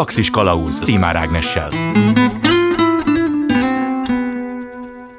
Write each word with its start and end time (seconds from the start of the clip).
Galaxis 0.00 0.30
Kalauz 0.30 0.78
Timár 0.78 1.16
Ágnessel. 1.16 1.68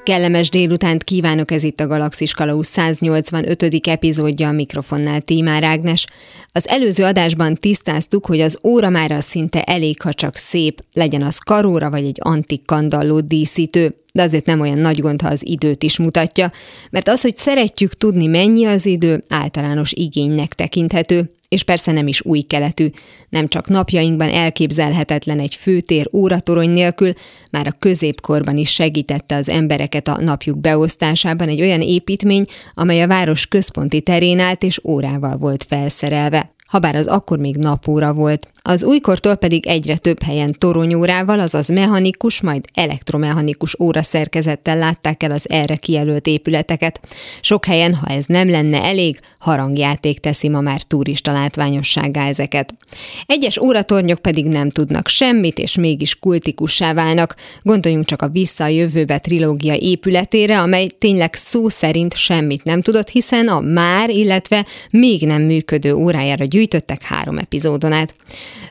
Kellemes 0.03 0.49
délutánt 0.49 1.03
kívánok, 1.03 1.51
ez 1.51 1.63
itt 1.63 1.79
a 1.79 1.87
Galaxis 1.87 2.33
Kalauz 2.33 2.67
185. 2.67 3.87
epizódja 3.87 4.47
a 4.47 4.51
mikrofonnál 4.51 5.21
Tímár 5.21 5.63
Ágnes. 5.63 6.05
Az 6.51 6.67
előző 6.67 7.03
adásban 7.03 7.55
tisztáztuk, 7.55 8.25
hogy 8.25 8.39
az 8.39 8.59
óra 8.63 8.89
már 8.89 9.23
szinte 9.23 9.63
elég, 9.63 10.01
ha 10.01 10.13
csak 10.13 10.35
szép, 10.35 10.83
legyen 10.93 11.21
az 11.21 11.37
karóra 11.37 11.89
vagy 11.89 12.03
egy 12.03 12.17
antik 12.19 12.65
kandalló 12.65 13.19
díszítő, 13.19 13.95
de 14.13 14.21
azért 14.21 14.45
nem 14.45 14.59
olyan 14.59 14.79
nagy 14.79 15.01
gond, 15.01 15.21
ha 15.21 15.27
az 15.27 15.47
időt 15.47 15.83
is 15.83 15.97
mutatja, 15.97 16.51
mert 16.89 17.07
az, 17.07 17.21
hogy 17.21 17.37
szeretjük 17.37 17.93
tudni 17.93 18.25
mennyi 18.25 18.65
az 18.65 18.85
idő, 18.85 19.23
általános 19.29 19.91
igénynek 19.91 20.53
tekinthető 20.53 21.31
és 21.51 21.63
persze 21.63 21.91
nem 21.91 22.07
is 22.07 22.25
új 22.25 22.41
keletű. 22.41 22.87
Nem 23.29 23.47
csak 23.47 23.67
napjainkban 23.67 24.29
elképzelhetetlen 24.29 25.39
egy 25.39 25.55
főtér 25.55 26.09
óratorony 26.13 26.69
nélkül, 26.69 27.13
már 27.49 27.67
a 27.67 27.75
középkorban 27.79 28.57
is 28.57 28.69
segítette 28.69 29.35
az 29.35 29.49
embereket 29.49 30.07
a 30.07 30.21
napjuk 30.21 30.57
beosztásában 30.57 31.47
egy 31.47 31.61
olyan 31.61 31.81
építmény, 31.81 32.45
amely 32.73 33.01
a 33.01 33.07
város 33.07 33.47
központi 33.47 34.01
terén 34.01 34.39
állt 34.39 34.63
és 34.63 34.79
órával 34.83 35.37
volt 35.37 35.63
felszerelve 35.63 36.53
habár 36.71 36.95
az 36.95 37.07
akkor 37.07 37.37
még 37.37 37.55
napóra 37.55 38.13
volt. 38.13 38.47
Az 38.63 38.83
újkortól 38.83 39.35
pedig 39.35 39.67
egyre 39.67 39.97
több 39.97 40.23
helyen 40.23 40.55
toronyórával, 40.57 41.39
azaz 41.39 41.67
mechanikus, 41.67 42.41
majd 42.41 42.65
elektromechanikus 42.73 43.79
óraszerkezettel 43.79 44.77
látták 44.77 45.23
el 45.23 45.31
az 45.31 45.49
erre 45.49 45.75
kijelölt 45.75 46.27
épületeket. 46.27 46.99
Sok 47.41 47.65
helyen, 47.65 47.93
ha 47.93 48.07
ez 48.07 48.25
nem 48.25 48.49
lenne 48.49 48.83
elég, 48.83 49.19
harangjáték 49.37 50.19
teszi 50.19 50.49
ma 50.49 50.61
már 50.61 50.81
turista 50.81 51.31
látványosságá 51.31 52.27
ezeket. 52.27 52.73
Egyes 53.25 53.57
óratornyok 53.57 54.19
pedig 54.19 54.45
nem 54.45 54.69
tudnak 54.69 55.07
semmit, 55.07 55.57
és 55.57 55.75
mégis 55.75 56.19
kultikussá 56.19 56.93
válnak. 56.93 57.35
Gondoljunk 57.61 58.05
csak 58.05 58.21
a 58.21 58.29
Vissza 58.29 58.63
a 58.63 58.67
jövőbe 58.67 59.17
trilógia 59.17 59.75
épületére, 59.75 60.59
amely 60.59 60.87
tényleg 60.87 61.33
szó 61.33 61.69
szerint 61.69 62.15
semmit 62.15 62.63
nem 62.63 62.81
tudott, 62.81 63.09
hiszen 63.09 63.47
a 63.47 63.59
már, 63.59 64.09
illetve 64.09 64.65
még 64.89 65.25
nem 65.25 65.41
működő 65.41 65.93
órájára 65.93 66.45
gyűjtöttek 66.61 67.01
három 67.01 67.37
epizódon 67.37 67.91
át. 67.91 68.15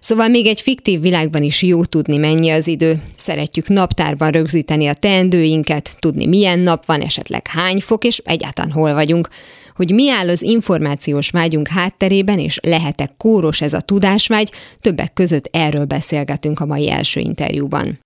Szóval 0.00 0.28
még 0.28 0.46
egy 0.46 0.60
fiktív 0.60 1.00
világban 1.00 1.42
is 1.42 1.62
jó 1.62 1.84
tudni, 1.84 2.16
mennyi 2.16 2.50
az 2.50 2.66
idő. 2.66 3.02
Szeretjük 3.16 3.68
naptárban 3.68 4.30
rögzíteni 4.30 4.86
a 4.86 4.94
teendőinket, 4.94 5.96
tudni 5.98 6.26
milyen 6.26 6.58
nap 6.58 6.86
van, 6.86 7.00
esetleg 7.00 7.46
hány 7.46 7.80
fok, 7.80 8.04
és 8.04 8.22
egyáltalán 8.24 8.70
hol 8.70 8.94
vagyunk. 8.94 9.28
Hogy 9.74 9.90
mi 9.90 10.10
áll 10.10 10.28
az 10.28 10.42
információs 10.42 11.30
vágyunk 11.30 11.68
hátterében, 11.68 12.38
és 12.38 12.58
lehet-e 12.62 13.10
kóros 13.16 13.60
ez 13.60 13.72
a 13.72 13.80
tudásvágy, 13.80 14.52
többek 14.80 15.12
között 15.12 15.48
erről 15.52 15.84
beszélgetünk 15.84 16.60
a 16.60 16.66
mai 16.66 16.90
első 16.90 17.20
interjúban. 17.20 17.98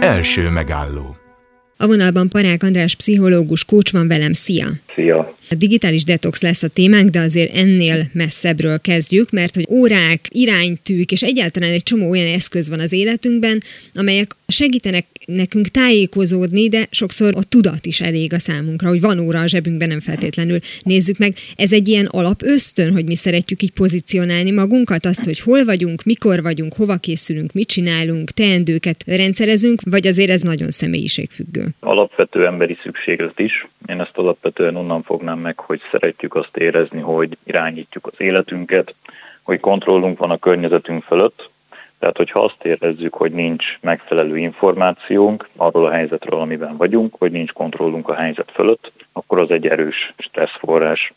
Első 0.00 0.48
megálló 0.48 1.17
a 1.80 1.86
vonalban 1.86 2.28
Parák 2.28 2.62
András 2.62 2.94
pszichológus 2.94 3.64
kócs 3.64 3.92
van 3.92 4.08
velem, 4.08 4.32
szia! 4.32 4.72
Szia! 4.94 5.36
A 5.50 5.54
digitális 5.54 6.04
detox 6.04 6.42
lesz 6.42 6.62
a 6.62 6.68
témánk, 6.68 7.08
de 7.10 7.20
azért 7.20 7.54
ennél 7.54 8.08
messzebbről 8.12 8.80
kezdjük, 8.80 9.30
mert 9.30 9.54
hogy 9.54 9.66
órák, 9.70 10.20
iránytűk 10.28 11.12
és 11.12 11.22
egyáltalán 11.22 11.72
egy 11.72 11.82
csomó 11.82 12.10
olyan 12.10 12.34
eszköz 12.34 12.68
van 12.68 12.80
az 12.80 12.92
életünkben, 12.92 13.62
amelyek 13.94 14.36
segítenek 14.46 15.06
nekünk 15.26 15.68
tájékozódni, 15.68 16.68
de 16.68 16.88
sokszor 16.90 17.32
a 17.36 17.42
tudat 17.42 17.86
is 17.86 18.00
elég 18.00 18.32
a 18.32 18.38
számunkra, 18.38 18.88
hogy 18.88 19.00
van 19.00 19.18
óra 19.18 19.40
a 19.40 19.46
zsebünkben, 19.46 19.88
nem 19.88 20.00
feltétlenül 20.00 20.58
nézzük 20.82 21.18
meg. 21.18 21.34
Ez 21.56 21.72
egy 21.72 21.88
ilyen 21.88 22.06
alapösztön, 22.06 22.92
hogy 22.92 23.04
mi 23.04 23.14
szeretjük 23.14 23.62
így 23.62 23.70
pozícionálni 23.70 24.50
magunkat, 24.50 25.06
azt, 25.06 25.24
hogy 25.24 25.40
hol 25.40 25.64
vagyunk, 25.64 26.02
mikor 26.02 26.42
vagyunk, 26.42 26.74
hova 26.74 26.96
készülünk, 26.96 27.52
mit 27.52 27.68
csinálunk, 27.68 28.30
teendőket 28.30 29.04
rendszerezünk, 29.06 29.80
vagy 29.84 30.06
azért 30.06 30.30
ez 30.30 30.40
nagyon 30.40 30.70
személyiségfüggő? 30.70 31.67
Alapvető 31.80 32.46
emberi 32.46 32.78
szükséglet 32.82 33.38
is. 33.38 33.66
Én 33.86 34.00
ezt 34.00 34.18
alapvetően 34.18 34.76
onnan 34.76 35.02
fognám 35.02 35.38
meg, 35.38 35.58
hogy 35.58 35.80
szeretjük 35.90 36.34
azt 36.34 36.56
érezni, 36.56 37.00
hogy 37.00 37.36
irányítjuk 37.44 38.06
az 38.06 38.20
életünket, 38.20 38.94
hogy 39.42 39.60
kontrollunk 39.60 40.18
van 40.18 40.30
a 40.30 40.38
környezetünk 40.38 41.02
fölött, 41.02 41.50
tehát, 41.98 42.16
hogyha 42.16 42.40
azt 42.40 42.64
érezzük, 42.64 43.14
hogy 43.14 43.32
nincs 43.32 43.78
megfelelő 43.80 44.38
információnk 44.38 45.48
arról 45.56 45.86
a 45.86 45.90
helyzetről, 45.90 46.40
amiben 46.40 46.76
vagyunk, 46.76 47.14
hogy 47.18 47.30
nincs 47.30 47.52
kontrollunk 47.52 48.08
a 48.08 48.14
helyzet 48.14 48.50
fölött, 48.54 48.92
akkor 49.12 49.40
az 49.40 49.50
egy 49.50 49.66
erős 49.66 50.14
stresszforrás. 50.18 51.12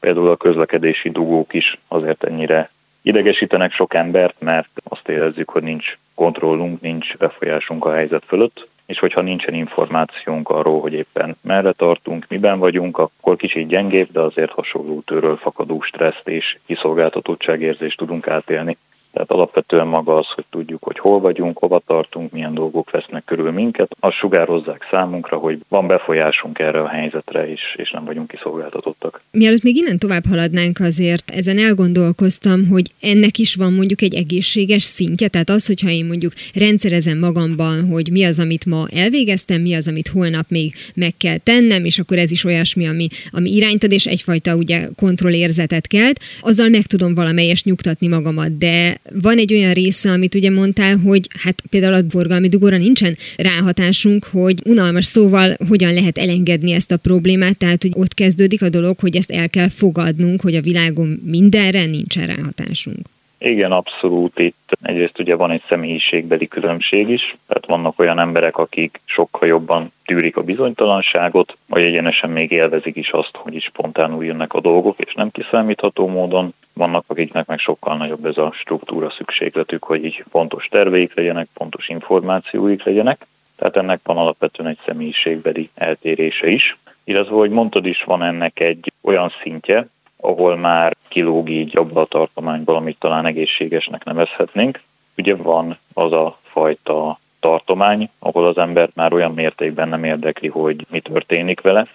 Például 0.00 0.28
a 0.28 0.36
közlekedési 0.36 1.10
dugók 1.10 1.54
is 1.54 1.78
azért 1.88 2.24
ennyire 2.24 2.70
idegesítenek 3.02 3.72
sok 3.72 3.94
embert, 3.94 4.34
mert 4.38 4.68
azt 4.84 5.08
érezzük, 5.08 5.50
hogy 5.50 5.62
nincs 5.62 5.98
kontrollunk, 6.14 6.80
nincs 6.80 7.16
befolyásunk 7.16 7.84
a 7.84 7.94
helyzet 7.94 8.24
fölött, 8.26 8.68
és 8.88 8.98
hogyha 8.98 9.20
nincsen 9.20 9.54
információnk 9.54 10.48
arról, 10.48 10.80
hogy 10.80 10.92
éppen 10.92 11.36
merre 11.40 11.72
tartunk, 11.72 12.26
miben 12.28 12.58
vagyunk, 12.58 12.98
akkor 12.98 13.36
kicsit 13.36 13.66
gyengébb, 13.66 14.12
de 14.12 14.20
azért 14.20 14.50
hasonló 14.50 15.00
tőről 15.00 15.36
fakadó 15.36 15.80
stresszt 15.80 16.28
és 16.28 16.58
kiszolgáltatottságérzést 16.66 17.98
tudunk 17.98 18.28
átélni. 18.28 18.76
Tehát 19.12 19.30
alapvetően 19.30 19.86
maga 19.86 20.14
az, 20.14 20.26
hogy 20.34 20.44
tudjuk, 20.50 20.82
hogy 20.82 20.98
hol 20.98 21.20
vagyunk, 21.20 21.58
hova 21.58 21.82
tartunk, 21.86 22.32
milyen 22.32 22.54
dolgok 22.54 22.90
vesznek 22.90 23.24
körül 23.24 23.50
minket, 23.50 23.96
azt 24.00 24.16
sugározzák 24.16 24.86
számunkra, 24.90 25.36
hogy 25.36 25.58
van 25.68 25.86
befolyásunk 25.86 26.58
erre 26.58 26.80
a 26.80 26.88
helyzetre, 26.88 27.50
és, 27.50 27.74
és 27.76 27.90
nem 27.90 28.04
vagyunk 28.04 28.28
kiszolgáltatottak. 28.28 29.22
Mielőtt 29.30 29.62
még 29.62 29.76
innen 29.76 29.98
tovább 29.98 30.26
haladnánk 30.28 30.80
azért, 30.80 31.30
ezen 31.30 31.58
elgondolkoztam, 31.58 32.66
hogy 32.70 32.90
ennek 33.00 33.38
is 33.38 33.54
van 33.54 33.72
mondjuk 33.72 34.02
egy 34.02 34.14
egészséges 34.14 34.82
szintje, 34.82 35.28
tehát 35.28 35.50
az, 35.50 35.66
hogyha 35.66 35.90
én 35.90 36.04
mondjuk 36.04 36.32
rendszerezem 36.54 37.18
magamban, 37.18 37.86
hogy 37.86 38.10
mi 38.10 38.24
az, 38.24 38.38
amit 38.38 38.66
ma 38.66 38.86
elvégeztem, 38.94 39.60
mi 39.60 39.74
az, 39.74 39.88
amit 39.88 40.08
holnap 40.08 40.44
még 40.48 40.74
meg 40.94 41.14
kell 41.18 41.38
tennem, 41.38 41.84
és 41.84 41.98
akkor 41.98 42.18
ez 42.18 42.30
is 42.30 42.44
olyasmi, 42.44 42.86
ami, 42.86 43.08
ami 43.30 43.50
irányt 43.50 43.84
ad, 43.84 43.92
és 43.92 44.06
egyfajta 44.06 44.54
ugye 44.54 44.88
kontrollérzetet 44.96 45.86
kelt, 45.86 46.20
azzal 46.40 46.68
meg 46.68 46.86
tudom 46.86 47.14
valamelyest 47.14 47.64
nyugtatni 47.64 48.06
magamat, 48.08 48.56
de 48.56 49.00
van 49.22 49.38
egy 49.38 49.52
olyan 49.52 49.72
része, 49.72 50.10
amit 50.10 50.34
ugye 50.34 50.50
mondtál, 50.50 50.96
hogy 50.96 51.28
hát 51.42 51.54
például 51.70 51.94
a 51.94 52.10
forgalmi 52.10 52.48
dugóra 52.48 52.76
nincsen 52.76 53.16
ráhatásunk, 53.36 54.24
hogy 54.24 54.58
unalmas 54.64 55.04
szóval 55.04 55.56
hogyan 55.68 55.92
lehet 55.92 56.18
elengedni 56.18 56.72
ezt 56.72 56.92
a 56.92 56.96
problémát, 56.96 57.58
tehát 57.58 57.82
hogy 57.82 57.92
ott 57.94 58.14
kezdődik 58.14 58.62
a 58.62 58.68
dolog, 58.68 58.98
hogy 58.98 59.16
ezt 59.16 59.30
el 59.30 59.48
kell 59.48 59.68
fogadnunk, 59.68 60.40
hogy 60.40 60.54
a 60.54 60.60
világon 60.60 61.20
mindenre 61.24 61.84
nincsen 61.84 62.26
ráhatásunk. 62.26 63.06
Igen, 63.38 63.72
abszolút. 63.72 64.38
Itt 64.38 64.72
egyrészt 64.82 65.18
ugye 65.18 65.34
van 65.34 65.50
egy 65.50 65.62
személyiségbeli 65.68 66.48
különbség 66.48 67.08
is, 67.08 67.36
tehát 67.46 67.66
vannak 67.66 67.98
olyan 67.98 68.18
emberek, 68.18 68.56
akik 68.56 69.00
sokkal 69.04 69.48
jobban 69.48 69.92
tűrik 70.04 70.36
a 70.36 70.42
bizonytalanságot, 70.42 71.56
vagy 71.66 71.82
egyenesen 71.82 72.30
még 72.30 72.50
élvezik 72.50 72.96
is 72.96 73.10
azt, 73.10 73.30
hogy 73.36 73.54
is 73.54 73.64
spontánul 73.64 74.24
jönnek 74.24 74.52
a 74.52 74.60
dolgok, 74.60 74.98
és 74.98 75.14
nem 75.14 75.30
kiszámítható 75.30 76.06
módon. 76.06 76.54
Vannak, 76.78 77.04
akiknek 77.06 77.46
meg 77.46 77.58
sokkal 77.58 77.96
nagyobb 77.96 78.26
ez 78.26 78.36
a 78.36 78.52
struktúra 78.52 79.10
szükségletük, 79.10 79.84
hogy 79.84 80.04
így 80.04 80.24
pontos 80.30 80.68
terveik 80.70 81.14
legyenek, 81.14 81.48
pontos 81.54 81.88
információik 81.88 82.84
legyenek. 82.84 83.26
Tehát 83.56 83.76
ennek 83.76 84.00
van 84.02 84.16
alapvetően 84.16 84.68
egy 84.68 84.78
személyiségbeli 84.86 85.70
eltérése 85.74 86.46
is. 86.46 86.78
Illetve, 87.04 87.34
hogy 87.34 87.50
mondtad 87.50 87.86
is, 87.86 88.02
van 88.02 88.22
ennek 88.22 88.60
egy 88.60 88.92
olyan 89.00 89.32
szintje, 89.42 89.88
ahol 90.16 90.56
már 90.56 90.96
kilóg 91.08 91.48
így 91.48 91.76
abba 91.76 92.00
a 92.00 92.06
tartományból, 92.06 92.76
amit 92.76 92.98
talán 92.98 93.26
egészségesnek 93.26 94.04
nevezhetnénk. 94.04 94.80
Ugye 95.16 95.36
van 95.36 95.78
az 95.92 96.12
a 96.12 96.38
fajta 96.42 97.18
tartomány, 97.40 98.10
ahol 98.18 98.46
az 98.46 98.58
embert 98.58 98.94
már 98.94 99.12
olyan 99.12 99.34
mértékben 99.34 99.88
nem 99.88 100.04
érdekli, 100.04 100.48
hogy 100.48 100.86
mi 100.90 101.00
történik 101.00 101.60
vele, 101.60 101.86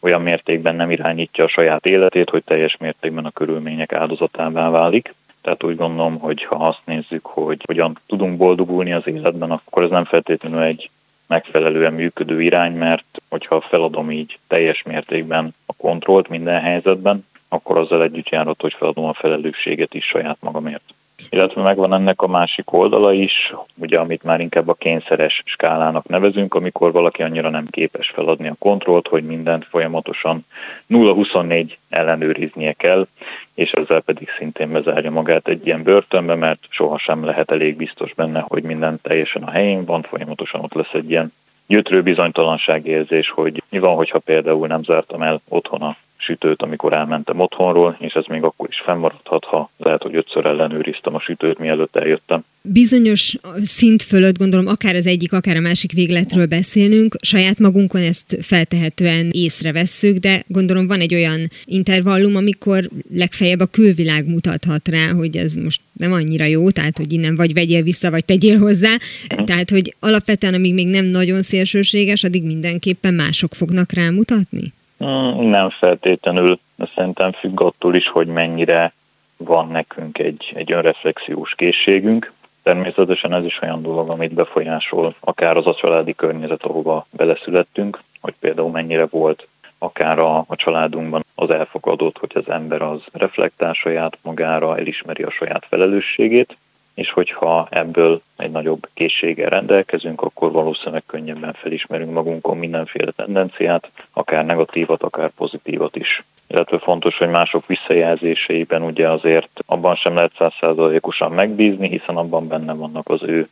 olyan 0.00 0.22
mértékben 0.22 0.76
nem 0.76 0.90
irányítja 0.90 1.44
a 1.44 1.48
saját 1.48 1.86
életét, 1.86 2.30
hogy 2.30 2.44
teljes 2.44 2.76
mértékben 2.76 3.24
a 3.24 3.30
körülmények 3.30 3.92
áldozatává 3.92 4.70
válik. 4.70 5.14
Tehát 5.40 5.62
úgy 5.62 5.76
gondolom, 5.76 6.18
hogy 6.18 6.44
ha 6.44 6.56
azt 6.56 6.80
nézzük, 6.84 7.26
hogy 7.26 7.62
hogyan 7.66 7.98
tudunk 8.06 8.36
boldogulni 8.36 8.92
az 8.92 9.06
életben, 9.06 9.50
akkor 9.50 9.82
ez 9.82 9.90
nem 9.90 10.04
feltétlenül 10.04 10.60
egy 10.60 10.90
megfelelően 11.26 11.92
működő 11.92 12.42
irány, 12.42 12.72
mert 12.72 13.04
hogyha 13.28 13.60
feladom 13.60 14.10
így 14.10 14.38
teljes 14.46 14.82
mértékben 14.82 15.54
a 15.66 15.72
kontrollt 15.72 16.28
minden 16.28 16.60
helyzetben, 16.60 17.26
akkor 17.48 17.78
azzal 17.78 18.02
együtt 18.02 18.28
járhat, 18.28 18.60
hogy 18.60 18.74
feladom 18.74 19.04
a 19.04 19.14
felelősséget 19.14 19.94
is 19.94 20.04
saját 20.04 20.36
magamért. 20.40 20.94
Illetve 21.30 21.62
megvan 21.62 21.92
ennek 21.92 22.22
a 22.22 22.26
másik 22.26 22.72
oldala 22.72 23.12
is, 23.12 23.52
ugye 23.74 23.98
amit 23.98 24.22
már 24.22 24.40
inkább 24.40 24.68
a 24.68 24.74
kényszeres 24.74 25.42
skálának 25.44 26.08
nevezünk, 26.08 26.54
amikor 26.54 26.92
valaki 26.92 27.22
annyira 27.22 27.50
nem 27.50 27.66
képes 27.66 28.08
feladni 28.08 28.48
a 28.48 28.56
kontrollt, 28.58 29.08
hogy 29.08 29.24
mindent 29.24 29.64
folyamatosan 29.64 30.46
0-24 30.90 31.72
ellenőriznie 31.88 32.72
kell, 32.72 33.06
és 33.54 33.72
ezzel 33.72 34.00
pedig 34.00 34.28
szintén 34.38 34.72
bezárja 34.72 35.10
magát 35.10 35.48
egy 35.48 35.66
ilyen 35.66 35.82
börtönbe, 35.82 36.34
mert 36.34 36.60
sohasem 36.68 37.24
lehet 37.24 37.50
elég 37.50 37.76
biztos 37.76 38.14
benne, 38.14 38.44
hogy 38.48 38.62
minden 38.62 38.98
teljesen 39.02 39.42
a 39.42 39.50
helyén 39.50 39.84
van, 39.84 40.02
folyamatosan 40.02 40.60
ott 40.60 40.74
lesz 40.74 40.92
egy 40.92 41.10
ilyen 41.10 41.32
gyötrő 41.66 42.02
bizonytalanságérzés, 42.02 43.30
hogy 43.30 43.62
mi 43.68 43.78
van, 43.78 43.94
hogyha 43.94 44.18
például 44.18 44.66
nem 44.66 44.82
zártam 44.82 45.22
el 45.22 45.40
otthon 45.48 45.82
a 45.82 45.96
sütőt, 46.26 46.62
amikor 46.62 46.92
elmentem 46.92 47.40
otthonról, 47.40 47.96
és 48.00 48.12
ez 48.12 48.24
még 48.28 48.42
akkor 48.42 48.68
is 48.70 48.82
fennmaradhat, 48.84 49.44
ha 49.44 49.70
lehet, 49.76 50.02
hogy 50.02 50.16
ötször 50.16 50.46
ellenőriztem 50.46 51.14
a 51.14 51.20
sütőt, 51.20 51.58
mielőtt 51.58 51.96
eljöttem. 51.96 52.44
Bizonyos 52.62 53.36
szint 53.62 54.02
fölött 54.02 54.38
gondolom 54.38 54.66
akár 54.66 54.94
az 54.94 55.06
egyik, 55.06 55.32
akár 55.32 55.56
a 55.56 55.60
másik 55.60 55.92
végletről 55.92 56.46
beszélünk, 56.46 57.16
saját 57.20 57.58
magunkon 57.58 58.02
ezt 58.02 58.38
feltehetően 58.40 59.30
észrevesszük, 59.32 60.16
de 60.16 60.44
gondolom 60.46 60.86
van 60.86 61.00
egy 61.00 61.14
olyan 61.14 61.40
intervallum, 61.64 62.36
amikor 62.36 62.88
legfeljebb 63.14 63.60
a 63.60 63.66
külvilág 63.66 64.28
mutathat 64.28 64.88
rá, 64.88 65.12
hogy 65.12 65.36
ez 65.36 65.54
most 65.54 65.80
nem 65.92 66.12
annyira 66.12 66.44
jó, 66.44 66.70
tehát 66.70 66.96
hogy 66.96 67.12
innen 67.12 67.36
vagy 67.36 67.52
vegyél 67.52 67.82
vissza, 67.82 68.10
vagy 68.10 68.24
tegyél 68.24 68.58
hozzá. 68.58 68.96
Tehát, 69.44 69.70
hogy 69.70 69.94
alapvetően, 70.00 70.54
amíg 70.54 70.74
még 70.74 70.88
nem 70.88 71.04
nagyon 71.04 71.42
szélsőséges, 71.42 72.24
addig 72.24 72.42
mindenképpen 72.42 73.14
mások 73.14 73.54
fognak 73.54 73.92
rámutatni? 73.92 74.72
Hmm, 74.98 75.48
nem 75.48 75.70
feltétlenül, 75.70 76.58
szerintem 76.94 77.32
függ 77.32 77.60
attól 77.60 77.94
is, 77.94 78.08
hogy 78.08 78.26
mennyire 78.26 78.92
van 79.36 79.68
nekünk 79.68 80.18
egy, 80.18 80.52
egy 80.54 80.72
önreflexiós 80.72 81.54
készségünk. 81.54 82.32
Természetesen 82.62 83.32
ez 83.32 83.44
is 83.44 83.62
olyan 83.62 83.82
dolog, 83.82 84.10
amit 84.10 84.34
befolyásol 84.34 85.14
akár 85.20 85.56
az 85.56 85.66
a 85.66 85.74
családi 85.74 86.14
környezet, 86.14 86.62
ahova 86.62 87.06
beleszülettünk, 87.10 88.02
hogy 88.20 88.34
például 88.40 88.70
mennyire 88.70 89.06
volt 89.06 89.46
akár 89.78 90.18
a, 90.18 90.36
a 90.38 90.56
családunkban 90.56 91.24
az 91.34 91.50
elfogadott, 91.50 92.18
hogy 92.18 92.30
az 92.34 92.48
ember 92.48 92.82
az 92.82 93.00
reflektál 93.12 93.72
saját 93.72 94.18
magára, 94.22 94.78
elismeri 94.78 95.22
a 95.22 95.30
saját 95.30 95.66
felelősségét, 95.68 96.56
és 96.96 97.10
hogyha 97.10 97.66
ebből 97.70 98.20
egy 98.36 98.50
nagyobb 98.50 98.88
készséggel 98.94 99.48
rendelkezünk, 99.48 100.22
akkor 100.22 100.52
valószínűleg 100.52 101.02
könnyebben 101.06 101.52
felismerünk 101.52 102.12
magunkon 102.12 102.56
mindenféle 102.56 103.10
tendenciát, 103.10 103.90
akár 104.12 104.44
negatívat, 104.44 105.02
akár 105.02 105.30
pozitívat 105.30 105.96
is. 105.96 106.24
Illetve 106.46 106.78
fontos, 106.78 107.18
hogy 107.18 107.28
mások 107.28 107.66
visszajelzéseiben 107.66 108.82
ugye 108.82 109.08
azért 109.08 109.48
abban 109.66 109.94
sem 109.94 110.14
lehet 110.14 110.32
százszázalékosan 110.38 111.32
megbízni, 111.32 111.88
hiszen 111.88 112.16
abban 112.16 112.48
benne 112.48 112.74
vannak 112.74 113.08
az 113.08 113.22
ő, 113.22 113.48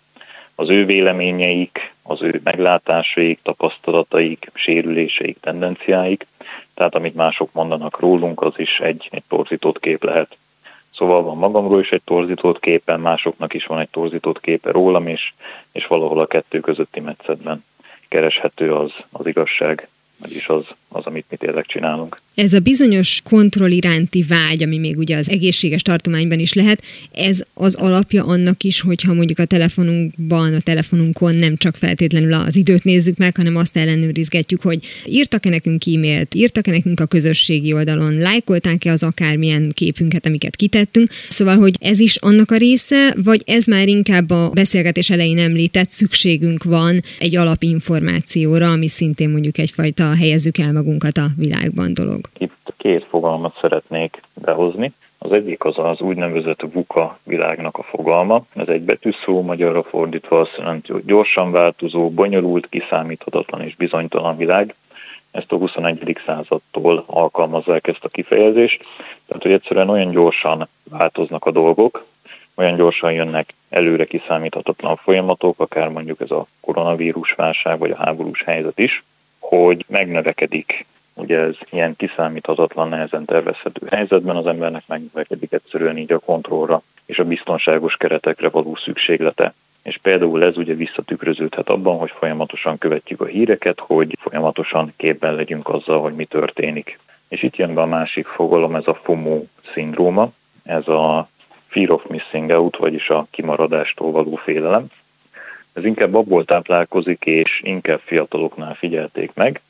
az 0.55 0.70
ő 0.70 0.85
véleményeik, 0.85 1.94
az 2.02 2.23
ő 2.23 2.41
meglátásaik, 2.44 3.41
tapasztalataik, 3.43 4.50
sérüléseik, 4.55 5.41
tendenciáik. 5.41 6.26
Tehát 6.75 6.94
amit 6.94 7.14
mások 7.14 7.52
mondanak 7.52 8.00
rólunk, 8.00 8.43
az 8.43 8.55
is 8.56 8.81
egy, 8.81 9.08
egy 9.11 9.23
torzított 9.29 9.81
kép 9.81 10.05
lehet. 10.05 10.37
Szóval 10.96 11.23
van 11.23 11.37
magamról 11.37 11.81
is 11.81 11.91
egy 11.91 12.02
torzított 12.05 12.61
képen, 12.61 13.00
másoknak 13.00 13.55
is 13.55 13.67
van 13.67 13.79
egy 13.79 13.88
torzított 13.91 14.41
képe 14.41 14.70
rólam, 14.70 15.06
és, 15.06 15.32
és 15.73 15.87
valahol 15.87 16.19
a 16.19 16.26
kettő 16.26 16.61
közötti 16.61 17.00
metszetben 17.00 17.64
kereshető 18.08 18.75
az, 18.75 18.93
az 19.12 19.26
igazság, 19.26 19.88
vagyis 20.17 20.49
az, 20.49 20.64
az, 20.88 21.06
amit 21.06 21.26
mi 21.29 21.37
tényleg 21.37 21.67
csinálunk. 21.67 22.17
Ez 22.34 22.52
a 22.52 22.58
bizonyos 22.58 23.20
kontroll 23.25 23.70
iránti 23.70 24.22
vágy, 24.22 24.62
ami 24.62 24.78
még 24.78 24.98
ugye 24.98 25.16
az 25.16 25.28
egészséges 25.28 25.82
tartományban 25.82 26.38
is 26.38 26.52
lehet, 26.52 26.82
ez 27.12 27.42
az 27.54 27.75
alapja 27.75 28.25
annak 28.25 28.62
is, 28.62 28.81
hogyha 28.81 29.14
mondjuk 29.14 29.38
a 29.38 29.44
telefonunkban, 29.44 30.54
a 30.54 30.60
telefonunkon 30.60 31.34
nem 31.34 31.56
csak 31.56 31.76
feltétlenül 31.76 32.32
az 32.32 32.56
időt 32.56 32.84
nézzük 32.84 33.16
meg, 33.16 33.36
hanem 33.36 33.56
azt 33.56 33.76
ellenőrizgetjük, 33.76 34.62
hogy 34.62 34.78
írtak-e 35.06 35.48
nekünk 35.48 35.86
e-mailt, 35.86 36.34
írtak-e 36.34 36.70
nekünk 36.70 37.00
a 37.00 37.06
közösségi 37.06 37.72
oldalon, 37.72 38.14
lájkolták-e 38.14 38.92
az 38.92 39.02
akármilyen 39.02 39.70
képünket, 39.75 40.26
amiket 40.26 40.56
kitettünk. 40.56 41.10
Szóval, 41.28 41.56
hogy 41.56 41.76
ez 41.81 41.98
is 41.98 42.16
annak 42.16 42.50
a 42.50 42.56
része, 42.56 43.14
vagy 43.22 43.42
ez 43.46 43.64
már 43.64 43.88
inkább 43.88 44.31
a 44.31 44.50
beszélgetés 44.54 45.10
elején 45.10 45.38
említett 45.38 45.90
szükségünk 45.90 46.62
van 46.62 47.02
egy 47.19 47.36
alapinformációra, 47.36 48.72
ami 48.72 48.88
szintén 48.88 49.31
mondjuk 49.31 49.58
egyfajta 49.58 50.14
helyezzük 50.14 50.58
el 50.58 50.72
magunkat 50.72 51.19
a 51.19 51.31
világban 51.36 51.94
dolog. 51.94 52.24
Itt 52.38 52.75
két 52.76 53.05
fogalmat 53.05 53.59
szeretnék 53.61 54.23
behozni. 54.35 54.93
Az 55.19 55.32
egyik 55.32 55.65
az 55.65 55.79
az 55.79 56.00
úgynevezett 56.00 56.61
VUCA 56.73 57.19
világnak 57.23 57.79
a 57.79 57.82
fogalma. 57.82 58.44
Ez 58.55 58.69
egy 58.69 58.82
betűszó, 58.82 59.43
magyarra 59.43 59.82
fordítva 59.82 60.41
azt 60.41 60.56
jelenti, 60.59 60.93
hogy 60.93 61.05
gyorsan 61.05 61.50
változó, 61.50 62.11
bonyolult, 62.11 62.69
kiszámíthatatlan 62.69 63.61
és 63.61 63.76
bizonytalan 63.76 64.37
világ. 64.37 64.75
Ezt 65.31 65.53
a 65.53 65.56
21. 65.56 66.19
századtól 66.26 67.05
alkalmazzák 67.06 67.87
ezt 67.87 68.05
a 68.05 68.09
kifejezést. 68.09 68.85
Tehát, 69.27 69.43
hogy 69.43 69.53
egyszerűen 69.53 69.88
olyan 69.88 70.11
gyorsan 70.11 70.69
változnak 70.91 71.44
a 71.44 71.50
dolgok, 71.50 72.05
olyan 72.55 72.77
gyorsan 72.77 73.12
jönnek 73.12 73.55
előre 73.69 74.05
kiszámíthatatlan 74.05 74.97
folyamatok, 74.97 75.61
akár 75.61 75.88
mondjuk 75.88 76.20
ez 76.20 76.31
a 76.31 76.47
koronavírus 76.61 77.32
válság 77.32 77.79
vagy 77.79 77.91
a 77.91 77.97
háborús 77.97 78.43
helyzet 78.43 78.79
is, 78.79 79.05
hogy 79.38 79.85
megnövekedik 79.88 80.87
Ugye 81.14 81.38
ez 81.38 81.55
ilyen 81.70 81.96
kiszámíthatatlan, 81.96 82.88
nehezen 82.88 83.25
tervezhető 83.25 83.87
helyzetben 83.90 84.37
az 84.37 84.46
embernek 84.46 84.82
megnövekedik 84.87 85.52
egyszerűen 85.52 85.99
így 85.99 86.12
a 86.12 86.19
kontrollra 86.19 86.82
és 87.06 87.19
a 87.19 87.25
biztonságos 87.25 87.96
keretekre 87.96 88.49
való 88.49 88.75
szükséglete. 88.75 89.55
És 89.82 89.99
például 89.99 90.44
ez 90.44 90.56
ugye 90.56 90.75
visszatükröződhet 90.75 91.69
abban, 91.69 91.99
hogy 91.99 92.11
folyamatosan 92.11 92.78
követjük 92.78 93.20
a 93.20 93.26
híreket, 93.26 93.81
hogy 93.81 94.19
folyamatosan 94.20 94.93
képben 94.96 95.34
legyünk 95.34 95.69
azzal, 95.69 96.00
hogy 96.00 96.14
mi 96.14 96.25
történik. 96.25 96.99
És 97.28 97.43
itt 97.43 97.56
jön 97.56 97.75
be 97.75 97.81
a 97.81 97.87
másik 97.87 98.26
fogalom, 98.26 98.75
ez 98.75 98.87
a 98.87 98.94
FOMO 98.94 99.43
szindróma, 99.72 100.32
ez 100.62 100.88
a 100.88 101.28
Fear 101.67 101.90
of 101.90 102.05
Missing 102.08 102.50
Out, 102.50 102.76
vagyis 102.76 103.10
a 103.10 103.26
kimaradástól 103.31 104.10
való 104.10 104.34
félelem. 104.34 104.87
Ez 105.72 105.84
inkább 105.84 106.14
abból 106.14 106.44
táplálkozik, 106.44 107.25
és 107.25 107.60
inkább 107.64 108.00
fiataloknál 108.05 108.75
figyelték 108.75 109.31
meg, 109.34 109.60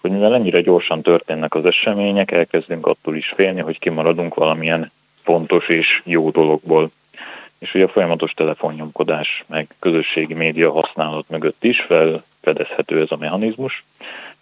hogy 0.00 0.10
mivel 0.10 0.34
ennyire 0.34 0.60
gyorsan 0.60 1.02
történnek 1.02 1.54
az 1.54 1.64
események, 1.64 2.30
elkezdünk 2.30 2.86
attól 2.86 3.16
is 3.16 3.32
félni, 3.36 3.60
hogy 3.60 3.78
kimaradunk 3.78 4.34
valamilyen 4.34 4.90
fontos 5.22 5.68
és 5.68 6.02
jó 6.04 6.30
dologból. 6.30 6.90
És 7.58 7.74
ugye 7.74 7.84
a 7.84 7.88
folyamatos 7.88 8.32
telefonnyomkodás, 8.32 9.44
meg 9.46 9.66
közösségi 9.78 10.34
média 10.34 10.72
használat 10.72 11.28
mögött 11.28 11.64
is 11.64 11.80
felfedezhető 11.80 13.00
ez 13.00 13.10
a 13.10 13.16
mechanizmus, 13.16 13.84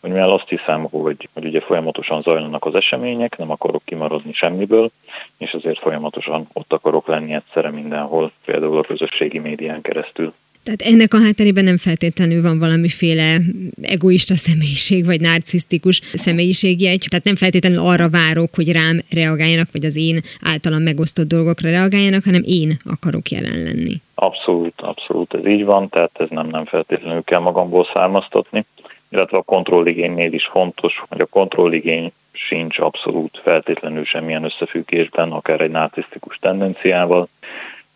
hogy 0.00 0.10
mivel 0.10 0.30
azt 0.30 0.48
hiszem, 0.48 0.82
hogy, 0.82 1.28
hogy 1.32 1.44
ugye 1.44 1.60
folyamatosan 1.60 2.22
zajlanak 2.22 2.64
az 2.64 2.74
események, 2.74 3.36
nem 3.36 3.50
akarok 3.50 3.82
kimaradni 3.84 4.32
semmiből, 4.32 4.90
és 5.38 5.52
azért 5.52 5.78
folyamatosan 5.78 6.48
ott 6.52 6.72
akarok 6.72 7.06
lenni 7.06 7.34
egyszerre 7.34 7.70
mindenhol, 7.70 8.32
például 8.44 8.78
a 8.78 8.82
közösségi 8.82 9.38
médián 9.38 9.80
keresztül. 9.80 10.32
Tehát 10.68 10.94
ennek 10.94 11.14
a 11.14 11.20
hátterében 11.20 11.64
nem 11.64 11.78
feltétlenül 11.78 12.42
van 12.42 12.58
valamiféle 12.58 13.38
egoista 13.82 14.34
személyiség, 14.34 15.04
vagy 15.04 15.20
narcisztikus 15.20 16.00
személyiségjegy. 16.12 17.06
Tehát 17.08 17.24
nem 17.24 17.36
feltétlenül 17.36 17.78
arra 17.78 18.08
várok, 18.08 18.54
hogy 18.54 18.72
rám 18.72 19.00
reagáljanak, 19.10 19.68
vagy 19.72 19.84
az 19.84 19.96
én 19.96 20.20
általam 20.42 20.82
megosztott 20.82 21.28
dolgokra 21.28 21.70
reagáljanak, 21.70 22.24
hanem 22.24 22.42
én 22.44 22.76
akarok 22.84 23.28
jelen 23.30 23.62
lenni. 23.62 24.00
Abszolút, 24.14 24.80
abszolút 24.80 25.34
ez 25.34 25.46
így 25.46 25.64
van, 25.64 25.88
tehát 25.88 26.10
ez 26.18 26.28
nem, 26.30 26.48
nem 26.48 26.64
feltétlenül 26.64 27.22
kell 27.22 27.40
magamból 27.40 27.88
származtatni. 27.94 28.64
Illetve 29.10 29.36
a 29.36 29.42
kontrolligénynél 29.42 30.32
is 30.32 30.44
fontos, 30.44 31.02
hogy 31.08 31.20
a 31.20 31.26
kontrolligény 31.26 32.12
sincs 32.32 32.78
abszolút 32.78 33.40
feltétlenül 33.42 34.04
semmilyen 34.04 34.44
összefüggésben, 34.44 35.30
akár 35.30 35.60
egy 35.60 35.70
narcisztikus 35.70 36.38
tendenciával, 36.40 37.28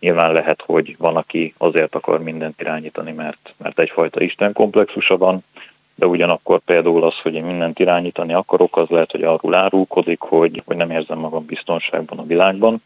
Nyilván 0.02 0.32
lehet, 0.32 0.62
hogy 0.66 0.94
van, 0.98 1.16
aki 1.16 1.54
azért 1.58 1.94
akar 1.94 2.22
mindent 2.22 2.60
irányítani, 2.60 3.12
mert, 3.12 3.54
mert 3.56 3.78
egyfajta 3.78 4.20
Isten 4.20 4.52
komplexusa 4.52 5.16
van, 5.16 5.44
de 5.94 6.06
ugyanakkor 6.06 6.58
például 6.58 7.04
az, 7.04 7.18
hogy 7.18 7.34
én 7.34 7.44
mindent 7.44 7.78
irányítani 7.78 8.32
akarok, 8.32 8.76
az 8.76 8.88
lehet, 8.88 9.10
hogy 9.10 9.22
arról 9.22 9.54
árulkodik, 9.54 10.20
hogy, 10.20 10.62
hogy 10.64 10.76
nem 10.76 10.90
érzem 10.90 11.18
magam 11.18 11.44
biztonságban 11.46 12.18
a 12.18 12.26
világban, 12.26 12.82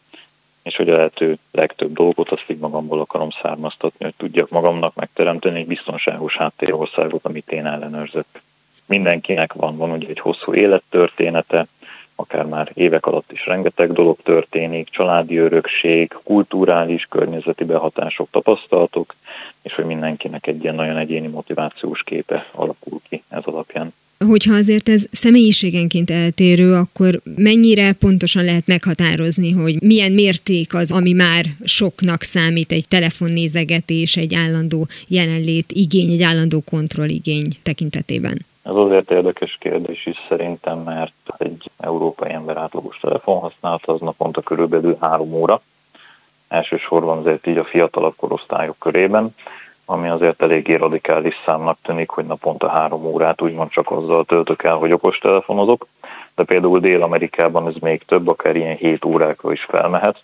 és 0.63 0.75
hogy 0.75 0.89
a 0.89 0.95
lehető 0.95 1.37
legtöbb 1.51 1.93
dolgot 1.93 2.29
azt 2.29 2.45
így 2.47 2.59
magamból 2.59 2.99
akarom 2.99 3.29
származtatni, 3.41 4.05
hogy 4.05 4.15
tudjak 4.17 4.49
magamnak 4.49 4.95
megteremteni 4.95 5.59
egy 5.59 5.67
biztonságos 5.67 6.37
háttérországot, 6.37 7.25
amit 7.25 7.51
én 7.51 7.65
ellenőrzök. 7.65 8.25
Mindenkinek 8.85 9.53
van, 9.53 9.77
van 9.77 9.91
ugye 9.91 10.07
egy 10.07 10.19
hosszú 10.19 10.53
élettörténete, 10.53 11.67
akár 12.19 12.45
már 12.45 12.71
évek 12.73 13.05
alatt 13.05 13.31
is 13.31 13.45
rengeteg 13.45 13.91
dolog 13.91 14.17
történik, 14.23 14.89
családi 14.89 15.37
örökség, 15.37 16.15
kulturális, 16.23 17.05
környezeti 17.09 17.63
behatások, 17.63 18.27
tapasztalatok, 18.31 19.15
és 19.61 19.73
hogy 19.73 19.85
mindenkinek 19.85 20.47
egy 20.47 20.63
ilyen 20.63 20.75
nagyon 20.75 20.97
egyéni 20.97 21.27
motivációs 21.27 22.03
képe 22.03 22.49
alakul 22.51 22.99
ki 23.09 23.23
ez 23.29 23.43
alapján. 23.43 23.93
Hogyha 24.25 24.53
azért 24.53 24.89
ez 24.89 25.05
személyiségenként 25.11 26.09
eltérő, 26.09 26.73
akkor 26.73 27.21
mennyire 27.35 27.93
pontosan 27.93 28.43
lehet 28.43 28.67
meghatározni, 28.67 29.51
hogy 29.51 29.81
milyen 29.81 30.11
mérték 30.11 30.73
az, 30.73 30.91
ami 30.91 31.11
már 31.11 31.45
soknak 31.63 32.21
számít 32.21 32.71
egy 32.71 32.87
telefonnézegetés, 32.87 34.15
egy 34.15 34.35
állandó 34.35 34.87
jelenlét 35.07 35.71
igény, 35.71 36.11
egy 36.11 36.21
állandó 36.21 36.61
kontrolligény 36.69 37.47
tekintetében? 37.63 38.45
Ez 38.67 38.75
azért 38.75 39.11
érdekes 39.11 39.57
kérdés 39.59 40.05
is 40.05 40.25
szerintem, 40.29 40.77
mert 40.77 41.13
egy 41.37 41.71
európai 41.77 42.31
ember 42.31 42.57
átlagos 42.57 42.99
telefonhasználat 42.99 43.85
az 43.85 43.99
naponta 43.99 44.41
körülbelül 44.41 44.97
három 45.01 45.33
óra. 45.33 45.61
Elsősorban 46.47 47.17
azért 47.17 47.47
így 47.47 47.57
a 47.57 47.63
fiatalabb 47.63 48.13
korosztályok 48.15 48.79
körében, 48.79 49.35
ami 49.85 50.07
azért 50.07 50.41
eléggé 50.41 50.73
radikális 50.73 51.35
számnak 51.45 51.77
tűnik, 51.81 52.09
hogy 52.09 52.25
naponta 52.25 52.69
három 52.69 53.05
órát 53.05 53.41
úgymond 53.41 53.69
csak 53.69 53.91
azzal 53.91 54.25
töltök 54.25 54.63
el, 54.63 54.75
hogy 54.75 54.91
okostelefonozok. 54.91 55.87
de 56.35 56.43
például 56.43 56.79
Dél-Amerikában 56.79 57.67
ez 57.67 57.75
még 57.75 58.03
több, 58.05 58.27
akár 58.27 58.55
ilyen 58.55 58.75
7 58.75 59.05
órákra 59.05 59.51
is 59.51 59.63
felmehet, 59.63 60.23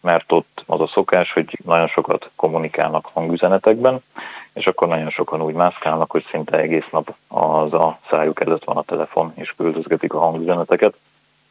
mert 0.00 0.32
ott 0.32 0.64
az 0.66 0.80
a 0.80 0.86
szokás, 0.86 1.32
hogy 1.32 1.58
nagyon 1.64 1.88
sokat 1.88 2.30
kommunikálnak 2.36 3.10
hangüzenetekben, 3.12 4.02
és 4.52 4.66
akkor 4.66 4.88
nagyon 4.88 5.10
sokan 5.10 5.42
úgy 5.42 5.54
mászkálnak, 5.54 6.10
hogy 6.10 6.24
szinte 6.30 6.58
egész 6.58 6.88
nap 6.90 7.14
az 7.28 7.72
a 7.72 7.98
szájuk 8.10 8.40
előtt 8.40 8.64
van 8.64 8.76
a 8.76 8.82
telefon, 8.82 9.32
és 9.34 9.54
küldözgetik 9.56 10.14
a 10.14 10.18
hangüzeneteket. 10.18 10.94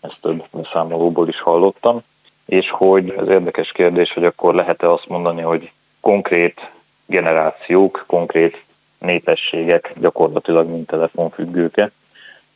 Ezt 0.02 0.18
több 0.22 0.44
beszámolóból 0.52 1.28
is 1.28 1.42
hallottam. 1.42 2.02
És 2.46 2.70
hogy 2.70 3.10
ez 3.10 3.28
érdekes 3.28 3.72
kérdés, 3.72 4.14
hogy 4.14 4.26
akkor 4.26 4.56
lehet-e 4.56 4.92
azt 4.92 5.08
mondani, 5.08 5.42
hogy 5.42 5.72
konkrét 6.00 6.72
generációk, 7.06 8.04
konkrét 8.08 8.64
népességek 8.98 9.94
gyakorlatilag 10.00 10.70
mint 10.70 10.88
telefonfüggőke. 10.88 11.92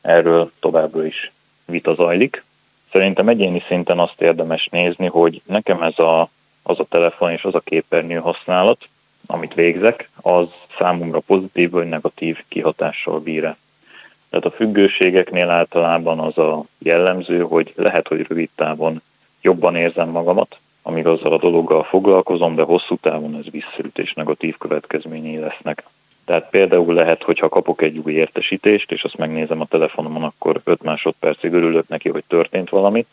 Erről 0.01 0.51
továbbra 0.59 1.05
is 1.05 1.31
vita 1.65 1.93
zajlik. 1.93 2.43
Szerintem 2.91 3.27
egyéni 3.27 3.63
szinten 3.67 3.99
azt 3.99 4.21
érdemes 4.21 4.67
nézni, 4.71 5.07
hogy 5.07 5.41
nekem 5.45 5.81
ez 5.81 5.99
a, 5.99 6.29
az 6.63 6.79
a 6.79 6.85
telefon 6.89 7.31
és 7.31 7.43
az 7.43 7.55
a 7.55 7.59
képernyő 7.59 8.17
használat, 8.19 8.87
amit 9.25 9.53
végzek, 9.53 10.09
az 10.21 10.47
számomra 10.77 11.19
pozitív 11.19 11.69
vagy 11.69 11.87
negatív 11.87 12.43
kihatással 12.47 13.19
bír 13.19 13.55
Tehát 14.29 14.45
a 14.45 14.51
függőségeknél 14.51 15.49
általában 15.49 16.19
az 16.19 16.37
a 16.37 16.63
jellemző, 16.77 17.41
hogy 17.41 17.73
lehet, 17.75 18.07
hogy 18.07 18.25
rövid 18.27 18.49
távon 18.55 19.01
jobban 19.41 19.75
érzem 19.75 20.09
magamat, 20.09 20.59
amíg 20.81 21.07
azzal 21.07 21.33
a 21.33 21.37
dologgal 21.37 21.83
foglalkozom, 21.83 22.55
de 22.55 22.63
hosszú 22.63 22.95
távon 22.95 23.35
ez 23.35 23.51
visszaüt 23.51 23.97
és 23.97 24.13
negatív 24.13 24.57
következményei 24.57 25.37
lesznek. 25.37 25.83
Tehát 26.25 26.49
például 26.49 26.93
lehet, 26.93 27.23
hogyha 27.23 27.49
kapok 27.49 27.81
egy 27.81 27.97
új 27.97 28.13
értesítést, 28.13 28.91
és 28.91 29.03
azt 29.03 29.17
megnézem 29.17 29.61
a 29.61 29.65
telefonomon, 29.65 30.23
akkor 30.23 30.61
5 30.63 30.83
másodpercig 30.83 31.53
örülök 31.53 31.87
neki, 31.87 32.09
hogy 32.09 32.23
történt 32.27 32.69
valami, 32.69 33.05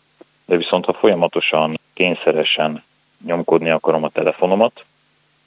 de 0.45 0.57
viszont 0.57 0.85
ha 0.85 0.93
folyamatosan, 0.93 1.79
kényszeresen 1.93 2.83
nyomkodni 3.27 3.71
akarom 3.71 4.05
a 4.05 4.09
telefonomat, 4.09 4.85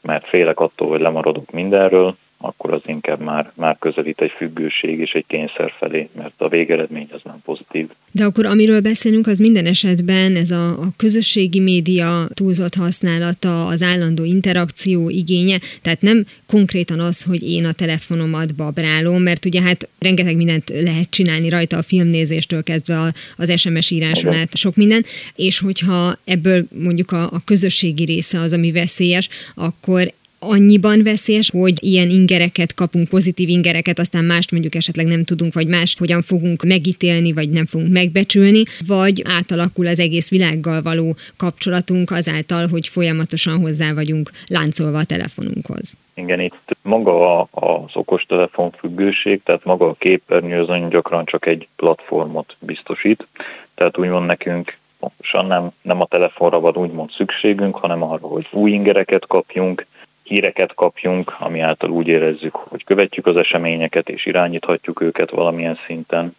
mert 0.06 0.28
félek 0.28 0.60
attól, 0.60 0.88
hogy 0.88 1.00
lemaradok 1.00 1.52
mindenről, 1.52 2.16
akkor 2.38 2.74
az 2.74 2.82
inkább 2.86 3.20
már, 3.22 3.52
már 3.54 3.78
közelít 3.80 4.22
egy 4.22 4.32
függőség 4.38 5.00
és 5.00 5.14
egy 5.14 5.26
kényszer 5.28 5.74
felé, 5.78 6.10
mert 6.16 6.34
a 6.38 6.50
végeredmény 6.50 7.08
az 7.12 7.22
nem 7.24 7.42
pozitív. 7.46 7.90
De 8.12 8.24
akkor 8.24 8.46
amiről 8.46 8.82
beszélünk, 8.82 9.28
az 9.28 9.40
minden 9.40 9.66
esetben 9.66 10.36
ez 10.36 10.52
a, 10.52 10.68
a 10.68 10.88
közösségi 10.98 11.60
média 11.60 12.28
túlzott 12.34 12.76
használata, 12.76 13.66
az 13.66 13.82
állandó 13.82 14.24
interakció 14.24 15.10
igénye, 15.10 15.60
tehát 15.82 16.02
nem 16.02 16.26
konkrétan 16.48 17.00
az, 17.00 17.24
hogy 17.24 17.44
én 17.44 17.66
a 17.66 17.72
telefonomat 17.72 18.56
babrálom, 18.56 19.22
mert 19.22 19.46
ugye 19.46 19.62
hát 19.62 19.90
rengeteg 20.00 20.36
mindent 20.36 20.70
lehet 20.70 21.10
csinálni 21.10 21.50
rajta 21.50 21.78
a 21.78 21.84
filmnézéstől 21.84 22.64
kezdve 22.64 23.14
az 23.36 23.60
SMS 23.60 23.92
íráson 23.92 24.34
át, 24.34 24.56
sok 24.56 24.76
minden, 24.76 25.06
és 25.36 25.60
hogyha 25.60 26.18
ebből 26.24 26.66
mondjuk 26.84 27.12
a, 27.12 27.24
a 27.24 27.42
közösségi 27.46 28.06
része 28.06 28.40
az, 28.40 28.54
ami 28.54 28.72
veszélyes, 28.72 29.30
akkor 29.56 30.14
annyiban 30.50 31.04
veszélyes, 31.04 31.50
hogy 31.50 31.84
ilyen 31.84 32.10
ingereket 32.10 32.74
kapunk, 32.74 33.10
pozitív 33.10 33.50
ingereket, 33.50 34.00
aztán 34.00 34.24
mást 34.24 34.52
mondjuk 34.52 34.76
esetleg 34.76 35.06
nem 35.06 35.24
tudunk, 35.24 35.54
vagy 35.54 35.68
más 35.68 35.96
hogyan 36.00 36.22
fogunk 36.22 36.64
megítélni, 36.64 37.34
vagy 37.34 37.50
nem 37.50 37.66
fogunk 37.66 37.92
megbecsülni, 37.92 38.64
vagy 38.88 39.24
átalakul 39.38 39.88
az 39.88 40.00
egész 40.00 40.30
világgal 40.30 40.82
való 40.82 41.16
kapcsolatunk 41.38 42.12
azáltal, 42.12 42.68
hogy 42.68 42.88
folyamatosan 42.88 43.60
hozzá 43.60 43.94
vagyunk 43.94 44.32
láncolva 44.48 44.98
a 44.98 45.04
telefonunkhoz. 45.04 45.98
Igen, 46.14 46.40
itt 46.40 46.78
maga 46.82 47.42
az 47.42 47.92
okostelefon 47.94 48.72
függőség, 48.72 49.42
tehát 49.44 49.64
maga 49.64 49.88
a 49.88 49.96
képernyő 49.98 50.62
az 50.62 50.90
gyakran 50.90 51.26
csak 51.26 51.46
egy 51.46 51.68
platformot 51.76 52.56
biztosít, 52.60 53.28
tehát 53.76 53.98
úgymond 53.98 54.26
nekünk 54.26 54.78
pontosan 55.00 55.46
nem, 55.46 55.70
nem 55.82 56.02
a 56.02 56.06
telefonra 56.06 56.60
van 56.60 56.76
úgymond 56.76 57.12
szükségünk, 57.12 57.76
hanem 57.76 58.04
arra, 58.04 58.28
hogy 58.28 58.48
új 58.52 58.72
ingereket 58.72 59.28
kapjunk, 59.28 59.86
híreket 60.26 60.74
kapjunk, 60.74 61.36
ami 61.40 61.60
által 61.60 61.90
úgy 61.90 62.08
érezzük, 62.08 62.56
hogy 62.56 62.84
követjük 62.84 63.26
az 63.26 63.36
eseményeket 63.36 64.10
és 64.10 64.26
irányíthatjuk 64.26 65.02
őket 65.02 65.30
valamilyen 65.30 65.78
szinten. 65.86 66.36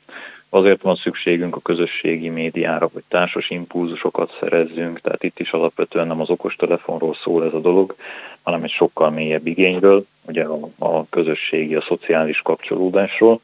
Azért 0.48 0.82
van 0.82 0.96
szükségünk 0.96 1.56
a 1.56 1.60
közösségi 1.60 2.28
médiára, 2.28 2.90
hogy 2.92 3.02
társas 3.08 3.50
impulzusokat 3.50 4.36
szerezzünk, 4.40 5.00
tehát 5.00 5.22
itt 5.22 5.40
is 5.40 5.50
alapvetően 5.50 6.06
nem 6.06 6.20
az 6.20 6.30
okostelefonról 6.30 7.14
szól 7.14 7.44
ez 7.44 7.52
a 7.52 7.60
dolog, 7.60 7.94
hanem 8.42 8.62
egy 8.62 8.70
sokkal 8.70 9.10
mélyebb 9.10 9.46
igényről, 9.46 10.06
ugye 10.26 10.44
a, 10.44 10.68
a 10.78 11.08
közösségi, 11.08 11.74
a 11.74 11.80
szociális 11.80 12.42
kapcsolódásról. 12.42 13.40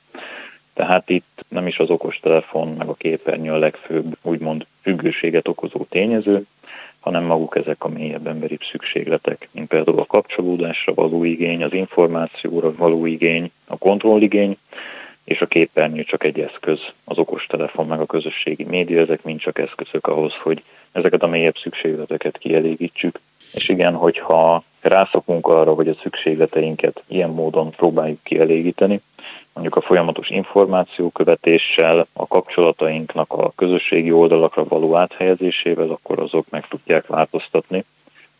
Tehát 0.74 1.10
itt 1.10 1.44
nem 1.48 1.66
is 1.66 1.78
az 1.78 1.90
okostelefon 1.90 2.68
meg 2.68 2.88
a 2.88 2.94
képernyő 2.94 3.52
a 3.52 3.58
legfőbb, 3.58 4.16
úgymond 4.22 4.66
függőséget 4.80 5.48
okozó 5.48 5.84
tényező, 5.88 6.44
hanem 7.02 7.24
maguk 7.24 7.56
ezek 7.56 7.84
a 7.84 7.88
mélyebb 7.88 8.26
emberi 8.26 8.58
szükségletek, 8.70 9.48
mint 9.52 9.68
például 9.68 9.98
a 9.98 10.04
kapcsolódásra 10.04 10.94
való 10.94 11.24
igény, 11.24 11.62
az 11.62 11.72
információra 11.72 12.74
való 12.74 13.06
igény, 13.06 13.50
a 13.66 13.76
kontrolligény, 13.78 14.56
és 15.24 15.40
a 15.40 15.46
képernyő 15.46 16.02
csak 16.02 16.24
egy 16.24 16.40
eszköz, 16.40 16.80
az 17.04 17.18
okostelefon 17.18 17.86
meg 17.86 18.00
a 18.00 18.06
közösségi 18.06 18.64
média, 18.64 19.00
ezek 19.00 19.22
mind 19.22 19.40
csak 19.40 19.58
eszközök 19.58 20.06
ahhoz, 20.06 20.32
hogy 20.34 20.62
ezeket 20.92 21.22
a 21.22 21.26
mélyebb 21.26 21.56
szükségleteket 21.56 22.38
kielégítsük. 22.38 23.20
És 23.52 23.68
igen, 23.68 23.94
hogyha 23.94 24.64
rászokunk 24.80 25.46
arra, 25.46 25.74
hogy 25.74 25.88
a 25.88 25.94
szükségleteinket 26.02 27.02
ilyen 27.08 27.30
módon 27.30 27.70
próbáljuk 27.70 28.18
kielégíteni, 28.22 29.00
mondjuk 29.52 29.76
a 29.76 29.80
folyamatos 29.80 30.28
információkövetéssel, 30.28 32.06
a 32.12 32.26
kapcsolatainknak 32.26 33.32
a 33.32 33.52
közösségi 33.56 34.12
oldalakra 34.12 34.64
való 34.64 34.96
áthelyezésével, 34.96 35.90
akkor 35.90 36.18
azok 36.18 36.46
meg 36.50 36.68
tudják 36.68 37.06
változtatni, 37.06 37.84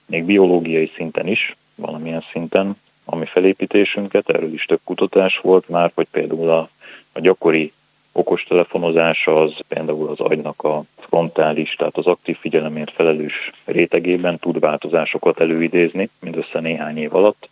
még 0.07 0.25
biológiai 0.25 0.91
szinten 0.97 1.27
is, 1.27 1.57
valamilyen 1.75 2.25
szinten, 2.33 2.77
ami 3.05 3.27
felépítésünket, 3.27 4.29
erről 4.29 4.53
is 4.53 4.65
több 4.65 4.81
kutatás 4.85 5.39
volt 5.39 5.69
már, 5.69 5.93
hogy 5.95 6.07
például 6.11 6.51
a, 6.51 6.69
a 7.13 7.21
gyakori 7.21 7.73
okostelefonozás 8.13 9.27
az 9.27 9.53
például 9.69 10.09
az 10.09 10.21
agynak 10.21 10.63
a 10.63 10.83
frontális, 10.97 11.75
tehát 11.75 11.97
az 11.97 12.07
aktív 12.07 12.37
figyelemért 12.37 12.93
felelős 12.93 13.51
rétegében 13.65 14.39
tud 14.39 14.61
változásokat 14.61 15.41
előidézni, 15.41 16.09
mindössze 16.21 16.61
néhány 16.61 16.99
év 16.99 17.15
alatt, 17.15 17.49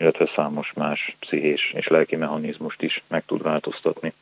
illetve 0.00 0.30
számos 0.34 0.72
más 0.74 1.16
pszichés 1.18 1.72
és 1.76 1.86
lelki 1.88 2.16
mechanizmust 2.16 2.82
is 2.82 3.02
meg 3.08 3.22
tud 3.26 3.42
változtatni 3.42 4.12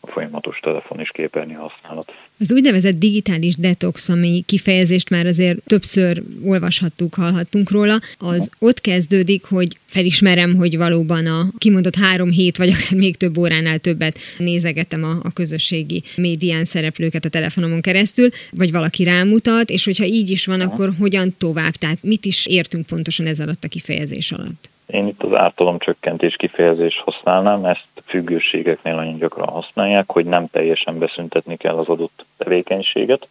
a 0.00 0.10
folyamatos 0.10 0.60
telefon 0.62 1.00
és 1.00 1.10
képernyő 1.10 1.54
használat. 1.54 2.12
Az 2.38 2.52
úgynevezett 2.52 2.98
digitális 2.98 3.54
detox, 3.54 4.08
ami 4.08 4.42
kifejezést 4.46 5.10
már 5.10 5.26
azért 5.26 5.58
többször 5.64 6.22
olvashattuk, 6.44 7.14
hallhattunk 7.14 7.70
róla, 7.70 7.98
az 8.18 8.50
ott 8.58 8.80
kezdődik, 8.80 9.44
hogy 9.44 9.78
felismerem, 9.84 10.54
hogy 10.54 10.76
valóban 10.76 11.26
a 11.26 11.46
kimondott 11.58 11.96
három 11.96 12.30
hét, 12.30 12.56
vagy 12.56 12.68
akár 12.68 12.98
még 12.98 13.16
több 13.16 13.38
óránál 13.38 13.78
többet 13.78 14.18
nézegetem 14.38 15.04
a, 15.04 15.18
a 15.22 15.32
közösségi 15.32 16.02
médián 16.16 16.64
szereplőket 16.64 17.24
a 17.24 17.28
telefonomon 17.28 17.80
keresztül, 17.80 18.28
vagy 18.50 18.72
valaki 18.72 19.04
rámutat, 19.04 19.70
és 19.70 19.84
hogyha 19.84 20.04
így 20.04 20.30
is 20.30 20.46
van, 20.46 20.60
akkor 20.60 20.90
hogyan 20.98 21.34
tovább? 21.38 21.72
Tehát 21.72 22.02
mit 22.02 22.24
is 22.24 22.46
értünk 22.46 22.86
pontosan 22.86 23.26
ez 23.26 23.40
alatt 23.40 23.64
a 23.64 23.68
kifejezés 23.68 24.32
alatt? 24.32 24.68
Én 24.86 25.06
itt 25.06 25.22
az 25.22 25.34
ártalomcsökkentés 25.34 26.36
kifejezést 26.36 27.00
használnám, 27.00 27.64
ezt 27.64 27.86
függőségeknél 28.04 28.94
nagyon 28.94 29.18
gyakran 29.18 29.48
használják, 29.48 30.10
hogy 30.10 30.24
nem 30.24 30.46
teljesen 30.50 30.98
beszüntetni 30.98 31.56
kell 31.56 31.76
az 31.76 31.88
adott 31.88 32.24
tevékenységet. 32.36 33.28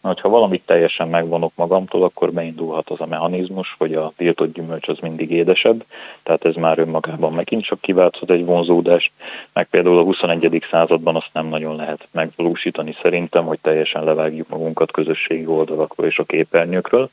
Ha 0.00 0.28
valamit 0.28 0.62
teljesen 0.66 1.08
megvonok 1.08 1.52
magamtól, 1.54 2.02
akkor 2.02 2.32
beindulhat 2.32 2.90
az 2.90 3.00
a 3.00 3.06
mechanizmus, 3.06 3.74
hogy 3.78 3.94
a 3.94 4.12
tiltott 4.16 4.52
gyümölcs 4.52 4.88
az 4.88 4.98
mindig 4.98 5.30
édesebb, 5.30 5.84
tehát 6.22 6.44
ez 6.44 6.54
már 6.54 6.78
önmagában 6.78 7.32
megint 7.32 7.64
csak 7.64 7.80
kiválthat 7.80 8.30
egy 8.30 8.44
vonzódást, 8.44 9.12
meg 9.52 9.68
például 9.68 9.98
a 9.98 10.02
21. 10.02 10.66
században 10.70 11.16
azt 11.16 11.30
nem 11.32 11.46
nagyon 11.46 11.76
lehet 11.76 12.08
megvalósítani 12.10 12.96
szerintem, 13.02 13.44
hogy 13.44 13.58
teljesen 13.60 14.04
levágjuk 14.04 14.48
magunkat 14.48 14.90
közösségi 14.90 15.46
oldalakról 15.46 16.06
és 16.06 16.18
a 16.18 16.24
képernyőkről. 16.24 17.10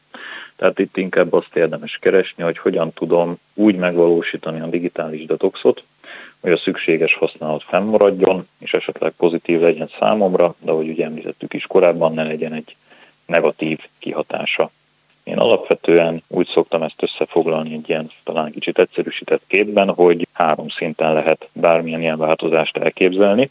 Tehát 0.56 0.80
itt 0.80 0.98
inkább 0.98 1.34
azt 1.34 1.56
érdemes 1.56 1.98
keresni, 2.02 2.44
hogy 2.44 2.58
hogyan 2.58 2.94
tudom 2.94 3.36
úgy 3.54 3.76
megvalósítani 3.76 4.60
a 4.60 4.68
digitális 4.68 5.26
detoxot, 5.26 5.84
hogy 6.40 6.52
a 6.52 6.58
szükséges 6.58 7.14
használat 7.14 7.64
fennmaradjon, 7.64 8.48
és 8.60 8.74
esetleg 8.74 9.12
pozitív 9.12 9.62
legyen 9.62 9.90
számomra, 10.00 10.56
de 10.60 10.72
ahogy 10.72 10.90
ugye 10.90 11.06
említettük 11.06 11.54
is 11.54 11.66
korábban, 11.68 12.14
ne 12.14 12.24
legyen 12.24 12.54
egy 12.54 12.76
negatív 13.26 13.80
kihatása. 14.00 14.72
Én 15.24 15.38
alapvetően 15.38 16.24
úgy 16.28 16.48
szoktam 16.48 16.84
ezt 16.84 17.04
összefoglalni 17.04 17.74
egy 17.74 17.90
ilyen 17.90 18.12
talán 18.24 18.52
kicsit 18.52 18.80
egyszerűsített 18.80 19.42
képben, 19.48 19.90
hogy 19.90 20.28
három 20.32 20.70
szinten 20.70 21.14
lehet 21.14 21.48
bármilyen 21.54 22.02
ilyen 22.02 22.18
változást 22.18 22.78
elképzelni. 22.78 23.50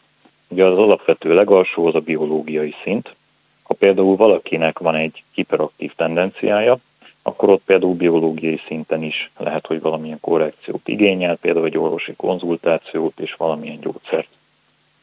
Ugye 0.48 0.64
az 0.64 0.78
alapvető 0.78 1.34
legalsó 1.34 1.86
az 1.86 1.94
a 1.94 2.00
biológiai 2.00 2.74
szint. 2.82 3.14
Ha 3.62 3.74
például 3.74 4.16
valakinek 4.16 4.78
van 4.78 4.94
egy 4.94 5.22
hiperaktív 5.32 5.92
tendenciája, 5.96 6.78
akkor 7.26 7.48
ott 7.48 7.62
például 7.64 7.94
biológiai 7.94 8.60
szinten 8.66 9.02
is 9.02 9.30
lehet, 9.36 9.66
hogy 9.66 9.80
valamilyen 9.80 10.20
korrekciót 10.20 10.88
igényel, 10.88 11.36
például 11.36 11.66
egy 11.66 11.78
orvosi 11.78 12.14
konzultációt 12.16 13.18
és 13.20 13.34
valamilyen 13.34 13.80
gyógyszert. 13.80 14.28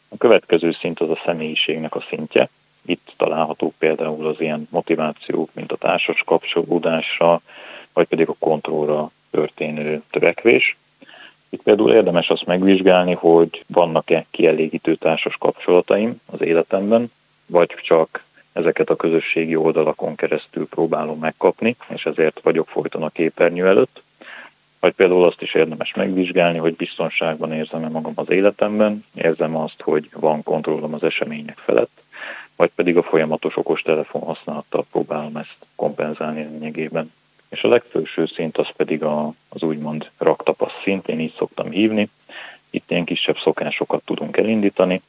A 0.09 0.17
következő 0.17 0.71
szint 0.71 0.99
az 0.99 1.09
a 1.09 1.21
személyiségnek 1.25 1.95
a 1.95 2.05
szintje. 2.09 2.49
Itt 2.85 3.13
találhatók 3.17 3.73
például 3.77 4.27
az 4.27 4.41
ilyen 4.41 4.67
motivációk, 4.71 5.49
mint 5.53 5.71
a 5.71 5.75
társas 5.75 6.23
kapcsolódásra, 6.25 7.41
vagy 7.93 8.07
pedig 8.07 8.27
a 8.29 8.35
kontrollra 8.39 9.11
történő 9.31 10.01
törekvés. 10.11 10.77
Itt 11.49 11.61
például 11.61 11.91
érdemes 11.91 12.29
azt 12.29 12.45
megvizsgálni, 12.45 13.13
hogy 13.13 13.63
vannak-e 13.67 14.25
kielégítő 14.31 14.95
társas 14.95 15.37
kapcsolataim 15.37 16.21
az 16.25 16.41
életemben, 16.41 17.11
vagy 17.45 17.75
csak 17.83 18.23
ezeket 18.53 18.89
a 18.89 18.95
közösségi 18.95 19.55
oldalakon 19.55 20.15
keresztül 20.15 20.67
próbálom 20.67 21.19
megkapni, 21.19 21.75
és 21.89 22.05
ezért 22.05 22.39
vagyok 22.43 22.67
folyton 22.67 23.03
a 23.03 23.09
képernyő 23.09 23.67
előtt. 23.67 24.01
Vagy 24.79 24.93
például 24.93 25.23
azt 25.23 25.41
is 25.41 25.53
érdemes 25.53 25.93
megvizsgálni, 25.93 26.57
hogy 26.57 26.75
biztonságban 26.75 27.51
érzem-e 27.51 27.89
magam 27.89 28.13
az 28.15 28.29
életemben, 28.29 29.05
érzem 29.15 29.55
azt, 29.55 29.81
hogy 29.81 30.09
van 30.13 30.43
kontrollom 30.43 30.93
az 30.93 31.03
események 31.03 31.57
felett, 31.57 32.01
vagy 32.55 32.71
pedig 32.75 32.97
a 32.97 33.03
folyamatos 33.03 33.57
okostelefon 33.57 34.21
használattal 34.21 34.85
próbálom 34.91 35.35
ezt 35.35 35.57
kompenzálni 35.75 36.41
lényegében. 36.41 37.11
És 37.49 37.63
a 37.63 37.67
legfőső 37.67 38.25
szint 38.25 38.57
az 38.57 38.67
pedig 38.75 39.03
a, 39.03 39.33
az 39.49 39.61
úgymond 39.61 40.09
raktapasz 40.17 40.81
szint, 40.83 41.07
én 41.07 41.19
így 41.19 41.33
szoktam 41.37 41.69
hívni. 41.69 42.09
Itt 42.69 42.91
ilyen 42.91 43.05
kisebb 43.05 43.37
szokásokat 43.37 44.01
tudunk 44.05 44.37
elindítani, 44.37 45.01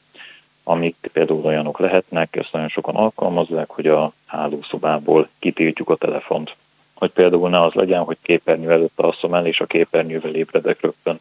amik 0.64 0.97
például 1.12 1.45
olyanok 1.45 1.78
lehetnek, 1.78 2.37
ezt 2.37 2.52
nagyon 2.52 2.69
sokan 2.69 2.95
alkalmazzák, 2.95 3.71
hogy 3.71 3.87
a 3.87 4.12
hálószobából 4.26 5.28
kitiltjuk 5.38 5.90
a 5.90 5.97
telefont. 5.97 6.57
Hogy 6.95 7.11
például 7.11 7.49
ne 7.49 7.61
az 7.61 7.73
legyen, 7.73 8.02
hogy 8.02 8.16
képernyő 8.23 8.71
előtt 8.71 9.00
alszom 9.00 9.35
el, 9.35 9.47
és 9.47 9.61
a 9.61 9.66
képernyővel 9.66 10.35
ébredek 10.35 10.81
rögtön, 10.81 11.21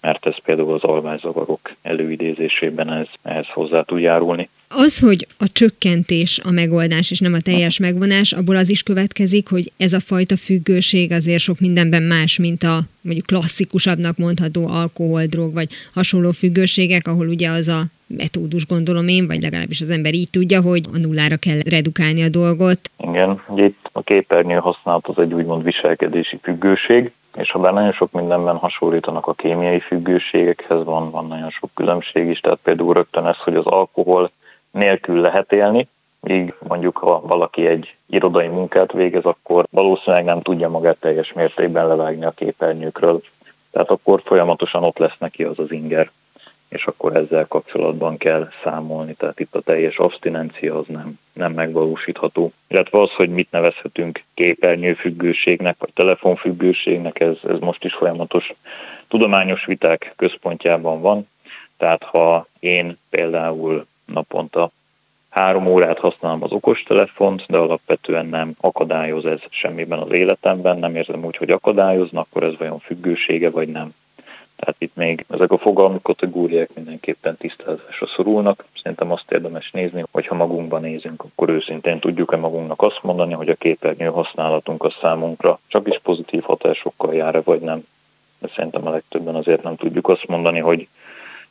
mert 0.00 0.26
ez 0.26 0.36
például 0.44 0.72
az 0.72 0.82
alványzavarok 0.82 1.72
előidézésében 1.82 2.92
ez, 2.92 3.06
ehhez 3.22 3.46
hozzá 3.48 3.82
tud 3.82 4.00
járulni. 4.00 4.48
Az, 4.68 4.98
hogy 4.98 5.26
a 5.38 5.52
csökkentés 5.52 6.40
a 6.44 6.50
megoldás, 6.50 7.10
és 7.10 7.20
nem 7.20 7.32
a 7.32 7.40
teljes 7.40 7.78
megvonás, 7.78 8.32
abból 8.32 8.56
az 8.56 8.68
is 8.68 8.82
következik, 8.82 9.48
hogy 9.48 9.72
ez 9.76 9.92
a 9.92 10.00
fajta 10.00 10.36
függőség 10.36 11.12
azért 11.12 11.40
sok 11.40 11.60
mindenben 11.60 12.02
más, 12.02 12.38
mint 12.38 12.62
a 12.62 12.80
mondjuk 13.00 13.26
klasszikusabbnak 13.26 14.16
mondható 14.16 14.68
alkohol, 14.68 15.24
drog 15.24 15.52
vagy 15.52 15.68
hasonló 15.94 16.30
függőségek, 16.30 17.08
ahol 17.08 17.28
ugye 17.28 17.50
az 17.50 17.68
a 17.68 17.84
metódus 18.16 18.66
gondolom 18.66 19.08
én, 19.08 19.26
vagy 19.26 19.42
legalábbis 19.42 19.80
az 19.80 19.90
ember 19.90 20.14
így 20.14 20.30
tudja, 20.30 20.60
hogy 20.60 20.84
a 20.92 20.98
nullára 20.98 21.36
kell 21.36 21.58
redukálni 21.70 22.22
a 22.22 22.28
dolgot. 22.28 22.90
Igen, 22.98 23.42
ugye 23.48 23.64
itt 23.64 23.88
a 23.92 24.02
képernyő 24.02 24.56
használat 24.56 25.06
az 25.06 25.18
egy 25.18 25.32
úgymond 25.32 25.64
viselkedési 25.64 26.38
függőség, 26.42 27.12
és 27.36 27.50
ha 27.50 27.58
bár 27.58 27.72
nagyon 27.72 27.92
sok 27.92 28.12
mindenben 28.12 28.56
hasonlítanak 28.56 29.26
a 29.26 29.32
kémiai 29.32 29.80
függőségekhez, 29.80 30.84
van, 30.84 31.10
van 31.10 31.26
nagyon 31.26 31.50
sok 31.50 31.70
különbség 31.74 32.28
is, 32.28 32.40
tehát 32.40 32.58
például 32.62 32.94
rögtön 32.94 33.26
ez, 33.26 33.36
hogy 33.36 33.54
az 33.54 33.66
alkohol 33.66 34.30
nélkül 34.70 35.20
lehet 35.20 35.52
élni, 35.52 35.88
míg 36.20 36.54
mondjuk 36.58 36.96
ha 36.96 37.20
valaki 37.20 37.66
egy 37.66 37.94
irodai 38.06 38.48
munkát 38.48 38.92
végez, 38.92 39.24
akkor 39.24 39.66
valószínűleg 39.70 40.24
nem 40.24 40.42
tudja 40.42 40.68
magát 40.68 40.96
teljes 41.00 41.32
mértékben 41.32 41.86
levágni 41.86 42.24
a 42.24 42.30
képernyőkről. 42.30 43.22
Tehát 43.70 43.90
akkor 43.90 44.22
folyamatosan 44.24 44.82
ott 44.82 44.98
lesz 44.98 45.18
neki 45.18 45.42
az 45.42 45.58
az 45.58 45.72
inger, 45.72 46.10
és 46.72 46.86
akkor 46.86 47.16
ezzel 47.16 47.46
kapcsolatban 47.48 48.16
kell 48.16 48.48
számolni. 48.62 49.14
Tehát 49.14 49.40
itt 49.40 49.54
a 49.54 49.60
teljes 49.60 49.98
abstinencia 49.98 50.78
az 50.78 50.86
nem, 50.88 51.18
nem 51.32 51.52
megvalósítható. 51.52 52.52
Illetve 52.68 53.00
az, 53.00 53.10
hogy 53.10 53.30
mit 53.30 53.50
nevezhetünk 53.50 54.22
képernyőfüggőségnek, 54.34 55.76
vagy 55.78 55.90
telefonfüggőségnek, 55.94 57.20
ez, 57.20 57.36
ez 57.48 57.58
most 57.58 57.84
is 57.84 57.94
folyamatos 57.94 58.52
tudományos 59.08 59.64
viták 59.64 60.12
központjában 60.16 61.00
van. 61.00 61.28
Tehát 61.76 62.02
ha 62.02 62.46
én 62.58 62.98
például 63.10 63.86
naponta 64.04 64.70
három 65.28 65.66
órát 65.66 65.98
használom 65.98 66.42
az 66.42 66.52
okostelefont, 66.52 67.44
de 67.48 67.56
alapvetően 67.56 68.26
nem 68.26 68.52
akadályoz 68.60 69.24
ez 69.24 69.40
semmiben 69.50 69.98
az 69.98 70.12
életemben, 70.12 70.78
nem 70.78 70.96
érzem 70.96 71.24
úgy, 71.24 71.36
hogy 71.36 71.50
akadályozna, 71.50 72.20
akkor 72.20 72.42
ez 72.42 72.56
vajon 72.58 72.78
függősége, 72.78 73.50
vagy 73.50 73.68
nem. 73.68 73.94
Tehát 74.64 74.80
itt 74.80 74.94
még 74.94 75.24
ezek 75.30 75.50
a 75.50 75.58
fogalmi 75.58 75.98
kategóriák 76.02 76.74
mindenképpen 76.74 77.36
tisztázásra 77.36 78.06
szorulnak. 78.06 78.64
Szerintem 78.82 79.12
azt 79.12 79.32
érdemes 79.32 79.70
nézni, 79.70 80.04
hogy 80.10 80.26
ha 80.26 80.34
magunkban 80.34 80.80
nézünk, 80.80 81.22
akkor 81.22 81.48
őszintén 81.48 81.98
tudjuk-e 81.98 82.36
magunknak 82.36 82.82
azt 82.82 83.02
mondani, 83.02 83.32
hogy 83.32 83.48
a 83.48 83.54
képernyő 83.54 84.06
használatunk 84.06 84.84
a 84.84 84.94
számunkra 85.00 85.60
csak 85.66 85.88
is 85.88 86.00
pozitív 86.02 86.42
hatásokkal 86.42 87.14
jár-e, 87.14 87.40
vagy 87.40 87.60
nem. 87.60 87.86
De 88.38 88.48
szerintem 88.54 88.86
a 88.86 88.90
legtöbben 88.90 89.34
azért 89.34 89.62
nem 89.62 89.76
tudjuk 89.76 90.08
azt 90.08 90.26
mondani, 90.26 90.58
hogy 90.58 90.88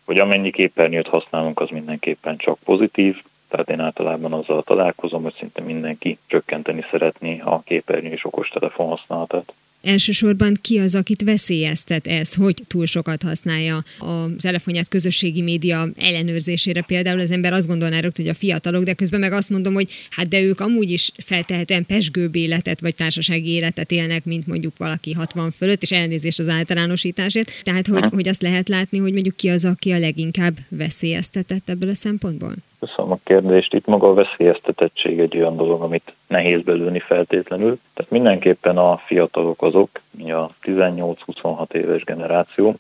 hogy 0.06 0.20
amennyi 0.20 0.52
képernyőt 0.52 1.08
használunk, 1.08 1.60
az 1.60 1.70
mindenképpen 1.70 2.38
csak 2.38 2.58
pozitív, 2.64 3.24
tehát 3.48 3.70
én 3.70 3.80
általában 3.80 4.34
azzal 4.34 4.64
találkozom, 4.64 5.24
hogy 5.24 5.36
szinte 5.38 5.62
mindenki 5.62 6.18
csökkenteni 6.28 6.86
szeretné 6.92 7.40
a 7.40 7.62
képernyő 7.62 8.12
és 8.12 8.26
okostelefon 8.26 8.88
használatát. 8.88 9.54
Elsősorban 9.82 10.58
ki 10.62 10.78
az, 10.78 10.96
akit 10.96 11.22
veszélyeztet 11.22 12.08
ez, 12.08 12.34
hogy 12.34 12.62
túl 12.68 12.86
sokat 12.86 13.22
használja 13.22 13.84
a 14.00 14.36
telefonját 14.42 14.88
közösségi 14.88 15.42
média 15.42 15.90
ellenőrzésére. 15.96 16.82
Például 16.82 17.20
az 17.20 17.32
ember 17.32 17.54
azt 17.54 17.68
gondolná 17.68 18.00
rögtön, 18.00 18.26
hogy 18.26 18.34
a 18.34 18.38
fiatalok, 18.38 18.84
de 18.84 18.94
közben 18.94 19.20
meg 19.20 19.32
azt 19.32 19.50
mondom, 19.50 19.74
hogy 19.74 19.90
hát 20.10 20.28
de 20.28 20.42
ők 20.42 20.60
amúgy 20.60 20.92
is 20.92 21.12
feltehetően 21.24 21.86
pesgőbb 21.86 22.36
életet 22.36 22.80
vagy 22.80 22.96
társasági 22.96 23.50
életet 23.50 23.92
élnek, 23.92 24.26
mint 24.26 24.48
mondjuk 24.48 24.78
valaki 24.78 25.12
60 25.12 25.52
fölött, 25.52 25.82
és 25.82 25.92
elnézést 25.92 26.40
az 26.40 26.50
általánosításért. 26.50 27.52
Tehát, 27.64 27.88
hogy, 27.88 28.06
hogy 28.12 28.28
azt 28.28 28.42
lehet 28.42 28.70
látni, 28.70 28.98
hogy 28.98 29.14
mondjuk 29.14 29.36
ki 29.36 29.50
az, 29.50 29.66
aki 29.66 29.92
a 29.92 30.00
leginkább 30.00 30.58
veszélyeztetett 30.70 31.70
ebből 31.70 31.90
a 31.90 31.96
szempontból? 31.96 32.56
Köszönöm 32.86 33.12
a 33.12 33.18
kérdést. 33.24 33.74
Itt 33.74 33.86
maga 33.86 34.08
a 34.10 34.14
veszélyeztetettség 34.14 35.20
egy 35.20 35.38
olyan 35.38 35.56
dolog, 35.58 35.82
amit 35.82 36.14
nehéz 36.28 36.62
belülni 36.62 37.00
feltétlenül. 37.00 37.80
Tehát 37.94 38.12
mindenképpen 38.12 38.78
a 38.78 38.98
fiatalok 38.98 39.62
azok, 39.62 39.90
a 40.18 40.50
18-26 40.64 41.74
éves 41.74 42.04
generáció, 42.04 42.76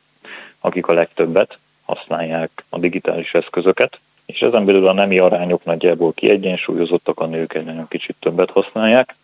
akik 0.59 0.87
a 0.87 0.93
legtöbbet 0.93 1.57
használják 1.85 2.65
a 2.69 2.79
digitális 2.79 3.33
eszközöket, 3.33 3.99
és 4.25 4.41
ezen 4.41 4.65
belül 4.65 4.87
a 4.87 4.93
nemi 4.93 5.19
arányok 5.19 5.63
nagyjából 5.63 6.13
kiegyensúlyozottak, 6.13 7.19
a 7.19 7.25
nők 7.25 7.53
egy 7.53 7.65
nagyon 7.65 7.87
kicsit 7.87 8.15
többet 8.19 8.51
használják, 8.51 9.15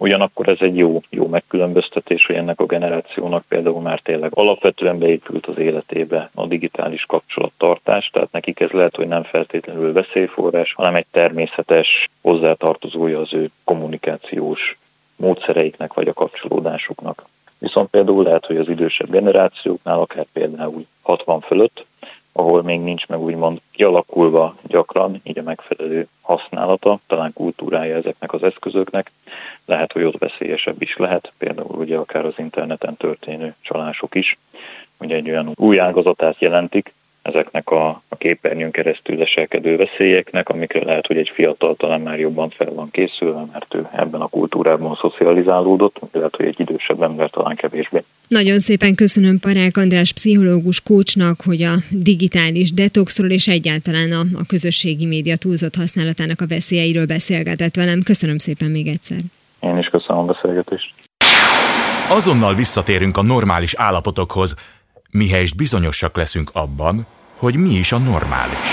Ugyanakkor 0.00 0.48
ez 0.48 0.56
egy 0.60 0.76
jó, 0.76 1.02
jó 1.10 1.26
megkülönböztetés, 1.26 2.26
hogy 2.26 2.36
ennek 2.36 2.60
a 2.60 2.66
generációnak 2.66 3.44
például 3.48 3.80
már 3.80 4.00
tényleg 4.00 4.30
alapvetően 4.34 4.98
beépült 4.98 5.46
az 5.46 5.58
életébe 5.58 6.30
a 6.34 6.46
digitális 6.46 7.06
kapcsolattartás, 7.06 8.10
tehát 8.12 8.32
nekik 8.32 8.60
ez 8.60 8.70
lehet, 8.70 8.96
hogy 8.96 9.08
nem 9.08 9.22
feltétlenül 9.22 9.92
veszélyforrás, 9.92 10.72
hanem 10.72 10.94
egy 10.94 11.06
természetes 11.10 12.08
hozzátartozója 12.22 13.20
az 13.20 13.34
ő 13.34 13.50
kommunikációs 13.64 14.78
módszereiknek 15.16 15.94
vagy 15.94 16.08
a 16.08 16.12
kapcsolódásuknak. 16.12 17.24
Viszont 17.58 17.90
például 17.90 18.22
lehet, 18.22 18.46
hogy 18.46 18.56
az 18.56 18.68
idősebb 18.68 19.10
generációknál, 19.10 20.00
akár 20.00 20.26
például 20.32 20.86
60 21.02 21.40
fölött, 21.40 21.86
ahol 22.32 22.62
még 22.62 22.80
nincs 22.80 23.06
meg 23.06 23.20
úgymond 23.20 23.60
kialakulva 23.70 24.56
gyakran, 24.66 25.20
így 25.22 25.38
a 25.38 25.42
megfelelő 25.42 26.08
használata, 26.20 27.00
talán 27.06 27.32
kultúrája 27.32 27.96
ezeknek 27.96 28.32
az 28.32 28.42
eszközöknek, 28.42 29.10
lehet, 29.64 29.92
hogy 29.92 30.02
ott 30.02 30.18
veszélyesebb 30.18 30.82
is 30.82 30.96
lehet, 30.96 31.32
például 31.38 31.78
ugye 31.78 31.96
akár 31.96 32.24
az 32.24 32.34
interneten 32.36 32.96
történő 32.96 33.54
csalások 33.60 34.14
is, 34.14 34.38
ugye 34.98 35.14
egy 35.14 35.30
olyan 35.30 35.52
új 35.54 35.80
ágazatát 35.80 36.40
jelentik, 36.40 36.92
ezeknek 37.28 37.70
a, 37.70 38.02
a 38.08 38.16
képernyőn 38.16 38.70
keresztül 38.70 39.16
leselkedő 39.16 39.76
veszélyeknek, 39.76 40.48
amikre 40.48 40.84
lehet, 40.84 41.06
hogy 41.06 41.16
egy 41.16 41.30
fiatal 41.34 41.74
talán 41.76 42.00
már 42.00 42.18
jobban 42.18 42.50
fel 42.50 42.72
van 42.72 42.90
készülve, 42.90 43.44
mert 43.52 43.74
ő 43.74 43.88
ebben 43.92 44.20
a 44.20 44.26
kultúrában 44.26 44.98
szocializálódott, 45.00 46.00
lehet, 46.12 46.36
hogy 46.36 46.46
egy 46.46 46.60
idősebb 46.60 47.02
ember 47.02 47.30
talán 47.30 47.56
kevésbé. 47.56 48.02
Nagyon 48.28 48.58
szépen 48.58 48.94
köszönöm 48.94 49.38
Parák 49.38 49.76
András 49.76 50.12
pszichológus 50.12 50.80
kócsnak, 50.80 51.40
hogy 51.44 51.62
a 51.62 51.74
digitális 51.90 52.72
detoxról 52.72 53.30
és 53.30 53.48
egyáltalán 53.48 54.12
a, 54.12 54.20
a 54.20 54.46
közösségi 54.48 55.06
média 55.06 55.36
túlzott 55.36 55.74
használatának 55.74 56.40
a 56.40 56.46
veszélyeiről 56.46 57.06
beszélgetett 57.06 57.74
velem. 57.74 58.02
Köszönöm 58.04 58.38
szépen 58.38 58.70
még 58.70 58.86
egyszer. 58.86 59.18
Én 59.60 59.78
is 59.78 59.88
köszönöm 59.88 60.22
a 60.22 60.24
beszélgetést. 60.24 60.94
Azonnal 62.08 62.54
visszatérünk 62.54 63.16
a 63.16 63.22
normális 63.22 63.74
állapotokhoz, 63.74 64.54
mihelyest 65.10 65.56
bizonyosak 65.56 66.16
leszünk 66.16 66.50
abban, 66.52 67.06
hogy 67.38 67.56
mi 67.56 67.74
is 67.74 67.92
a 67.92 67.98
normális. 67.98 68.68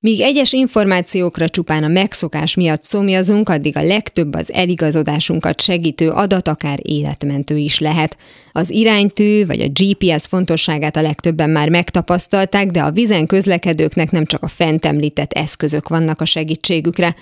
Míg 0.00 0.20
egyes 0.20 0.52
információkra 0.52 1.48
csupán 1.48 1.84
a 1.84 1.88
megszokás 1.88 2.54
miatt 2.54 2.82
szomjazunk, 2.82 3.48
addig 3.48 3.76
a 3.76 3.82
legtöbb 3.82 4.34
az 4.34 4.52
eligazodásunkat 4.52 5.60
segítő 5.60 6.10
adat 6.10 6.48
akár 6.48 6.78
életmentő 6.82 7.56
is 7.56 7.78
lehet. 7.78 8.16
Az 8.52 8.70
iránytű 8.70 9.46
vagy 9.46 9.60
a 9.60 9.68
GPS 9.68 10.26
fontosságát 10.26 10.96
a 10.96 11.02
legtöbben 11.02 11.50
már 11.50 11.68
megtapasztalták, 11.68 12.66
de 12.66 12.82
a 12.82 12.90
vizen 12.90 13.26
közlekedőknek 13.26 14.10
nem 14.10 14.24
csak 14.24 14.42
a 14.42 14.48
fent 14.48 14.84
említett 14.84 15.32
eszközök 15.32 15.88
vannak 15.88 16.20
a 16.20 16.24
segítségükre. 16.24 17.14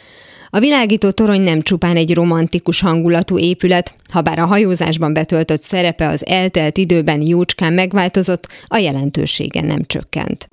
A 0.51 0.59
világító 0.59 1.11
torony 1.11 1.41
nem 1.41 1.61
csupán 1.61 1.97
egy 1.97 2.15
romantikus 2.15 2.81
hangulatú 2.81 3.39
épület, 3.39 3.95
ha 4.13 4.21
bár 4.21 4.39
a 4.39 4.47
hajózásban 4.47 5.13
betöltött 5.13 5.63
szerepe 5.63 6.09
az 6.09 6.27
eltelt 6.27 6.79
időben 6.79 7.21
jócskán 7.21 7.73
megváltozott, 7.73 8.49
a 8.67 8.77
jelentősége 8.77 9.61
nem 9.61 9.83
csökkent. 9.87 10.49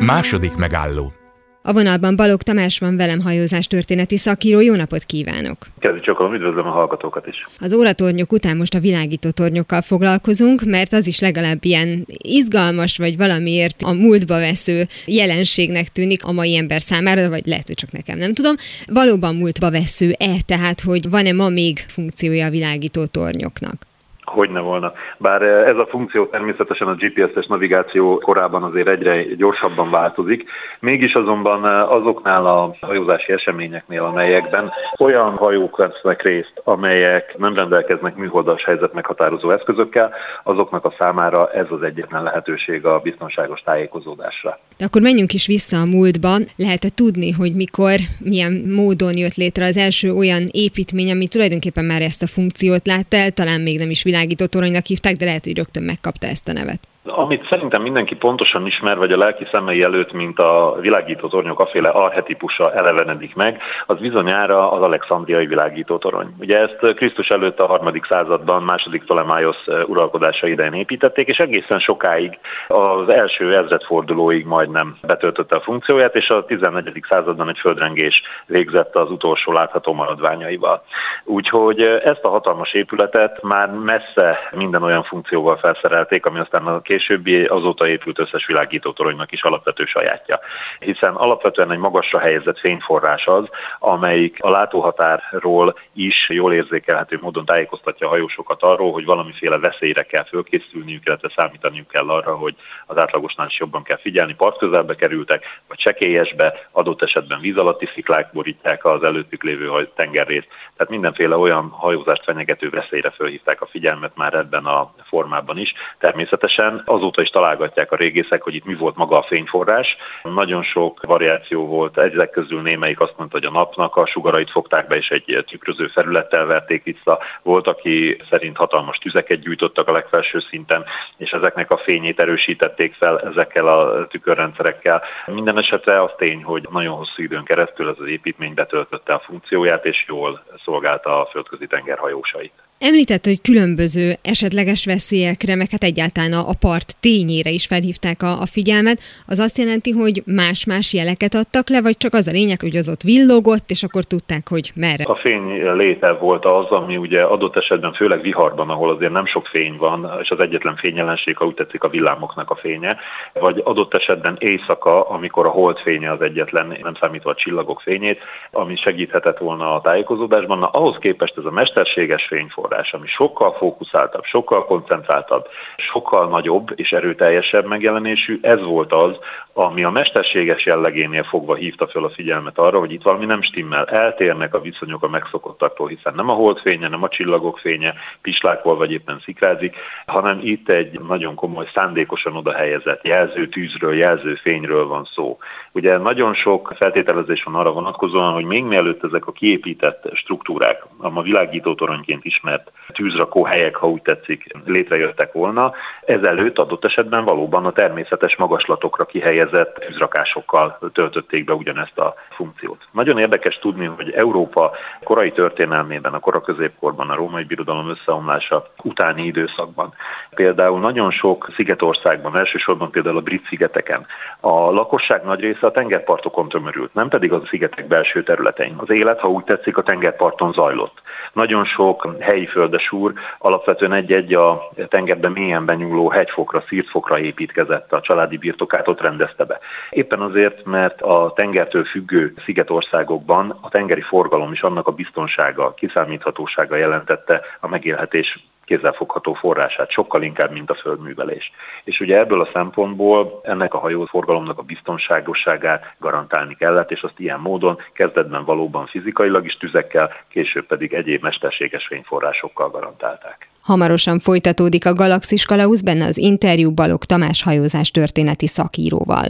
Második 0.00 0.54
megálló 0.54 1.12
a 1.62 1.72
vonalban 1.72 2.16
Balog 2.16 2.42
Tamás 2.42 2.78
van 2.78 2.96
velem 2.96 3.20
hajózás 3.20 3.66
történeti 3.66 4.16
szakíró. 4.16 4.60
Jó 4.60 4.74
napot 4.74 5.04
kívánok! 5.04 5.66
Kezdjük 5.78 6.04
csak, 6.04 6.20
üdvözlöm 6.32 6.66
a 6.66 6.70
hallgatókat 6.70 7.26
is. 7.26 7.46
Az 7.58 7.74
óratornyok 7.74 8.32
után 8.32 8.56
most 8.56 8.74
a 8.74 8.80
világító 8.80 9.30
tornyokkal 9.30 9.82
foglalkozunk, 9.82 10.62
mert 10.64 10.92
az 10.92 11.06
is 11.06 11.20
legalább 11.20 11.64
ilyen 11.64 12.06
izgalmas, 12.22 12.96
vagy 12.96 13.16
valamiért 13.16 13.82
a 13.82 13.92
múltba 13.92 14.38
vesző 14.38 14.86
jelenségnek 15.06 15.88
tűnik 15.88 16.24
a 16.24 16.32
mai 16.32 16.56
ember 16.56 16.80
számára, 16.80 17.28
vagy 17.28 17.46
lehet, 17.46 17.66
hogy 17.66 17.76
csak 17.76 17.92
nekem 17.92 18.18
nem 18.18 18.34
tudom. 18.34 18.54
Valóban 18.86 19.34
múltba 19.34 19.70
vesző-e, 19.70 20.36
tehát 20.46 20.80
hogy 20.80 21.10
van-e 21.10 21.32
ma 21.32 21.48
még 21.48 21.78
funkciója 21.78 22.46
a 22.46 22.50
világító 22.50 23.06
tornyoknak? 23.06 23.88
Hogy 24.30 24.50
ne 24.50 24.60
volna. 24.60 24.92
Bár 25.18 25.42
eh, 25.42 25.66
ez 25.66 25.76
a 25.76 25.86
funkció 25.86 26.26
természetesen 26.26 26.88
a 26.88 26.94
GPS-es 26.94 27.46
navigáció 27.46 28.18
korában 28.18 28.62
azért 28.62 28.88
egyre 28.88 29.22
gyorsabban 29.22 29.90
változik, 29.90 30.44
mégis 30.80 31.14
azonban 31.14 31.66
eh, 31.66 31.92
azoknál 31.92 32.46
a 32.46 32.76
hajózási 32.80 33.32
eseményeknél, 33.32 34.02
amelyekben 34.02 34.72
olyan 34.98 35.36
hajók 35.36 35.76
vesznek 35.76 36.22
részt, 36.22 36.52
amelyek 36.64 37.38
nem 37.38 37.54
rendelkeznek 37.54 38.16
műholdas 38.16 38.64
helyzet 38.64 38.92
meghatározó 38.92 39.50
eszközökkel, 39.50 40.12
azoknak 40.44 40.84
a 40.84 40.94
számára 40.98 41.50
ez 41.50 41.66
az 41.70 41.82
egyetlen 41.82 42.22
lehetőség 42.22 42.86
a 42.86 42.98
biztonságos 42.98 43.60
tájékozódásra. 43.60 44.58
De 44.76 44.84
akkor 44.84 45.02
menjünk 45.02 45.32
is 45.32 45.46
vissza 45.46 45.80
a 45.80 45.84
múltba. 45.84 46.36
Lehet-e 46.56 46.88
tudni, 46.94 47.30
hogy 47.30 47.54
mikor, 47.54 47.94
milyen 48.18 48.52
módon 48.74 49.16
jött 49.16 49.34
létre 49.34 49.64
az 49.64 49.76
első 49.76 50.12
olyan 50.12 50.42
építmény, 50.50 51.10
ami 51.10 51.28
tulajdonképpen 51.28 51.84
már 51.84 52.02
ezt 52.02 52.22
a 52.22 52.26
funkciót 52.26 52.86
látta 52.86 53.16
el, 53.16 53.30
talán 53.30 53.60
még 53.60 53.78
nem 53.78 53.90
is 53.90 54.02
világító 54.20 54.46
toronynak 54.46 54.86
hívták, 54.86 55.16
de 55.16 55.24
lehet, 55.24 55.44
hogy 55.44 55.56
rögtön 55.56 55.82
megkapta 55.82 56.26
ezt 56.26 56.48
a 56.48 56.52
nevet. 56.52 56.89
Amit 57.04 57.46
szerintem 57.48 57.82
mindenki 57.82 58.14
pontosan 58.14 58.66
ismer, 58.66 58.98
vagy 58.98 59.12
a 59.12 59.16
lelki 59.16 59.46
szemei 59.52 59.82
előtt, 59.82 60.12
mint 60.12 60.38
a 60.38 60.76
világító 60.80 61.28
tornyok 61.28 61.60
aféle 61.60 61.88
arhetipusa 61.88 62.72
elevenedik 62.74 63.34
meg, 63.34 63.62
az 63.86 63.98
bizonyára 63.98 64.72
az 64.72 64.82
alexandriai 64.82 65.46
világító 65.46 65.98
torony. 65.98 66.34
Ugye 66.38 66.58
ezt 66.58 66.94
Krisztus 66.94 67.28
előtt 67.28 67.60
a 67.60 67.66
harmadik 67.66 68.06
században, 68.08 68.62
második 68.62 69.02
Ptolemaios 69.02 69.56
uralkodása 69.86 70.46
idején 70.46 70.72
építették, 70.72 71.28
és 71.28 71.38
egészen 71.38 71.78
sokáig 71.78 72.38
az 72.68 73.08
első 73.08 73.56
ezredfordulóig 73.56 74.46
majdnem 74.46 74.98
betöltötte 75.02 75.56
a 75.56 75.60
funkcióját, 75.60 76.14
és 76.16 76.28
a 76.28 76.44
14. 76.44 77.04
században 77.08 77.48
egy 77.48 77.58
földrengés 77.58 78.22
végzett 78.46 78.96
az 78.96 79.10
utolsó 79.10 79.52
látható 79.52 79.92
maradványaival. 79.92 80.82
Úgyhogy 81.24 81.80
ezt 81.82 82.24
a 82.24 82.28
hatalmas 82.28 82.72
épületet 82.72 83.42
már 83.42 83.70
messze 83.70 84.38
minden 84.52 84.82
olyan 84.82 85.02
funkcióval 85.02 85.56
felszerelték, 85.56 86.26
ami 86.26 86.38
aztán 86.38 86.66
a 86.66 86.80
későbbi 86.90 87.44
azóta 87.44 87.88
épült 87.88 88.18
összes 88.18 88.46
világító 88.46 88.92
toronynak 88.92 89.32
is 89.32 89.42
alapvető 89.42 89.84
sajátja. 89.84 90.40
Hiszen 90.78 91.14
alapvetően 91.14 91.70
egy 91.70 91.78
magasra 91.78 92.18
helyezett 92.18 92.58
fényforrás 92.58 93.26
az, 93.26 93.44
amelyik 93.78 94.36
a 94.40 94.50
látóhatárról 94.50 95.78
is 95.94 96.28
jól 96.28 96.52
érzékelhető 96.52 97.18
módon 97.20 97.44
tájékoztatja 97.44 98.06
a 98.06 98.10
hajósokat 98.10 98.62
arról, 98.62 98.92
hogy 98.92 99.04
valamiféle 99.04 99.58
veszélyre 99.58 100.02
kell 100.02 100.24
fölkészülniük, 100.24 101.06
illetve 101.06 101.32
számítaniuk 101.36 101.88
kell 101.88 102.08
arra, 102.08 102.36
hogy 102.36 102.54
az 102.86 102.98
átlagosnál 102.98 103.46
is 103.46 103.58
jobban 103.58 103.82
kell 103.82 103.98
figyelni, 103.98 104.34
partközelbe 104.34 104.94
kerültek, 104.94 105.44
vagy 105.68 105.78
csekélyesbe, 105.78 106.68
adott 106.70 107.02
esetben 107.02 107.40
víz 107.40 107.56
alatti 107.56 107.88
sziklák 107.94 108.32
borítják 108.32 108.84
az 108.84 109.02
előttük 109.02 109.42
lévő 109.42 109.88
tengerrészt. 109.94 110.48
Tehát 110.76 110.92
mindenféle 110.92 111.36
olyan 111.36 111.68
hajózást 111.68 112.24
fenyegető 112.24 112.70
veszélyre 112.70 113.10
fölhívták 113.10 113.60
a 113.60 113.66
figyelmet 113.66 114.16
már 114.16 114.34
ebben 114.34 114.64
a 114.64 114.94
formában 115.08 115.58
is. 115.58 115.74
Természetesen 115.98 116.79
azóta 116.84 117.22
is 117.22 117.28
találgatják 117.28 117.92
a 117.92 117.96
régészek, 117.96 118.42
hogy 118.42 118.54
itt 118.54 118.64
mi 118.64 118.74
volt 118.74 118.96
maga 118.96 119.18
a 119.18 119.22
fényforrás. 119.22 119.96
Nagyon 120.22 120.62
sok 120.62 121.02
variáció 121.02 121.66
volt, 121.66 121.98
ezek 121.98 122.30
közül 122.30 122.62
némelyik 122.62 123.00
azt 123.00 123.14
mondta, 123.16 123.36
hogy 123.36 123.46
a 123.46 123.50
napnak 123.50 123.96
a 123.96 124.06
sugarait 124.06 124.50
fogták 124.50 124.86
be, 124.86 124.96
és 124.96 125.10
egy 125.10 125.44
tükröző 125.46 125.86
felülettel 125.86 126.46
verték 126.46 126.82
vissza. 126.82 127.18
Volt, 127.42 127.66
aki 127.66 128.22
szerint 128.30 128.56
hatalmas 128.56 128.98
tüzeket 128.98 129.40
gyújtottak 129.40 129.88
a 129.88 129.92
legfelső 129.92 130.40
szinten, 130.40 130.84
és 131.16 131.32
ezeknek 131.32 131.70
a 131.70 131.78
fényét 131.78 132.20
erősítették 132.20 132.94
fel 132.94 133.20
ezekkel 133.20 133.66
a 133.66 134.06
tükörrendszerekkel. 134.06 135.02
Minden 135.26 135.58
esetre 135.58 136.02
az 136.02 136.10
tény, 136.16 136.42
hogy 136.42 136.68
nagyon 136.70 136.96
hosszú 136.96 137.22
időn 137.22 137.44
keresztül 137.44 137.88
ez 137.88 137.96
az 137.98 138.08
építmény 138.08 138.54
betöltötte 138.54 139.12
a 139.12 139.22
funkcióját, 139.24 139.84
és 139.84 140.04
jól 140.08 140.44
szolgálta 140.64 141.20
a 141.20 141.26
földközi 141.26 141.66
tenger 141.66 141.98
hajósait. 141.98 142.52
Említett, 142.82 143.24
hogy 143.24 143.40
különböző 143.40 144.14
esetleges 144.22 144.84
veszélyekre, 144.84 145.56
meg 145.56 145.70
hát 145.70 145.82
egyáltalán 145.82 146.32
a 146.32 146.54
part 146.60 146.96
tényére 147.00 147.50
is 147.50 147.66
felhívták 147.66 148.22
a, 148.22 148.40
a 148.40 148.46
figyelmet. 148.46 148.98
Az 149.26 149.38
azt 149.38 149.58
jelenti, 149.58 149.90
hogy 149.90 150.22
más-más 150.26 150.92
jeleket 150.92 151.34
adtak 151.34 151.68
le, 151.68 151.82
vagy 151.82 151.96
csak 151.96 152.14
az 152.14 152.26
a 152.26 152.30
lényeg, 152.30 152.60
hogy 152.60 152.76
az 152.76 152.88
ott 152.88 153.02
villogott, 153.02 153.70
és 153.70 153.82
akkor 153.82 154.04
tudták, 154.04 154.48
hogy 154.48 154.72
merre? 154.74 155.04
A 155.04 155.14
fény 155.14 155.74
léte 155.76 156.12
volt 156.12 156.44
az, 156.44 156.66
ami 156.66 156.96
ugye 156.96 157.22
adott 157.22 157.56
esetben, 157.56 157.92
főleg 157.92 158.20
viharban, 158.22 158.70
ahol 158.70 158.90
azért 158.90 159.12
nem 159.12 159.26
sok 159.26 159.46
fény 159.46 159.76
van, 159.76 160.10
és 160.22 160.30
az 160.30 160.40
egyetlen 160.40 160.76
fényjelenség, 160.76 161.36
ha 161.36 161.46
úgy 161.46 161.54
tetszik, 161.54 161.82
a 161.82 161.88
villámoknak 161.88 162.50
a 162.50 162.56
fénye, 162.56 162.96
vagy 163.32 163.60
adott 163.64 163.94
esetben 163.94 164.36
éjszaka, 164.38 165.02
amikor 165.08 165.46
a 165.46 165.50
holdfénye 165.50 166.10
az 166.10 166.20
egyetlen, 166.20 166.78
nem 166.82 166.94
számítva 167.00 167.30
a 167.30 167.34
csillagok 167.34 167.80
fényét, 167.80 168.18
ami 168.50 168.76
segíthetett 168.76 169.38
volna 169.38 169.74
a 169.74 169.80
tájékozódásban. 169.80 170.58
Na, 170.58 170.66
ahhoz 170.66 170.96
képest 171.00 171.38
ez 171.38 171.44
a 171.44 171.50
mesterséges 171.50 172.26
fényfor 172.26 172.68
forrás, 172.70 172.92
ami 172.92 173.06
sokkal 173.06 173.52
fókuszáltabb, 173.52 174.24
sokkal 174.24 174.64
koncentráltabb, 174.64 175.46
sokkal 175.76 176.28
nagyobb 176.28 176.68
és 176.74 176.92
erőteljesebb 176.92 177.66
megjelenésű, 177.66 178.38
ez 178.42 178.62
volt 178.62 178.92
az, 178.94 179.18
ami 179.52 179.84
a 179.84 179.90
mesterséges 179.90 180.66
jellegénél 180.66 181.22
fogva 181.22 181.54
hívta 181.54 181.86
fel 181.86 182.04
a 182.04 182.10
figyelmet 182.10 182.58
arra, 182.58 182.78
hogy 182.78 182.92
itt 182.92 183.02
valami 183.02 183.24
nem 183.24 183.42
stimmel, 183.42 183.84
eltérnek 183.84 184.54
a 184.54 184.60
viszonyok 184.60 185.02
a 185.02 185.08
megszokottaktól, 185.08 185.88
hiszen 185.88 186.14
nem 186.14 186.28
a 186.28 186.32
holdfénye, 186.32 186.88
nem 186.88 187.02
a 187.02 187.08
csillagok 187.08 187.58
fénye 187.58 187.94
pislákol 188.22 188.76
vagy 188.76 188.92
éppen 188.92 189.20
szikrázik, 189.24 189.76
hanem 190.06 190.38
itt 190.42 190.68
egy 190.68 191.00
nagyon 191.00 191.34
komoly 191.34 191.68
szándékosan 191.74 192.36
oda 192.36 192.52
helyezett 192.52 193.06
jelző 193.06 193.48
tűzről, 193.48 193.94
jelző 193.94 194.34
fényről 194.34 194.86
van 194.86 195.08
szó. 195.14 195.38
Ugye 195.72 195.98
nagyon 195.98 196.34
sok 196.34 196.72
feltételezés 196.76 197.42
van 197.42 197.54
arra 197.54 197.72
vonatkozóan, 197.72 198.32
hogy 198.32 198.44
még 198.44 198.64
mielőtt 198.64 199.04
ezek 199.04 199.26
a 199.26 199.32
kiépített 199.32 200.08
struktúrák, 200.12 200.86
a 200.98 201.08
ma 201.08 201.22
világító 201.22 201.74
toronyként 201.74 202.24
ismert 202.24 202.59
tűzrakó 202.92 203.44
helyek, 203.44 203.76
ha 203.76 203.88
úgy 203.88 204.02
tetszik, 204.02 204.46
létrejöttek 204.64 205.32
volna, 205.32 205.72
ezelőtt 206.04 206.58
adott 206.58 206.84
esetben 206.84 207.24
valóban 207.24 207.64
a 207.64 207.72
természetes 207.72 208.36
magaslatokra 208.36 209.04
kihelyezett 209.04 209.74
tűzrakásokkal 209.74 210.78
töltötték 210.92 211.44
be 211.44 211.52
ugyanezt 211.52 211.98
a 211.98 212.14
funkciót. 212.30 212.88
Nagyon 212.92 213.18
érdekes 213.18 213.58
tudni, 213.58 213.84
hogy 213.86 214.10
Európa 214.10 214.72
korai 215.04 215.32
történelmében, 215.32 216.14
a 216.14 216.18
kora 216.18 216.40
középkorban, 216.40 217.10
a 217.10 217.14
római 217.14 217.44
birodalom 217.44 217.88
összeomlása 217.88 218.66
utáni 218.82 219.22
időszakban, 219.22 219.94
például 220.34 220.80
nagyon 220.80 221.10
sok 221.10 221.48
szigetországban, 221.56 222.36
elsősorban 222.36 222.90
például 222.90 223.16
a 223.16 223.20
brit 223.20 223.46
szigeteken, 223.46 224.06
a 224.40 224.70
lakosság 224.70 225.24
nagy 225.24 225.40
része 225.40 225.66
a 225.66 225.70
tengerpartokon 225.70 226.48
tömörült, 226.48 226.94
nem 226.94 227.08
pedig 227.08 227.32
a 227.32 227.42
szigetek 227.46 227.86
belső 227.86 228.22
területein. 228.22 228.74
Az 228.76 228.90
élet, 228.90 229.20
ha 229.20 229.28
úgy 229.28 229.44
tetszik, 229.44 229.76
a 229.76 229.82
tengerparton 229.82 230.52
zajlott. 230.52 231.02
Nagyon 231.32 231.64
sok 231.64 232.16
helyi 232.20 232.46
földesúr 232.50 233.12
alapvetően 233.38 233.92
egy-egy 233.92 234.34
a 234.34 234.70
tengerben 234.88 235.32
mélyen 235.32 235.64
benyúló 235.64 236.08
hegyfokra, 236.08 236.64
szírtfokra 236.68 237.18
építkezett 237.18 237.92
a 237.92 238.00
családi 238.00 238.36
birtokát, 238.36 238.88
ott 238.88 239.00
rendezte 239.00 239.44
be. 239.44 239.58
Éppen 239.90 240.20
azért, 240.20 240.64
mert 240.64 241.02
a 241.02 241.32
tengertől 241.34 241.84
függő 241.84 242.34
szigetországokban 242.44 243.58
a 243.60 243.68
tengeri 243.68 244.00
forgalom 244.02 244.52
is 244.52 244.62
annak 244.62 244.86
a 244.86 244.92
biztonsága, 244.92 245.74
kiszámíthatósága 245.74 246.76
jelentette 246.76 247.40
a 247.60 247.68
megélhetés 247.68 248.38
kézzelfogható 248.70 249.32
forrását, 249.32 249.90
sokkal 249.90 250.22
inkább, 250.22 250.52
mint 250.52 250.70
a 250.70 250.74
földművelés. 250.74 251.52
És 251.84 252.00
ugye 252.00 252.18
ebből 252.18 252.40
a 252.40 252.48
szempontból 252.52 253.40
ennek 253.44 253.74
a 253.74 253.78
hajóforgalomnak 253.78 254.58
a 254.58 254.62
biztonságosságát 254.62 255.94
garantálni 255.98 256.54
kellett, 256.54 256.90
és 256.90 257.02
azt 257.02 257.18
ilyen 257.18 257.40
módon 257.40 257.78
kezdetben 257.92 258.44
valóban 258.44 258.86
fizikailag 258.86 259.44
is 259.44 259.56
tüzekkel, 259.56 260.10
később 260.28 260.66
pedig 260.66 260.92
egyéb 260.92 261.22
mesterséges 261.22 261.86
fényforrásokkal 261.86 262.70
garantálták. 262.70 263.48
Hamarosan 263.62 264.18
folytatódik 264.18 264.86
a 264.86 264.94
Galaxis 264.94 265.44
Kalausz, 265.44 265.80
benne 265.80 266.04
az 266.04 266.18
interjú 266.18 266.70
Balog 266.70 267.04
Tamás 267.04 267.42
hajózás 267.42 267.90
történeti 267.90 268.46
szakíróval. 268.46 269.28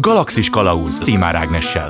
Galaxis 0.00 0.50
Kalauz 0.50 0.98
Timár 0.98 1.34
Ágnessel. 1.34 1.88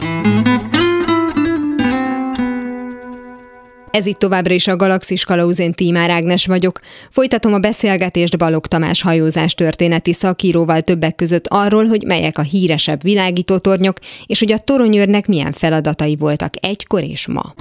Ez 3.91 4.07
itt 4.07 4.19
továbbra 4.19 4.55
is 4.55 4.67
a 4.67 4.77
Galaxis 4.77 5.25
Kalauzén 5.25 5.73
Tímár 5.73 6.11
Ágnes 6.11 6.47
vagyok. 6.47 6.81
Folytatom 7.11 7.53
a 7.53 7.59
beszélgetést 7.59 8.39
Balog 8.39 8.67
Tamás 8.67 9.03
hajózás 9.03 9.55
történeti 9.55 10.13
szakíróval 10.13 10.81
többek 10.81 11.15
között 11.15 11.47
arról, 11.49 11.85
hogy 11.85 12.03
melyek 12.07 12.39
a 12.39 12.43
híresebb 12.43 13.03
világítótornyok, 13.03 13.99
és 14.27 14.39
hogy 14.39 14.53
a 14.53 14.59
toronyőrnek 14.59 15.27
milyen 15.27 15.53
feladatai 15.53 16.17
voltak 16.17 16.55
egykor 16.61 17.03
és 17.03 17.27
ma. 17.27 17.55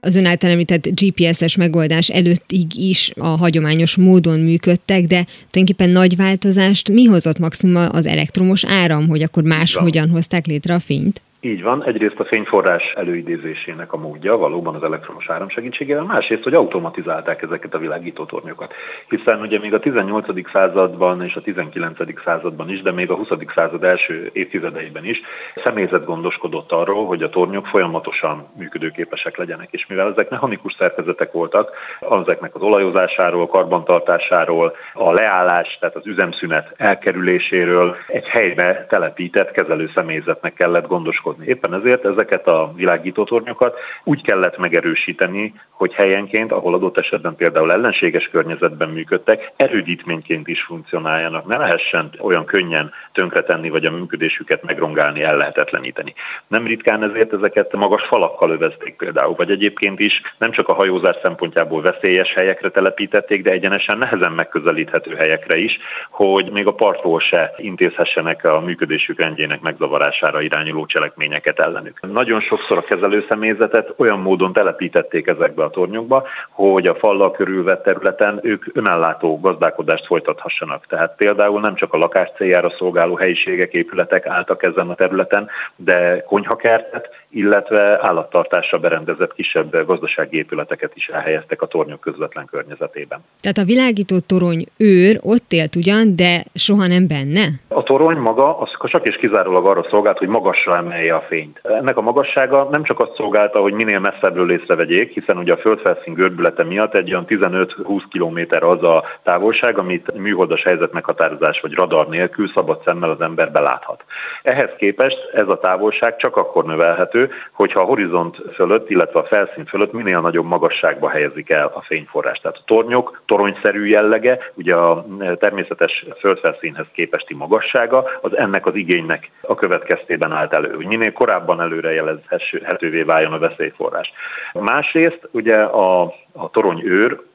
Az 0.00 0.16
ön 0.16 0.26
által 0.26 0.50
említett 0.50 1.00
GPS-es 1.00 1.56
megoldás 1.56 2.08
előttig 2.08 2.76
is 2.76 3.12
a 3.16 3.26
hagyományos 3.26 3.96
módon 3.96 4.38
működtek, 4.38 5.06
de 5.06 5.26
tulajdonképpen 5.50 5.90
nagy 5.90 6.16
változást 6.16 6.90
mi 6.90 7.04
hozott 7.04 7.38
maximum 7.38 7.88
az 7.90 8.06
elektromos 8.06 8.64
áram, 8.64 9.08
hogy 9.08 9.22
akkor 9.22 9.42
más 9.42 9.74
hogyan 9.74 10.10
hozták 10.10 10.46
létre 10.46 10.74
a 10.74 10.80
fényt? 10.80 11.20
Így 11.40 11.62
van, 11.62 11.84
egyrészt 11.84 12.18
a 12.18 12.24
fényforrás 12.24 12.92
előidézésének 12.96 13.92
a 13.92 13.96
módja 13.96 14.36
valóban 14.36 14.74
az 14.74 14.82
elektromos 14.82 15.30
áram 15.30 15.48
segítségével, 15.48 16.02
másrészt, 16.02 16.42
hogy 16.42 16.54
automatizálták 16.54 17.42
ezeket 17.42 17.74
a 17.74 17.78
világítótornyokat. 17.78 18.74
Hiszen 19.08 19.40
ugye 19.40 19.58
még 19.58 19.74
a 19.74 19.78
18. 19.78 20.50
században 20.52 21.22
és 21.22 21.34
a 21.34 21.40
19. 21.40 21.98
században 22.24 22.70
is, 22.70 22.82
de 22.82 22.92
még 22.92 23.10
a 23.10 23.14
20. 23.14 23.28
század 23.54 23.84
első 23.84 24.30
évtizedeiben 24.32 25.04
is 25.04 25.20
személyzet 25.64 26.04
gondoskodott 26.04 26.72
arról, 26.72 27.06
hogy 27.06 27.22
a 27.22 27.28
tornyok 27.28 27.66
folyamatosan 27.66 28.46
működőképesek 28.56 29.36
legyenek, 29.36 29.68
és 29.70 29.86
mivel 29.86 30.10
ezek 30.12 30.30
mechanikus 30.30 30.74
szerkezetek 30.78 31.32
voltak, 31.32 31.70
ezeknek 32.00 32.54
az 32.54 32.62
olajozásáról, 32.62 33.46
karbantartásáról, 33.46 34.76
a 34.94 35.12
leállás, 35.12 35.78
tehát 35.80 35.96
az 35.96 36.06
üzemszünet 36.06 36.74
elkerüléséről 36.76 37.96
egy 38.06 38.26
helybe 38.26 38.86
telepített 38.88 39.50
kezelő 39.50 39.90
személyzetnek 39.94 40.54
kellett 40.54 40.86
gondoskodni 40.86 41.26
gondoskodni. 41.28 41.46
Éppen 41.46 41.74
ezért 41.74 42.04
ezeket 42.04 42.46
a 42.46 42.72
világítótornyokat 42.76 43.78
úgy 44.04 44.22
kellett 44.22 44.58
megerősíteni, 44.58 45.54
hogy 45.70 45.92
helyenként, 45.92 46.52
ahol 46.52 46.74
adott 46.74 46.98
esetben 46.98 47.36
például 47.36 47.72
ellenséges 47.72 48.28
környezetben 48.28 48.88
működtek, 48.88 49.52
erődítményként 49.56 50.48
is 50.48 50.62
funkcionáljanak, 50.62 51.46
ne 51.46 51.56
lehessen 51.56 52.10
olyan 52.20 52.44
könnyen 52.44 52.90
tönkretenni, 53.12 53.68
vagy 53.68 53.84
a 53.84 53.90
működésüket 53.90 54.62
megrongálni, 54.62 55.22
ellehetetleníteni. 55.22 56.14
Nem 56.46 56.66
ritkán 56.66 57.02
ezért 57.02 57.32
ezeket 57.32 57.76
magas 57.76 58.02
falakkal 58.02 58.50
övezték 58.50 58.96
például, 58.96 59.34
vagy 59.34 59.50
egyébként 59.50 60.00
is 60.00 60.22
nem 60.38 60.50
csak 60.50 60.68
a 60.68 60.74
hajózás 60.74 61.16
szempontjából 61.22 61.82
veszélyes 61.82 62.32
helyekre 62.34 62.68
telepítették, 62.68 63.42
de 63.42 63.50
egyenesen 63.50 63.98
nehezen 63.98 64.32
megközelíthető 64.32 65.14
helyekre 65.14 65.56
is, 65.56 65.78
hogy 66.10 66.50
még 66.52 66.66
a 66.66 66.74
partról 66.74 67.20
se 67.20 67.54
intézhessenek 67.56 68.44
a 68.44 68.60
működésük 68.60 69.20
rendjének 69.20 69.60
megzavarására 69.60 70.40
irányuló 70.40 70.86
cselekményeket 70.86 71.17
cselekményeket 71.18 71.58
ellenük. 71.58 72.00
Nagyon 72.12 72.40
sokszor 72.40 72.78
a 72.78 72.82
kezelőszemélyzetet 72.82 73.94
olyan 73.96 74.18
módon 74.18 74.52
telepítették 74.52 75.26
ezekbe 75.26 75.64
a 75.64 75.70
tornyokba, 75.70 76.26
hogy 76.50 76.86
a 76.86 76.94
fallal 76.94 77.30
körülvett 77.30 77.82
területen 77.82 78.40
ők 78.42 78.64
önellátó 78.72 79.40
gazdálkodást 79.40 80.06
folytathassanak. 80.06 80.86
Tehát 80.86 81.16
például 81.16 81.60
nem 81.60 81.74
csak 81.74 81.92
a 81.94 81.98
lakás 81.98 82.30
céljára 82.36 82.70
szolgáló 82.70 83.16
helyiségek, 83.16 83.72
épületek 83.72 84.26
álltak 84.26 84.62
ezen 84.62 84.88
a 84.88 84.94
területen, 84.94 85.48
de 85.76 86.22
konyhakertet, 86.26 87.08
illetve 87.30 87.98
állattartásra 88.02 88.78
berendezett 88.78 89.34
kisebb 89.34 89.86
gazdasági 89.86 90.36
épületeket 90.36 90.92
is 90.94 91.08
elhelyeztek 91.08 91.62
a 91.62 91.66
tornyok 91.66 92.00
közvetlen 92.00 92.44
környezetében. 92.44 93.24
Tehát 93.40 93.58
a 93.58 93.64
világító 93.64 94.18
torony 94.18 94.64
őr 94.76 95.18
ott 95.22 95.52
élt 95.52 95.76
ugyan, 95.76 96.16
de 96.16 96.44
soha 96.54 96.86
nem 96.86 97.06
benne? 97.06 97.46
A 97.68 97.82
torony 97.82 98.16
maga 98.16 98.58
az 98.58 98.70
csak 98.88 99.06
és 99.06 99.16
kizárólag 99.16 99.66
arra 99.66 99.86
szolgált, 99.90 100.18
hogy 100.18 100.28
magasra 100.28 100.76
emelje 100.76 101.14
a 101.14 101.24
fényt. 101.28 101.60
Ennek 101.62 101.96
a 101.96 102.00
magassága 102.00 102.68
nem 102.70 102.82
csak 102.82 103.00
azt 103.00 103.14
szolgálta, 103.14 103.60
hogy 103.60 103.72
minél 103.72 103.98
messzebbről 103.98 104.50
észrevegyék, 104.50 105.12
hiszen 105.12 105.36
ugye 105.36 105.52
a 105.52 105.56
földfelszín 105.56 106.14
görbülete 106.14 106.64
miatt 106.64 106.94
egy 106.94 107.10
olyan 107.10 107.24
15-20 107.28 108.02
km 108.10 108.64
az 108.66 108.82
a 108.82 109.04
távolság, 109.22 109.78
amit 109.78 110.18
műholdas 110.18 110.62
helyzet 110.62 110.92
meghatározás 110.92 111.60
vagy 111.60 111.72
radar 111.72 112.08
nélkül 112.08 112.50
szabad 112.54 112.82
szemmel 112.84 113.10
az 113.10 113.20
ember 113.20 113.52
beláthat. 113.52 114.04
Ehhez 114.42 114.70
képest 114.78 115.18
ez 115.32 115.48
a 115.48 115.58
távolság 115.58 116.16
csak 116.16 116.36
akkor 116.36 116.64
növelhető, 116.64 117.17
elérhető, 117.18 117.30
hogyha 117.52 117.80
a 117.80 117.84
horizont 117.84 118.36
fölött, 118.54 118.90
illetve 118.90 119.20
a 119.20 119.24
felszín 119.24 119.64
fölött 119.64 119.92
minél 119.92 120.20
nagyobb 120.20 120.46
magasságba 120.46 121.08
helyezik 121.08 121.50
el 121.50 121.70
a 121.74 121.82
fényforrást. 121.82 122.42
Tehát 122.42 122.56
a 122.56 122.62
tornyok 122.64 123.22
toronyszerű 123.26 123.86
jellege, 123.86 124.38
ugye 124.54 124.74
a 124.74 125.06
természetes 125.38 126.06
földfelszínhez 126.18 126.86
képesti 126.92 127.34
magassága, 127.34 128.04
az 128.22 128.36
ennek 128.36 128.66
az 128.66 128.74
igénynek 128.74 129.30
a 129.40 129.54
következtében 129.54 130.32
állt 130.32 130.52
elő, 130.52 130.74
hogy 130.74 130.86
minél 130.86 131.12
korábban 131.12 131.60
előrejelezhetővé 131.60 133.02
váljon 133.02 133.32
a 133.32 133.38
veszélyforrás. 133.38 134.12
Másrészt 134.52 135.28
ugye 135.30 135.56
a, 135.56 136.02
a 136.32 136.50
torony 136.50 136.80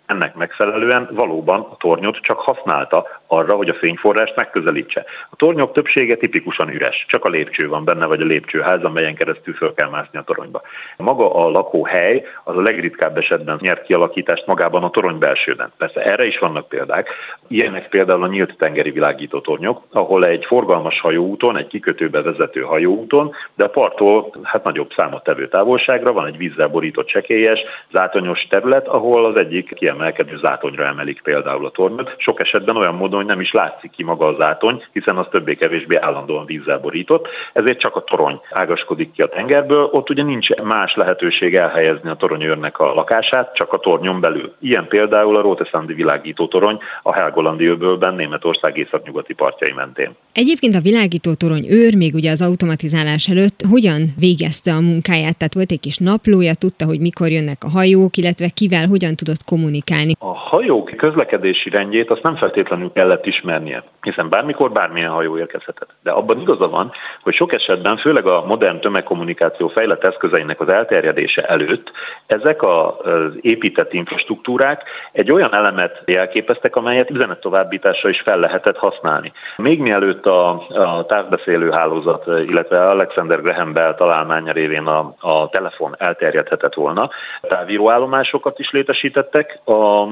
ennek 0.05 0.35
megfelelően 0.35 1.09
valóban 1.11 1.59
a 1.59 1.77
tornyot 1.77 2.17
csak 2.21 2.39
használta 2.39 3.07
arra, 3.27 3.55
hogy 3.55 3.69
a 3.69 3.73
fényforrást 3.73 4.35
megközelítse. 4.35 5.05
A 5.29 5.35
tornyok 5.35 5.73
többsége 5.73 6.15
tipikusan 6.15 6.69
üres, 6.69 7.05
csak 7.07 7.25
a 7.25 7.29
lépcső 7.29 7.67
van 7.67 7.85
benne, 7.85 8.05
vagy 8.05 8.21
a 8.21 8.25
lépcsőház, 8.25 8.83
amelyen 8.83 9.15
keresztül 9.15 9.53
föl 9.53 9.73
kell 9.73 9.89
mászni 9.89 10.19
a 10.19 10.23
toronyba. 10.23 10.61
Maga 10.97 11.35
a 11.35 11.49
lakóhely 11.49 12.25
az 12.43 12.57
a 12.57 12.61
legritkább 12.61 13.17
esetben 13.17 13.57
nyert 13.61 13.83
kialakítást 13.83 14.45
magában 14.45 14.83
a 14.83 14.89
torony 14.89 15.17
belsőben. 15.17 15.71
Persze 15.77 16.01
erre 16.01 16.25
is 16.25 16.39
vannak 16.39 16.67
példák. 16.67 17.09
Ilyenek 17.47 17.89
például 17.89 18.23
a 18.23 18.27
nyílt 18.27 18.57
tengeri 18.57 18.91
világító 18.91 19.39
tornyok, 19.39 19.83
ahol 19.91 20.25
egy 20.25 20.45
forgalmas 20.45 20.99
hajóúton, 20.99 21.57
egy 21.57 21.67
kikötőbe 21.67 22.21
vezető 22.21 22.61
hajóúton, 22.61 23.31
de 23.55 23.63
a 23.63 23.69
parttól 23.69 24.35
hát 24.43 24.63
nagyobb 24.63 24.91
számot 24.95 25.23
tevő 25.23 25.47
távolságra 25.47 26.13
van 26.13 26.25
egy 26.25 26.37
vízzel 26.37 26.67
borított 26.67 27.07
csekélyes, 27.07 27.63
zátonyos 27.91 28.47
terület, 28.49 28.87
ahol 28.87 29.25
az 29.25 29.35
egyik 29.35 29.73
kiemelkedő 29.93 30.37
zátonyra 30.37 30.85
emelik 30.85 31.21
például 31.21 31.65
a 31.65 31.69
tornyot. 31.69 32.13
Sok 32.17 32.41
esetben 32.41 32.77
olyan 32.77 32.95
módon, 32.95 33.17
hogy 33.17 33.25
nem 33.25 33.39
is 33.39 33.51
látszik 33.51 33.91
ki 33.91 34.03
maga 34.03 34.25
a 34.25 34.35
zátony, 34.39 34.83
hiszen 34.91 35.17
az 35.17 35.25
többé-kevésbé 35.31 35.95
állandóan 35.95 36.45
vízzel 36.45 36.79
borított, 36.79 37.27
ezért 37.53 37.79
csak 37.79 37.95
a 37.95 38.03
torony 38.03 38.39
ágaskodik 38.51 39.11
ki 39.11 39.21
a 39.21 39.27
tengerből. 39.27 39.89
Ott 39.91 40.09
ugye 40.09 40.23
nincs 40.23 40.55
más 40.55 40.95
lehetőség 40.95 41.55
elhelyezni 41.55 42.09
a 42.09 42.15
toronyőrnek 42.15 42.79
a 42.79 42.93
lakását, 42.93 43.55
csak 43.55 43.73
a 43.73 43.77
tornyon 43.77 44.19
belül. 44.19 44.53
Ilyen 44.59 44.87
például 44.87 45.35
a 45.35 45.41
Róteszandi 45.41 45.93
világító 45.93 46.47
torony 46.47 46.79
a 47.03 47.13
Helgolandi 47.13 47.65
öbölben 47.65 48.15
Németország 48.15 48.77
északnyugati 48.77 49.33
partjai 49.33 49.71
mentén. 49.71 50.15
Egyébként 50.33 50.75
a 50.75 50.81
világító 50.81 51.33
torony 51.33 51.65
őr 51.69 51.95
még 51.95 52.13
ugye 52.13 52.31
az 52.31 52.41
automatizálás 52.41 53.27
előtt 53.27 53.61
hogyan 53.69 54.05
végezte 54.19 54.73
a 54.73 54.79
munkáját? 54.79 55.37
Tehát 55.37 55.53
volt 55.53 55.71
egy 55.71 55.79
kis 55.79 55.97
naplója, 55.97 56.53
tudta, 56.53 56.85
hogy 56.85 56.99
mikor 56.99 57.31
jönnek 57.31 57.63
a 57.63 57.69
hajók, 57.69 58.17
illetve 58.17 58.49
kivel 58.49 58.87
hogyan 58.87 59.15
tudott 59.15 59.43
kommunikálni. 59.43 59.82
A 60.19 60.33
hajók 60.33 60.91
közlekedési 60.97 61.69
rendjét 61.69 62.11
azt 62.11 62.21
nem 62.21 62.35
feltétlenül 62.35 62.91
kellett 62.91 63.25
ismernie, 63.25 63.83
hiszen 64.01 64.29
bármikor 64.29 64.71
bármilyen 64.71 65.09
hajó 65.09 65.37
érkezhetett. 65.37 65.89
De 66.03 66.11
abban 66.11 66.41
igaza 66.41 66.67
van, 66.67 66.91
hogy 67.21 67.33
sok 67.33 67.53
esetben, 67.53 67.97
főleg 67.97 68.25
a 68.25 68.45
modern 68.45 68.79
tömegkommunikáció 68.79 69.67
fejlett 69.67 70.03
eszközeinek 70.03 70.59
az 70.59 70.69
elterjedése 70.69 71.41
előtt, 71.41 71.91
ezek 72.25 72.61
az 72.63 73.31
épített 73.41 73.93
infrastruktúrák 73.93 74.83
egy 75.11 75.31
olyan 75.31 75.53
elemet 75.53 76.01
jelképeztek, 76.05 76.75
amelyet 76.75 77.09
üzenettovábbításra 77.09 78.09
is 78.09 78.21
fel 78.21 78.39
lehetett 78.39 78.77
használni. 78.77 79.31
Még 79.57 79.79
mielőtt 79.79 80.25
a, 80.25 80.67
a 80.69 81.05
távbeszélő 81.05 81.71
hálózat, 81.71 82.27
illetve 82.27 82.89
Alexander 82.89 83.41
Graham 83.41 83.73
Bell 83.73 83.95
találmánya 83.95 84.51
révén 84.51 84.85
a, 84.85 85.15
a 85.19 85.49
telefon 85.49 85.95
elterjedhetett 85.97 86.73
volna, 86.73 87.09
távíróállomásokat 87.41 88.59
is 88.59 88.71
létesítettek 88.71 89.59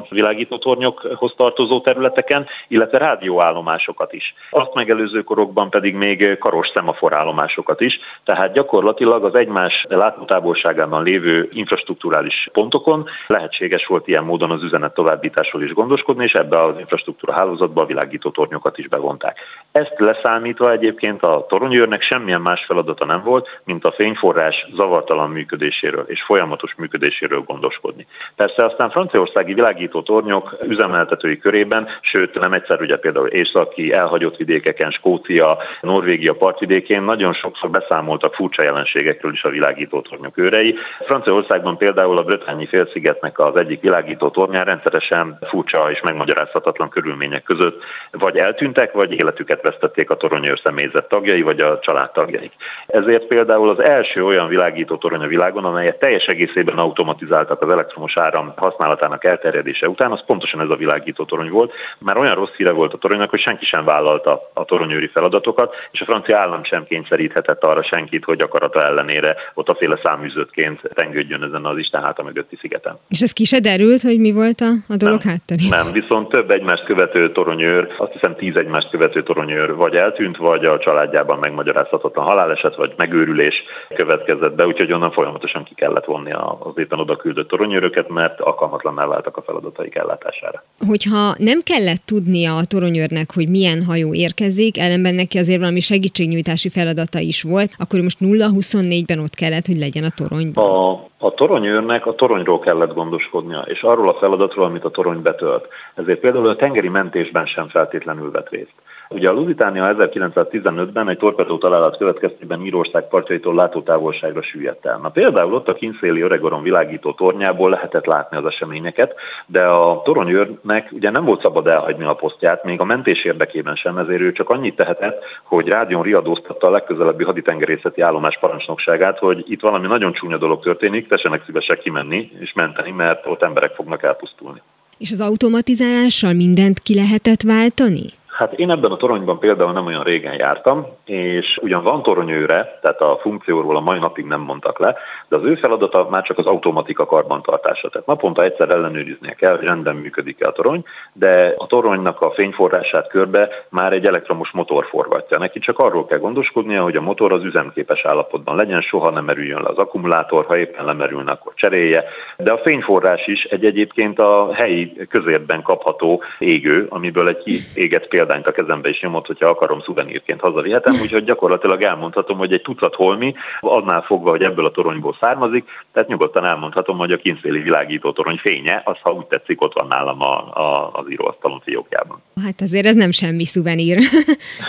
világító 0.10 0.58
tornyokhoz 0.58 1.34
tartozó 1.38 1.82
területeken, 1.82 2.48
illetve 2.68 2.98
rádióállomásokat 2.98 4.14
is. 4.14 4.34
Azt 4.50 4.74
megelőző 4.74 5.22
korokban 5.22 5.70
pedig 5.70 5.96
még 5.96 6.38
karos 6.38 6.70
szemaforállomásokat 6.74 7.82
is, 7.82 8.00
tehát 8.24 8.54
gyakorlatilag 8.54 9.24
az 9.24 9.36
egymás 9.36 9.86
látótávolságában 9.90 11.04
lévő 11.04 11.50
infrastruktúrális 11.54 12.50
pontokon 12.54 13.06
lehetséges 13.28 13.86
volt 13.86 14.08
ilyen 14.08 14.24
módon 14.24 14.52
az 14.52 14.64
üzenet 14.64 14.94
továbbításról 14.94 15.64
is 15.64 15.74
gondoskodni, 15.74 16.24
és 16.24 16.34
ebbe 16.34 16.64
az 16.64 16.80
infrastruktúra 16.80 17.34
hálózatba 17.34 17.82
a 17.82 17.86
világító 17.86 18.30
tornyokat 18.30 18.78
is 18.78 18.88
bevonták. 18.88 19.38
Ezt 19.72 19.94
leszámítva 19.98 20.72
egyébként 20.72 21.24
a 21.24 21.46
toronyőrnek 21.50 22.02
semmilyen 22.02 22.42
más 22.42 22.66
feladata 22.66 23.06
nem 23.06 23.24
volt, 23.24 23.62
mint 23.64 23.86
a 23.86 23.92
fényforrás 23.92 24.68
zavartalan 24.76 25.30
működéséről 25.30 26.06
és 26.08 26.22
folyamatos 26.22 26.76
működéséről 26.76 27.42
gondoskodni. 27.42 28.08
Persze 28.36 28.66
aztán 28.66 28.90
franciaországi 28.90 29.51
világító 29.54 30.02
tornyok 30.02 30.58
üzemeltetői 30.68 31.38
körében, 31.38 31.88
sőt 32.02 32.40
nem 32.40 32.54
egyszer 32.54 32.82
ugye 32.82 32.98
például 32.98 33.28
északi 33.28 33.94
elhagyott 33.94 34.38
vidékeken, 34.38 34.92
Skócia, 34.92 35.58
Norvégia 35.82 36.34
partvidékén 36.34 37.02
nagyon 37.02 37.34
sokszor 37.34 37.70
beszámoltak 37.70 38.34
furcsa 38.34 38.64
jelenségekről 38.64 39.32
is 39.32 39.44
a 39.44 39.50
világító 39.50 40.02
tornyok 40.02 40.38
őrei. 40.38 40.76
Franciaországban 41.06 41.78
például 41.78 42.18
a 42.18 42.24
Brötányi 42.24 42.66
félszigetnek 42.66 43.40
az 43.40 43.56
egyik 43.56 43.82
világító 43.82 44.30
tornyán 44.30 44.66
rendszeresen 44.66 45.38
furcsa 45.50 45.92
és 45.92 46.02
megmagyarázhatatlan 46.02 46.90
körülmények 46.90 47.44
között 47.44 47.84
vagy 48.12 48.38
eltűntek, 48.38 48.92
vagy 48.92 49.14
életüket 49.14 49.62
vesztették 49.62 50.10
a 50.10 50.16
toronyőr 50.16 50.60
személyzet 50.64 51.08
tagjai, 51.08 51.42
vagy 51.42 51.60
a 51.60 51.80
családtagjaik. 51.80 52.52
Ezért 52.88 53.26
például 53.26 53.70
az 53.70 53.80
első 53.80 54.26
olyan 54.26 54.48
világító 54.48 54.96
torony 54.98 55.22
a 55.22 55.28
világon, 55.28 55.66
amelyet 55.66 56.00
teljes 56.00 56.26
egészében 56.26 56.78
automatizáltak 56.78 57.62
az 57.62 57.70
elektromos 57.70 58.18
áram 58.18 58.54
használatának 58.56 59.26
elterjedése 59.42 59.90
után, 59.90 60.12
az 60.12 60.24
pontosan 60.26 60.62
ez 60.62 60.70
a 60.70 60.76
világító 60.76 61.26
torony 61.26 61.50
volt. 61.50 61.74
Már 61.98 62.18
olyan 62.18 62.36
rossz 62.36 62.56
híre 62.58 62.72
volt 62.72 62.94
a 62.94 62.98
toronynak, 62.98 63.30
hogy 63.30 63.40
senki 63.40 63.66
sem 63.66 63.86
vállalta 63.86 64.50
a 64.54 64.66
toronyőri 64.66 65.08
feladatokat, 65.08 65.74
és 65.92 66.02
a 66.02 66.06
francia 66.06 66.38
állam 66.38 66.64
sem 66.64 66.86
kényszeríthetett 66.86 67.64
arra 67.64 67.84
senkit, 67.84 68.24
hogy 68.24 68.42
akarata 68.42 68.84
ellenére 68.84 69.36
ott 69.54 69.70
a 69.70 69.76
féle 69.76 70.00
száműzőtként 70.04 70.82
tengődjön 70.94 71.44
ezen 71.44 71.66
az 71.66 71.78
Isten 71.78 72.04
háta 72.04 72.24
mögötti 72.24 72.58
szigeten. 72.62 73.00
És 73.08 73.22
ez 73.22 73.34
ki 73.34 73.44
se 73.44 73.60
derült, 73.60 74.02
hogy 74.02 74.20
mi 74.20 74.32
volt 74.32 74.62
a, 74.62 74.94
a 74.94 74.96
dolog 74.96 75.22
hátterében? 75.22 75.84
Nem, 75.84 75.92
viszont 75.92 76.30
több 76.30 76.52
egymást 76.52 76.84
követő 76.84 77.32
toronyőr, 77.32 77.88
azt 77.98 78.12
hiszem 78.12 78.36
tíz 78.36 78.56
egymást 78.56 78.90
követő 78.90 79.24
toronyőr 79.24 79.76
vagy 79.76 79.96
eltűnt, 79.96 80.38
vagy 80.38 80.66
a 80.66 80.80
családjában 80.80 81.40
megmagyarázhatatlan 81.40 82.26
haláleset, 82.26 82.76
vagy 82.76 82.94
megőrülés 82.98 83.64
következett 83.96 84.56
be, 84.56 84.66
úgyhogy 84.66 84.92
onnan 84.92 85.12
folyamatosan 85.12 85.64
ki 85.64 85.74
kellett 85.74 86.06
vonni 86.06 86.32
az 86.32 86.74
éppen 86.76 87.00
oda 87.00 87.16
küldött 87.16 87.48
toronyőröket, 87.48 88.10
mert 88.10 88.40
alkalmatlanná 88.40 89.06
váltak 89.06 89.31
a 89.38 89.42
feladataik 89.42 89.96
ellátására. 89.96 90.64
Hogyha 90.88 91.36
nem 91.38 91.62
kellett 91.62 92.02
tudnia 92.06 92.56
a 92.56 92.66
toronyőrnek, 92.66 93.34
hogy 93.34 93.50
milyen 93.50 93.84
hajó 93.84 94.14
érkezik, 94.14 94.80
ellenben 94.80 95.16
neki 95.16 95.38
azért 95.38 95.60
valami 95.60 95.80
segítségnyújtási 95.80 96.70
feladata 96.70 97.20
is 97.20 97.42
volt, 97.42 97.72
akkor 97.78 98.00
most 98.00 98.18
0-24-ben 98.22 99.20
ott 99.20 99.36
kellett, 99.36 99.66
hogy 99.66 99.78
legyen 99.78 100.04
a 100.04 100.10
toronyban. 100.16 100.66
A, 100.66 100.92
a 101.18 101.34
toronyőrnek 101.34 102.06
a 102.06 102.16
toronyról 102.16 102.60
kellett 102.60 102.94
gondoskodnia, 102.94 103.60
és 103.60 103.82
arról 103.82 104.10
a 104.10 104.18
feladatról, 104.20 104.66
amit 104.66 104.84
a 104.84 104.90
torony 104.90 105.22
betölt. 105.22 105.68
Ezért 105.96 106.20
például 106.20 106.48
a 106.48 106.56
tengeri 106.56 106.90
mentésben 106.90 107.46
sem 107.46 107.68
feltétlenül 107.68 108.32
vett 108.32 108.50
részt. 108.50 108.74
Ugye 109.14 109.30
a 109.30 109.34
Lusitánia 109.34 109.96
1915-ben 109.98 111.10
egy 111.10 111.18
torpedó 111.18 111.58
találat 111.58 111.98
következtében 111.98 112.66
Írország 112.66 113.08
partjaitól 113.08 113.56
látótávolságra 113.56 114.42
süllyedt 114.42 114.86
el. 114.86 114.98
Na 114.98 115.10
például 115.10 115.54
ott 115.54 115.70
a 115.70 115.74
kinszéli 115.74 116.22
öregoron 116.22 116.64
világító 116.64 117.12
tornyából 117.14 117.70
lehetett 117.70 118.06
látni 118.06 118.38
az 118.38 118.46
eseményeket, 118.46 119.16
de 119.46 119.66
a 119.66 120.02
toronyőrnek 120.02 120.90
ugye 120.92 121.10
nem 121.10 121.26
volt 121.26 121.42
szabad 121.42 121.68
elhagyni 121.68 122.04
a 122.04 122.14
posztját, 122.14 122.64
még 122.64 122.80
a 122.80 122.84
mentés 122.84 123.24
érdekében 123.24 123.76
sem, 123.76 123.98
ezért 123.98 124.22
ő 124.22 124.32
csak 124.32 124.50
annyit 124.50 124.76
tehetett, 124.76 125.24
hogy 125.44 125.68
rádión 125.68 126.04
riadóztatta 126.04 126.68
a 126.68 126.72
legközelebbi 126.72 127.24
haditengerészeti 127.24 128.02
állomás 128.02 128.38
parancsnokságát, 128.40 129.18
hogy 129.18 129.44
itt 129.48 129.62
valami 129.62 129.88
nagyon 129.88 130.14
csúnya 130.14 130.38
dolog 130.38 130.64
történik, 130.64 131.08
tessenek 131.08 131.44
szívesek 131.46 131.80
kimenni 131.80 132.32
és 132.40 132.54
menteni, 132.54 132.92
mert 132.92 133.26
ott 133.26 133.44
emberek 133.44 133.74
fognak 133.74 134.04
elpusztulni. 134.04 134.62
És 134.98 135.12
az 135.12 135.20
automatizálással 135.20 136.34
mindent 136.34 136.80
ki 136.80 136.96
lehetett 136.96 137.42
váltani? 137.42 138.20
Hát 138.42 138.54
én 138.54 138.72
ebben 138.72 138.92
a 138.92 138.98
toronyban 138.98 139.40
például 139.40 139.72
nem 139.72 139.86
olyan 139.86 140.04
régen 140.04 140.34
jártam, 140.34 140.88
és 141.06 141.60
ugyan 141.62 141.84
van 141.84 142.04
toronyőre, 142.04 142.80
tehát 142.82 143.02
a 143.02 143.18
funkcióról 143.22 143.76
a 143.76 143.80
mai 143.80 144.00
napig 144.00 144.26
nem 144.26 144.42
mondtak 144.42 144.80
le, 144.80 144.96
de 145.28 145.36
az 145.36 145.44
ő 145.44 145.56
feladata 145.56 146.08
már 146.10 146.24
csak 146.24 146.38
az 146.38 146.46
automatika 146.46 147.06
karbantartása. 147.06 147.90
Tehát 147.90 148.08
naponta 148.08 148.44
egyszer 148.44 148.70
ellenőriznie 148.70 149.34
kell, 149.34 149.58
hogy 149.58 149.68
rendben 149.68 149.96
működik-e 149.96 150.48
a 150.48 150.52
torony, 150.52 150.84
de 151.14 151.54
a 151.58 151.68
toronynak 151.68 152.22
a 152.22 152.32
fényforrását 152.32 153.08
körbe 153.08 153.50
már 153.70 153.94
egy 153.94 154.06
elektromos 154.06 154.52
motor 154.52 154.86
forgatja. 154.86 155.38
Neki 155.38 155.60
csak 155.60 155.80
arról 155.80 156.06
kell 156.06 156.20
gondoskodnia, 156.20 156.84
hogy 156.84 156.96
a 156.96 157.02
motor 157.02 157.34
az 157.34 157.44
üzemképes 157.44 158.06
állapotban 158.06 158.56
legyen, 158.56 158.82
soha 158.82 159.10
nem 159.10 159.26
merüljön 159.26 159.62
le 159.62 159.70
az 159.70 159.78
akkumulátor, 159.78 160.46
ha 160.46 160.58
éppen 160.58 160.86
lemerülne, 160.86 161.32
akkor 161.32 161.54
cserélje. 161.56 162.04
De 162.38 162.52
a 162.52 162.58
fényforrás 162.58 163.28
is 163.28 163.44
egy 163.44 163.66
egyébként 163.66 164.20
a 164.20 164.54
helyi 164.54 165.08
közérben 165.10 165.62
kapható 165.62 166.24
égő, 166.40 166.86
amiből 166.90 167.28
egy 167.28 167.44
kiégett 167.44 168.08
példányt 168.32 168.58
a 168.58 168.62
kezembe 168.62 168.90
is 168.90 169.02
nyomott, 169.02 169.26
hogyha 169.28 169.48
akarom 169.48 169.82
szuvenírként 169.82 170.40
hazavihetem, 170.40 170.94
úgyhogy 171.04 171.24
gyakorlatilag 171.24 171.82
elmondhatom, 171.82 172.38
hogy 172.38 172.54
egy 172.54 172.62
tucat 172.62 172.96
holmi, 172.96 173.34
annál 173.60 174.02
fogva, 174.02 174.30
hogy 174.30 174.42
ebből 174.42 174.66
a 174.66 174.72
toronyból 174.72 175.18
származik, 175.22 175.66
tehát 175.94 176.10
nyugodtan 176.10 176.46
elmondhatom, 176.46 176.98
hogy 176.98 177.12
a 177.12 177.18
kinszéli 177.18 177.60
világító 177.60 178.12
torony 178.12 178.38
fénye, 178.38 178.82
az, 178.86 178.98
ha 179.02 179.12
úgy 179.12 179.26
tetszik, 179.26 179.62
ott 179.62 179.74
van 179.74 179.88
nálam 179.88 180.22
a, 180.22 180.36
a, 180.54 180.90
az 180.94 181.06
íróasztalon 181.10 181.62
fiókjában. 181.64 182.22
Hát 182.44 182.62
azért 182.62 182.86
ez 182.86 182.96
nem 182.96 183.12
semmi 183.12 183.46
szuvenír. 183.46 183.98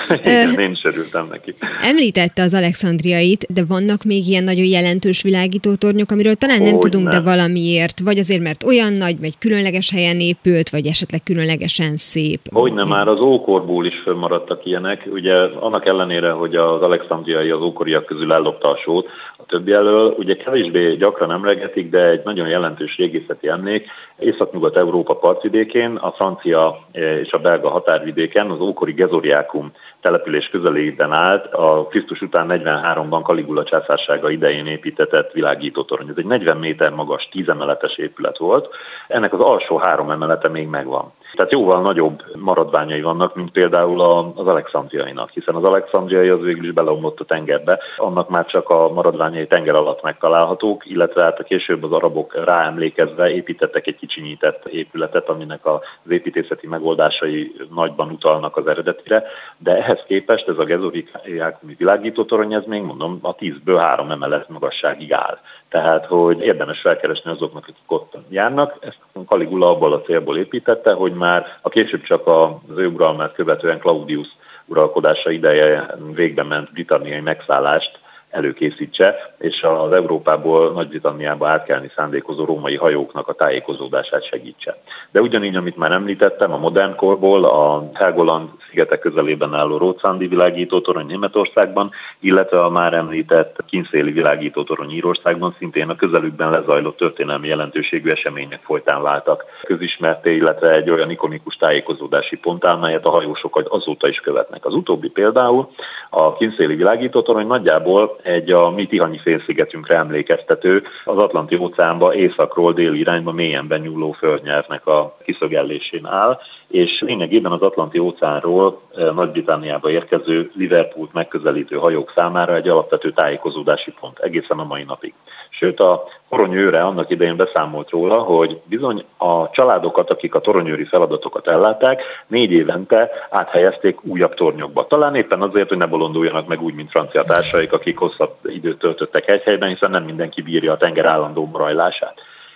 Igen, 0.08 0.58
én 0.58 0.70
is 0.70 0.84
örültem 0.84 1.26
neki. 1.30 1.54
Említette 1.82 2.42
az 2.42 2.54
Alexandriait, 2.54 3.46
de 3.48 3.64
vannak 3.68 4.04
még 4.04 4.28
ilyen 4.28 4.44
nagyon 4.44 4.64
jelentős 4.64 5.22
világító 5.22 5.74
tornyok, 5.74 6.10
amiről 6.10 6.34
talán 6.34 6.62
nem 6.62 6.72
hogy 6.72 6.80
tudunk, 6.80 7.08
nem. 7.08 7.22
de 7.22 7.30
valamiért, 7.30 8.00
vagy 8.00 8.18
azért, 8.18 8.42
mert 8.42 8.62
olyan 8.62 8.92
nagy, 8.92 9.20
vagy 9.20 9.38
különleges 9.38 9.90
helyen 9.90 10.20
épült, 10.20 10.70
vagy 10.70 10.86
esetleg 10.86 11.22
különlegesen 11.22 11.96
szép. 11.96 12.40
Hogy 12.52 12.72
nem, 12.72 12.88
már 12.88 13.08
az 13.08 13.20
ókorból 13.52 13.86
is 13.86 13.98
fönnmaradtak 13.98 14.64
ilyenek. 14.64 15.08
Ugye 15.10 15.34
annak 15.60 15.86
ellenére, 15.86 16.30
hogy 16.30 16.56
az 16.56 16.82
alexandriai 16.82 17.50
az 17.50 17.60
ókoriak 17.60 18.04
közül 18.04 18.32
ellopta 18.32 18.70
a 18.70 18.76
sót, 18.76 19.08
a 19.36 19.44
többi 19.46 19.72
elől 19.72 20.14
ugye 20.18 20.36
kevésbé 20.36 20.94
gyakran 20.94 21.30
emlegetik, 21.30 21.90
de 21.90 22.08
egy 22.08 22.20
nagyon 22.24 22.48
jelentős 22.48 22.96
régészeti 22.96 23.48
emlék, 23.48 23.86
Észak-Nyugat-Európa 24.18 25.14
partvidékén, 25.14 25.96
a 25.96 26.12
francia 26.12 26.78
és 26.92 27.32
a 27.32 27.38
belga 27.38 27.68
határvidéken, 27.68 28.50
az 28.50 28.60
ókori 28.60 28.92
Gezoriákum 28.92 29.72
település 30.00 30.48
közelében 30.48 31.12
állt 31.12 31.46
a 31.54 31.86
Krisztus 31.90 32.20
után 32.20 32.46
43-ban 32.50 33.20
Kaligula 33.22 33.64
császársága 33.64 34.30
idején 34.30 34.66
építetett 34.66 35.32
világítótorony. 35.32 36.08
Ez 36.08 36.14
egy 36.16 36.26
40 36.26 36.56
méter 36.56 36.92
magas, 36.92 37.28
10 37.30 37.48
emeletes 37.48 37.96
épület 37.96 38.38
volt. 38.38 38.68
Ennek 39.08 39.32
az 39.32 39.40
alsó 39.40 39.76
három 39.76 40.10
emelete 40.10 40.48
még 40.48 40.66
megvan. 40.66 41.12
Tehát 41.34 41.52
jóval 41.52 41.80
nagyobb 41.80 42.22
maradványai 42.36 43.02
vannak, 43.02 43.34
mint 43.34 43.50
például 43.50 44.00
az 44.36 44.46
alexandriainak, 44.46 45.30
hiszen 45.30 45.54
az 45.54 45.64
alexandriai 45.64 46.28
az 46.28 46.40
végül 46.40 46.64
is 46.64 46.72
beleomlott 46.72 47.20
a 47.20 47.24
tengerbe, 47.24 47.78
annak 47.96 48.28
már 48.28 48.46
csak 48.46 48.68
a 48.68 48.88
maradványai 48.92 49.46
tenger 49.46 49.74
alatt 49.74 50.02
megtalálhatók, 50.02 50.86
illetve 50.86 51.22
hát 51.22 51.38
a 51.38 51.42
később 51.42 51.84
az 51.84 51.92
arabok 51.92 52.44
ráemlékezve 52.44 53.30
építettek 53.30 53.86
egy 53.86 53.96
kicsinyített 53.96 54.66
épületet, 54.66 55.28
aminek 55.28 55.66
az 55.66 55.80
építészeti 56.08 56.66
megoldásai 56.66 57.54
nagyban 57.74 58.10
utalnak 58.10 58.56
az 58.56 58.66
eredetire, 58.66 59.24
de 59.58 59.76
ehhez 59.76 60.00
képest 60.06 60.48
ez 60.48 60.58
a 60.58 60.64
Gezorikákumi 60.64 61.74
világító 61.78 62.24
torony, 62.24 62.54
ez 62.54 62.64
még 62.66 62.82
mondom 62.82 63.18
a 63.22 63.34
10-ből 63.34 63.78
3 63.80 64.10
emelet 64.10 64.48
magasságig 64.48 65.12
áll. 65.12 65.38
Tehát, 65.72 66.06
hogy 66.06 66.40
érdemes 66.40 66.80
felkeresni 66.80 67.30
azoknak, 67.30 67.62
akik 67.62 67.76
ott 67.86 68.14
járnak. 68.28 68.76
Ezt 68.80 68.98
Caligula 69.26 69.68
abból 69.68 69.92
a 69.92 70.00
célból 70.00 70.38
építette, 70.38 70.92
hogy 70.92 71.12
már 71.12 71.58
a 71.62 71.68
később 71.68 72.02
csak 72.02 72.26
az 72.26 72.76
ő 72.76 72.86
uralmát 72.86 73.32
követően 73.32 73.78
Claudius 73.78 74.26
uralkodása 74.66 75.30
ideje 75.30 75.94
végbe 76.14 76.42
ment 76.42 76.72
britanniai 76.72 77.20
megszállást 77.20 78.00
előkészítse, 78.32 79.34
és 79.38 79.62
az 79.62 79.92
Európából 79.92 80.72
Nagy-Britanniába 80.72 81.48
átkelni 81.48 81.90
szándékozó 81.96 82.44
római 82.44 82.76
hajóknak 82.76 83.28
a 83.28 83.32
tájékozódását 83.32 84.24
segítse. 84.24 84.76
De 85.10 85.20
ugyanígy, 85.20 85.56
amit 85.56 85.76
már 85.76 85.90
említettem, 85.90 86.52
a 86.52 86.58
modern 86.58 86.96
korból 86.96 87.44
a 87.44 87.90
Helgoland 87.94 88.48
szigetek 88.68 88.98
közelében 88.98 89.54
álló 89.54 89.76
Rócándi 89.76 90.26
világítótorony 90.26 91.06
Németországban, 91.06 91.90
illetve 92.20 92.64
a 92.64 92.70
már 92.70 92.92
említett 92.92 93.56
Kinszéli 93.66 94.12
világítótorony 94.12 94.90
Írországban 94.90 95.54
szintén 95.58 95.88
a 95.88 95.96
közelükben 95.96 96.50
lezajlott 96.50 96.96
történelmi 96.96 97.48
jelentőségű 97.48 98.10
események 98.10 98.60
folytán 98.62 99.02
váltak 99.02 99.44
közismerté, 99.62 100.34
illetve 100.34 100.70
egy 100.70 100.90
olyan 100.90 101.10
ikonikus 101.10 101.56
tájékozódási 101.56 102.36
pont, 102.36 102.80
melyet 102.80 103.06
a 103.06 103.10
hajósok 103.10 103.62
azóta 103.68 104.08
is 104.08 104.20
követnek. 104.20 104.64
Az 104.64 104.74
utóbbi 104.74 105.08
például 105.08 105.68
a 106.10 106.34
Kinszéli 106.34 106.74
világítótorony 106.74 107.46
nagyjából 107.46 108.20
egy 108.22 108.50
a 108.50 108.70
mi 108.70 108.86
Tihanyi 108.86 109.18
félszigetünkre 109.18 109.96
emlékeztető, 109.96 110.82
az 111.04 111.18
Atlanti 111.18 111.56
óceánba 111.56 112.14
északról 112.14 112.72
déli 112.72 112.98
irányba 112.98 113.32
mélyen 113.32 113.68
benyúló 113.68 114.12
földnyelvnek 114.12 114.86
a 114.86 115.16
kiszögellésén 115.24 116.06
áll, 116.06 116.38
és 116.68 117.00
lényegében 117.00 117.52
az 117.52 117.60
Atlanti 117.60 117.98
óceánról 117.98 118.80
eh, 118.96 119.14
Nagy-Britanniába 119.14 119.90
érkező 119.90 120.50
Liverpoolt 120.54 121.12
megközelítő 121.12 121.76
hajók 121.76 122.12
számára 122.16 122.54
egy 122.54 122.68
alapvető 122.68 123.12
tájékozódási 123.12 123.94
pont 124.00 124.18
egészen 124.18 124.58
a 124.58 124.64
mai 124.64 124.82
napig. 124.82 125.14
Sőt, 125.50 125.80
a 125.80 126.04
toronyőre 126.28 126.82
annak 126.82 127.10
idején 127.10 127.36
beszámolt 127.36 127.90
róla, 127.90 128.18
hogy 128.18 128.60
bizony 128.64 129.04
a 129.16 129.50
családokat, 129.50 130.10
akik 130.10 130.34
a 130.34 130.40
toronyőri 130.40 130.84
feladatokat 130.84 131.48
ellátták, 131.48 132.02
négy 132.26 132.52
évente 132.52 133.10
áthelyezték 133.30 134.04
újabb 134.04 134.34
tornyokba. 134.34 134.86
Talán 134.86 135.14
éppen 135.14 135.42
azért, 135.42 135.68
hogy 135.68 135.78
ne 135.78 135.86
bolonduljanak 135.86 136.46
meg 136.46 136.62
úgy, 136.62 136.74
mint 136.74 136.90
francia 136.90 137.22
társaik, 137.22 137.72
akik 137.72 138.00
hosszabb 138.16 138.36
időt 138.44 138.78
töltöttek 138.78 139.28
egy 139.28 139.42
helyben, 139.42 139.68
hiszen 139.68 139.90
nem 139.90 140.04
mindenki 140.04 140.42
bírja 140.42 140.72
a 140.72 140.76
tenger 140.76 141.06
állandó 141.06 141.46
morajlását 141.46 142.14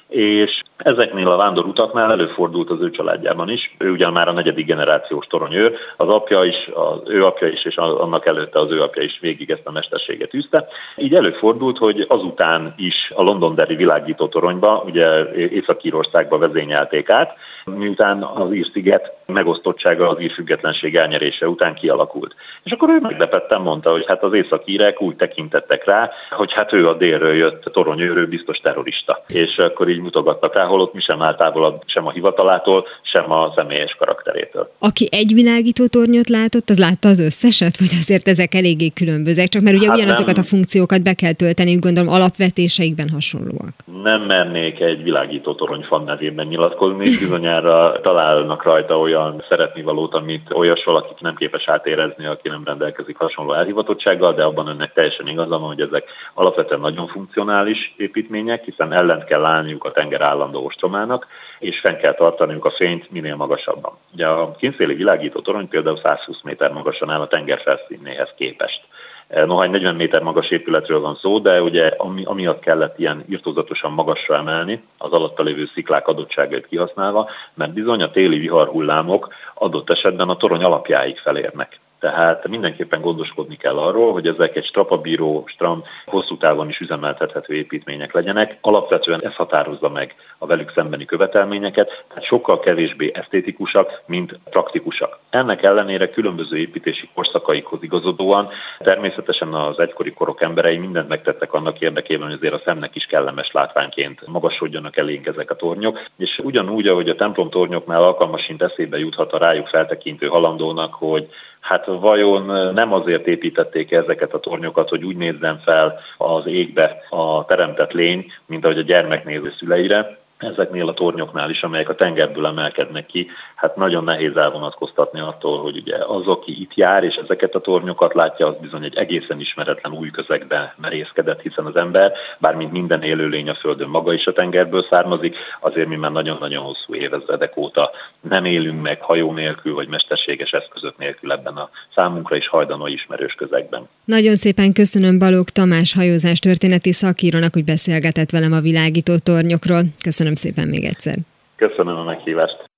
és 0.09 0.62
ezeknél 0.77 1.29
a 1.29 1.37
vándorutaknál 1.37 2.11
előfordult 2.11 2.70
az 2.70 2.80
ő 2.80 2.91
családjában 2.91 3.51
is. 3.51 3.74
Ő 3.78 3.91
ugyan 3.91 4.12
már 4.12 4.28
a 4.28 4.33
negyedik 4.33 4.66
generációs 4.66 5.26
toronyőr, 5.26 5.72
az 5.97 6.09
apja 6.09 6.45
is, 6.45 6.70
az 6.74 7.01
ő 7.05 7.24
apja 7.24 7.49
is, 7.49 7.64
és 7.64 7.76
annak 7.76 8.26
előtte 8.26 8.59
az 8.59 8.70
ő 8.70 8.83
apja 8.83 9.03
is 9.03 9.18
végig 9.20 9.51
ezt 9.51 9.66
a 9.66 9.70
mesterséget 9.70 10.35
űzte. 10.35 10.66
Így 10.97 11.14
előfordult, 11.14 11.78
hogy 11.78 12.05
azután 12.09 12.74
is 12.76 13.12
a 13.14 13.22
Londonderry 13.22 13.76
világító 13.76 14.28
toronyba, 14.28 14.83
ugye 14.87 15.33
Észak-Írországba 15.33 16.39
vezényelték 16.39 17.11
át, 17.11 17.35
miután 17.64 18.22
az 18.22 18.53
Ír-sziget 18.53 19.12
megosztottsága 19.27 20.09
az 20.09 20.20
ír 20.20 20.33
függetlenség 20.33 20.97
elnyerése 20.97 21.49
után 21.49 21.74
kialakult. 21.74 22.35
És 22.62 22.72
akkor 22.72 22.89
ő 22.89 22.99
meglepetten 23.01 23.61
mondta, 23.61 23.91
hogy 23.91 24.05
hát 24.07 24.22
az 24.22 24.33
északírek 24.33 25.01
úgy 25.01 25.16
tekintettek 25.16 25.85
rá, 25.85 26.11
hogy 26.31 26.53
hát 26.53 26.72
ő 26.72 26.89
a 26.89 26.95
délről 26.95 27.35
jött 27.35 27.62
toronyőrő, 27.62 28.27
biztos 28.27 28.59
terrorista. 28.59 29.24
És 29.29 29.59
akkor 29.59 29.89
így 29.89 30.01
mutogattak 30.01 30.55
rá, 30.55 30.64
holott 30.64 30.95
mi 30.95 31.01
sem 31.01 31.22
áll 31.22 31.35
távolabb 31.37 31.83
sem 31.87 32.07
a 32.07 32.11
hivatalától, 32.11 32.87
sem 33.03 33.33
a 33.33 33.53
személyes 33.57 33.95
karakterétől. 33.99 34.70
Aki 34.79 35.09
egy 35.11 35.33
világító 35.35 35.87
tornyot 35.87 36.29
látott, 36.29 36.70
az 36.70 36.79
látta 36.79 37.09
az 37.09 37.20
összeset, 37.20 37.79
vagy 37.79 37.91
azért 38.01 38.29
ezek 38.29 38.55
eléggé 38.55 38.89
különbözőek, 38.89 39.49
csak 39.49 39.62
mert 39.62 39.77
ugye 39.77 39.89
hát 39.89 39.97
ugyanazokat 39.97 40.35
nem, 40.35 40.45
a 40.45 40.49
funkciókat 40.49 41.03
be 41.03 41.14
kell 41.14 41.33
tölteni, 41.33 41.74
gondolom 41.74 42.12
alapvetéseikben 42.12 43.09
hasonlóak. 43.09 43.72
Nem 44.03 44.22
mernék 44.22 44.81
egy 44.81 45.03
világító 45.03 45.55
torony 45.55 45.83
fan 45.83 46.05
nevében 46.05 46.47
nyilatkozni, 46.47 47.05
bizonyára 47.05 48.01
találnak 48.03 48.62
rajta 48.62 48.99
olyan 48.99 49.16
szeretnivalót, 49.49 50.14
amit 50.14 50.55
olyas 50.55 50.85
valaki 50.85 51.14
nem 51.19 51.35
képes 51.35 51.69
átérezni, 51.69 52.27
aki 52.27 52.49
nem 52.49 52.64
rendelkezik 52.64 53.17
hasonló 53.17 53.53
elhivatottsággal, 53.53 54.35
de 54.35 54.45
abban 54.45 54.67
önnek 54.67 54.93
teljesen 54.93 55.27
igaza 55.27 55.59
van, 55.59 55.69
hogy 55.69 55.81
ezek 55.81 56.05
alapvetően 56.35 56.81
nagyon 56.81 57.07
funkcionális 57.07 57.95
építmények, 57.97 58.64
hiszen 58.64 58.93
ellent 58.93 59.25
kell 59.25 59.45
állniuk 59.45 59.85
a 59.85 59.93
tenger 59.93 60.21
állandó 60.21 60.64
ostromának, 60.64 61.27
és 61.59 61.81
fenn 61.81 61.97
kell 61.97 62.14
tartaniuk 62.14 62.64
a 62.64 62.71
fényt 62.71 63.11
minél 63.11 63.37
magasabban. 63.37 63.99
Ugye 64.12 64.27
a 64.27 64.55
kínszéli 64.57 64.95
világító 64.95 65.41
torony 65.41 65.69
például 65.69 66.01
120 66.03 66.43
méter 66.43 66.73
magasan 66.73 67.11
áll 67.11 67.21
a 67.21 67.29
tenger 67.29 67.61
felszínéhez 67.61 68.31
képest. 68.37 68.81
Noha 69.29 69.62
egy 69.62 69.70
40 69.70 69.95
méter 69.95 70.22
magas 70.22 70.51
épületről 70.51 71.01
van 71.01 71.14
szó, 71.14 71.39
de 71.39 71.62
ugye 71.62 71.87
ami, 71.97 72.24
amiatt 72.24 72.61
kellett 72.61 72.99
ilyen 72.99 73.24
irtózatosan 73.29 73.93
magasra 73.93 74.37
emelni, 74.37 74.83
az 74.99 75.12
alatta 75.12 75.43
lévő 75.43 75.66
sziklák 75.74 76.09
adottságait 76.09 76.66
kihasználva, 76.66 77.31
mert 77.55 77.72
bizony 77.72 78.03
a 78.03 78.11
téli 78.11 78.39
viharhullámok 78.39 79.35
adott 79.55 79.91
esetben 79.91 80.29
a 80.29 80.37
torony 80.37 80.62
alapjáig 80.62 81.18
felérnek. 81.18 81.81
Tehát 82.01 82.49
mindenképpen 82.49 83.01
gondoskodni 83.01 83.57
kell 83.57 83.78
arról, 83.78 84.12
hogy 84.12 84.26
ezek 84.26 84.57
egy 84.57 84.64
strapabíró, 84.64 85.44
stram, 85.47 85.82
hosszú 86.07 86.36
távon 86.36 86.68
is 86.68 86.80
üzemeltethető 86.80 87.55
építmények 87.55 88.12
legyenek. 88.12 88.59
Alapvetően 88.61 89.24
ez 89.24 89.34
határozza 89.34 89.88
meg 89.88 90.14
a 90.38 90.47
velük 90.47 90.72
szembeni 90.74 91.05
követelményeket, 91.05 92.05
tehát 92.09 92.24
sokkal 92.24 92.61
kevésbé 92.61 93.11
esztétikusak, 93.14 94.03
mint 94.07 94.38
praktikusak. 94.51 95.18
Ennek 95.30 95.62
ellenére 95.62 96.11
különböző 96.11 96.57
építési 96.57 97.09
korszakaikhoz 97.14 97.82
igazodóan 97.82 98.49
természetesen 98.78 99.55
az 99.55 99.78
egykori 99.78 100.12
korok 100.12 100.42
emberei 100.42 100.76
mindent 100.76 101.09
megtettek 101.09 101.53
annak 101.53 101.80
érdekében, 101.80 102.26
hogy 102.26 102.36
azért 102.36 102.55
a 102.55 102.62
szemnek 102.64 102.94
is 102.94 103.07
kellemes 103.07 103.53
látványként 103.53 104.26
magasodjanak 104.26 104.97
elénk 104.97 105.26
ezek 105.26 105.51
a 105.51 105.57
tornyok, 105.57 106.01
és 106.16 106.40
ugyanúgy, 106.44 106.86
ahogy 106.86 107.09
a 107.09 107.14
templom 107.14 107.51
tornyoknál 107.51 108.03
alkalmasint 108.03 108.62
eszébe 108.62 108.99
juthat 108.99 109.32
a 109.32 109.38
rájuk 109.38 109.68
feltekintő 109.68 110.26
halandónak, 110.26 110.94
hogy 110.94 111.28
hát 111.67 111.87
vajon 111.87 112.73
nem 112.75 112.93
azért 112.93 113.27
építették 113.27 113.93
ezeket 113.93 114.33
a 114.33 114.41
tornyokat, 114.41 114.89
hogy 114.89 115.05
úgy 115.05 115.17
nézzen 115.17 115.61
fel 115.64 115.99
az 116.19 116.47
égbe 116.47 116.97
a 117.11 117.45
teremtett 117.45 117.93
lény, 117.93 118.33
mint 118.47 118.64
ahogy 118.64 118.79
a 118.79 118.83
gyermek 118.83 119.25
néző 119.25 119.53
szüleire, 119.59 120.19
ezeknél 120.39 120.89
a 120.89 120.95
tornyoknál 120.95 121.51
is, 121.51 121.62
amelyek 121.62 121.89
a 121.89 121.95
tengerből 121.95 122.47
emelkednek 122.47 123.07
ki, 123.07 123.26
hát 123.55 123.76
nagyon 123.76 124.05
nehéz 124.05 124.37
elvonatkoztatni 124.37 125.20
attól, 125.20 125.62
hogy 125.62 125.76
ugye 125.76 125.97
az, 125.97 126.26
aki 126.26 126.61
itt 126.61 126.74
jár, 126.74 127.05
és 127.05 127.14
ezeket 127.14 127.55
a 127.55 127.61
tornyokat 127.61 128.14
látja, 128.14 128.47
az 128.47 128.55
bizony 128.61 128.84
egy 128.84 128.97
egészen 128.97 129.41
ismeretlen 129.41 129.93
új 129.93 130.11
közegbe 130.11 130.74
merészkedett, 130.80 131.41
hiszen 131.41 131.66
az 131.66 131.76
ember, 131.76 132.12
bármint 132.39 132.72
minden 132.72 133.03
élőlény 133.03 133.49
a 133.49 133.55
Földön 133.55 133.89
maga 133.89 134.12
is 134.12 134.26
a 134.26 134.32
tengerből 134.32 134.87
származik, 134.91 135.37
azért 135.61 135.89
mi 135.89 135.97
már 135.97 136.12
nagyon-nagyon 136.12 136.64
hosszú 136.64 136.95
évezredek 136.95 137.57
óta 137.57 137.91
nem 138.20 138.45
élünk 138.45 138.82
meg 138.82 139.01
hajó 139.01 139.32
nélkül, 139.32 139.74
vagy 139.74 139.89
mesterséges 139.89 140.53
eszközök 140.53 140.99
nélkül 140.99 141.32
ebben 141.32 141.57
a 141.57 141.70
számunkra 141.95 142.37
is 142.37 142.49
hajdanó 142.49 142.87
ismerős 142.87 143.34
közegben. 143.34 143.89
Nagyon 144.05 144.37
szépen 144.37 144.72
köszönöm 144.72 145.18
Balogh 145.18 145.51
Tamás 145.51 145.95
hajózás 145.95 146.39
történeti 146.39 146.93
szakírónak, 146.93 147.53
hogy 147.53 147.64
beszélgetett 147.64 148.30
velem 148.30 148.53
a 148.53 148.61
világító 148.61 149.18
tornyokról. 149.18 149.82
Köszönöm 150.03 150.26
szépen 150.35 150.68
még 150.68 150.85
egyszer. 150.85 151.16
Köszönöm 151.57 151.97
a 151.97 152.05
meghívást. 152.05 152.70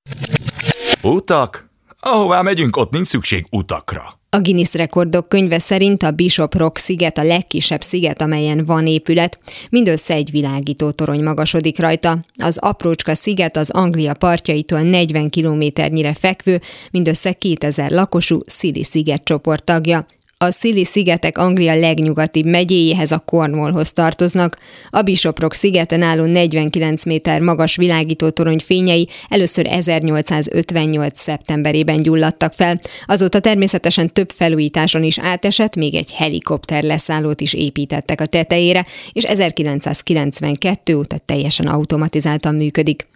Utak? 1.03 1.69
Ahová 2.01 2.43
megyünk, 2.43 2.77
ott 2.77 2.91
nincs 2.91 3.07
szükség 3.07 3.47
utakra. 3.51 4.19
A 4.31 4.41
Guinness 4.41 4.75
rekordok 4.75 5.29
könyve 5.29 5.59
szerint 5.59 6.03
a 6.03 6.11
Bishop 6.11 6.55
Rock 6.55 6.79
sziget 6.79 7.19
a 7.19 7.23
legkisebb 7.23 7.83
sziget, 7.83 8.23
amelyen 8.23 8.65
van 8.65 8.87
épület. 8.87 9.39
Mindössze 9.71 10.15
egy 10.15 10.31
világító 10.31 10.91
torony 10.91 11.23
magasodik 11.23 11.79
rajta. 11.79 12.19
Az 12.39 12.59
aprócska 12.59 13.15
sziget 13.15 13.57
az 13.57 13.71
Anglia 13.71 14.15
partjaitól 14.15 14.81
40 14.81 15.29
kilométernyire 15.29 16.15
fekvő, 16.15 16.61
mindössze 16.91 17.33
2000 17.33 17.91
lakosú 17.91 18.41
Szili 18.47 18.85
sziget 18.85 19.25
csoport 19.25 19.65
tagja. 19.65 20.07
A 20.41 20.51
Szili 20.51 20.85
szigetek 20.85 21.39
Anglia 21.39 21.75
legnyugatibb 21.75 22.47
megyéjéhez 22.47 23.13
a 23.13 23.19
Cornwallhoz 23.19 23.93
tartoznak. 23.93 24.59
A 24.91 25.03
Bishop 25.03 25.41
Rock 25.41 25.55
szigeten 25.55 26.03
álló 26.03 26.25
49 26.25 27.05
méter 27.05 27.41
magas 27.41 27.77
világító 27.77 28.31
torony 28.31 28.59
fényei 28.59 29.09
először 29.29 29.67
1858. 29.67 31.19
szeptemberében 31.19 32.03
gyulladtak 32.03 32.53
fel. 32.53 32.81
Azóta 33.07 33.41
természetesen 33.41 34.13
több 34.13 34.31
felújításon 34.31 35.03
is 35.03 35.19
átesett, 35.19 35.77
még 35.77 35.95
egy 35.95 36.13
helikopter 36.13 36.83
leszállót 36.83 37.41
is 37.41 37.53
építettek 37.53 38.21
a 38.21 38.27
tetejére, 38.27 38.87
és 39.13 39.25
1992 39.25 40.97
óta 40.97 41.19
teljesen 41.19 41.67
automatizáltan 41.67 42.55
működik. 42.55 43.07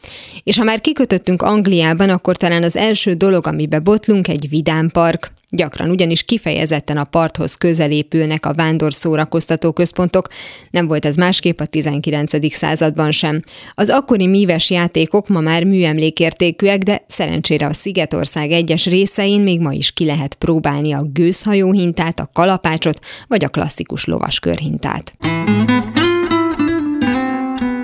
És 0.42 0.58
ha 0.58 0.64
már 0.64 0.80
kikötöttünk 0.80 1.42
Angliában, 1.42 2.10
akkor 2.10 2.36
talán 2.36 2.62
az 2.62 2.76
első 2.76 3.12
dolog, 3.12 3.46
amibe 3.46 3.78
botlunk, 3.78 4.28
egy 4.28 4.48
vidámpark. 4.48 5.32
Gyakran 5.54 5.90
ugyanis 5.90 6.22
kifejezetten 6.22 6.96
a 6.96 7.04
parthoz 7.04 7.54
közelépülnek 7.54 8.46
a 8.46 8.54
vándor 8.54 8.94
szórakoztató 8.94 9.72
központok, 9.72 10.28
nem 10.70 10.86
volt 10.86 11.04
ez 11.04 11.16
másképp 11.16 11.60
a 11.60 11.66
19. 11.66 12.54
században 12.54 13.10
sem. 13.10 13.42
Az 13.74 13.90
akkori 13.90 14.26
míves 14.26 14.70
játékok 14.70 15.28
ma 15.28 15.40
már 15.40 15.64
műemlékértékűek, 15.64 16.82
de 16.82 17.02
szerencsére 17.06 17.66
a 17.66 17.72
Szigetország 17.72 18.50
egyes 18.50 18.86
részein 18.86 19.40
még 19.40 19.60
ma 19.60 19.72
is 19.72 19.92
ki 19.92 20.04
lehet 20.04 20.34
próbálni 20.34 20.92
a 20.92 21.02
gőzhajó 21.12 21.72
hintát, 21.72 22.20
a 22.20 22.30
kalapácsot 22.32 22.98
vagy 23.28 23.44
a 23.44 23.48
klasszikus 23.48 24.04
lovaskörhintát. 24.04 25.16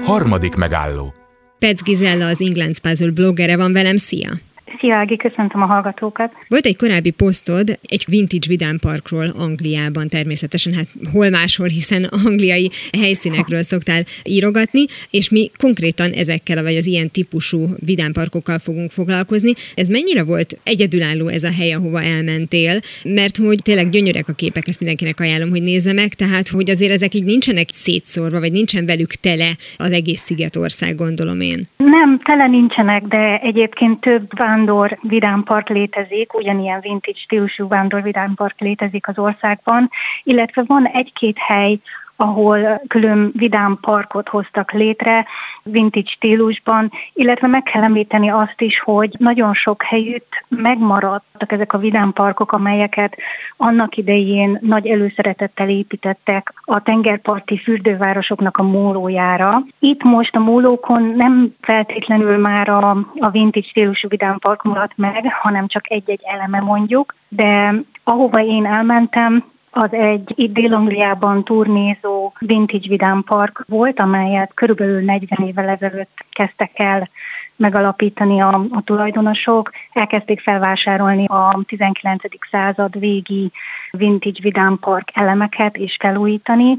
Harmadik 0.04 0.54
megálló. 0.54 1.14
Pec 1.58 1.82
Gizella 1.82 2.26
az 2.26 2.40
England 2.40 2.78
Puzzle 2.78 3.10
bloggere 3.10 3.56
van 3.56 3.72
velem, 3.72 3.96
szia! 3.96 4.30
Szia, 4.78 4.94
Ági, 4.94 5.16
köszöntöm 5.16 5.62
a 5.62 5.66
hallgatókat. 5.66 6.32
Volt 6.48 6.66
egy 6.66 6.76
korábbi 6.76 7.10
posztod 7.10 7.78
egy 7.88 8.04
vintage 8.08 8.46
vidámparkról 8.48 9.34
Angliában 9.38 10.08
természetesen, 10.08 10.74
hát 10.74 10.86
hol 11.12 11.28
máshol, 11.30 11.66
hiszen 11.66 12.04
angliai 12.24 12.70
helyszínekről 13.00 13.62
szoktál 13.62 14.02
írogatni, 14.24 14.84
és 15.10 15.30
mi 15.30 15.50
konkrétan 15.58 16.10
ezekkel, 16.10 16.62
vagy 16.62 16.76
az 16.76 16.86
ilyen 16.86 17.10
típusú 17.10 17.66
vidámparkokkal 17.76 18.58
fogunk 18.58 18.90
foglalkozni. 18.90 19.52
Ez 19.74 19.88
mennyire 19.88 20.24
volt 20.24 20.58
egyedülálló 20.64 21.28
ez 21.28 21.44
a 21.44 21.52
hely, 21.52 21.72
ahova 21.72 22.02
elmentél, 22.02 22.80
mert 23.04 23.36
hogy 23.36 23.58
tényleg 23.62 23.88
gyönyörek 23.88 24.28
a 24.28 24.32
képek, 24.32 24.68
ezt 24.68 24.80
mindenkinek 24.80 25.20
ajánlom, 25.20 25.50
hogy 25.50 25.62
nézze 25.62 25.92
meg, 25.92 26.14
tehát 26.14 26.48
hogy 26.48 26.70
azért 26.70 26.92
ezek 26.92 27.14
így 27.14 27.24
nincsenek 27.24 27.68
szétszórva, 27.72 28.40
vagy 28.40 28.52
nincsen 28.52 28.86
velük 28.86 29.10
tele 29.10 29.50
az 29.76 29.92
egész 29.92 30.20
Szigetország, 30.20 30.94
gondolom 30.94 31.40
én. 31.40 31.66
Nem, 31.76 32.20
tele 32.24 32.46
nincsenek, 32.46 33.02
de 33.02 33.38
egyébként 33.38 34.00
több 34.00 34.32
vándor 34.58 34.98
vidámpark 35.02 35.68
létezik, 35.68 36.34
ugyanilyen 36.34 36.80
vintage 36.80 37.18
stílusú 37.18 37.68
vándor 37.68 38.02
vidámpark 38.02 38.60
létezik 38.60 39.08
az 39.08 39.18
országban, 39.18 39.90
illetve 40.22 40.64
van 40.66 40.86
egy-két 40.86 41.38
hely, 41.38 41.78
ahol 42.20 42.80
külön 42.88 43.32
vidám 43.34 43.78
parkot 43.80 44.28
hoztak 44.28 44.72
létre, 44.72 45.26
vintage 45.62 46.10
stílusban, 46.10 46.92
illetve 47.12 47.46
meg 47.46 47.62
kell 47.62 47.82
említeni 47.82 48.28
azt 48.30 48.60
is, 48.60 48.80
hogy 48.80 49.14
nagyon 49.18 49.54
sok 49.54 49.82
helyütt 49.82 50.44
megmaradtak 50.48 51.52
ezek 51.52 51.72
a 51.72 51.78
vidám 51.78 52.12
parkok, 52.12 52.52
amelyeket 52.52 53.16
annak 53.56 53.96
idején 53.96 54.58
nagy 54.62 54.86
előszeretettel 54.86 55.68
építettek 55.68 56.52
a 56.64 56.82
tengerparti 56.82 57.58
fürdővárosoknak 57.58 58.56
a 58.56 58.62
mólójára. 58.62 59.62
Itt 59.78 60.02
most 60.02 60.36
a 60.36 60.40
mólókon 60.40 61.02
nem 61.16 61.54
feltétlenül 61.60 62.36
már 62.36 62.68
a, 62.68 62.90
a 63.18 63.30
vintage 63.30 63.66
stílusú 63.66 64.08
vidám 64.08 64.38
park 64.38 64.62
maradt 64.62 64.96
meg, 64.96 65.32
hanem 65.32 65.66
csak 65.66 65.90
egy-egy 65.90 66.22
eleme 66.24 66.60
mondjuk, 66.60 67.14
de 67.28 67.74
ahova 68.04 68.44
én 68.44 68.66
elmentem, 68.66 69.44
az 69.78 69.92
egy 69.92 70.32
itt 70.34 70.52
Dél-Angliában 70.52 71.44
turnézó 71.44 72.32
vintage 72.38 72.88
vidám 72.88 73.22
park 73.22 73.64
volt, 73.68 74.00
amelyet 74.00 74.54
körülbelül 74.54 75.04
40 75.04 75.48
évvel 75.48 75.68
ezelőtt 75.68 76.24
kezdtek 76.30 76.70
el 76.74 77.08
megalapítani 77.56 78.40
a, 78.40 78.66
a 78.70 78.82
tulajdonosok, 78.84 79.70
elkezdték 79.92 80.40
felvásárolni 80.40 81.24
a 81.26 81.60
19. 81.66 82.22
század 82.50 82.98
végi 82.98 83.52
vintage 83.90 84.40
vidám 84.42 84.78
park 84.78 85.08
elemeket 85.12 85.76
és 85.76 85.96
felújítani. 86.00 86.78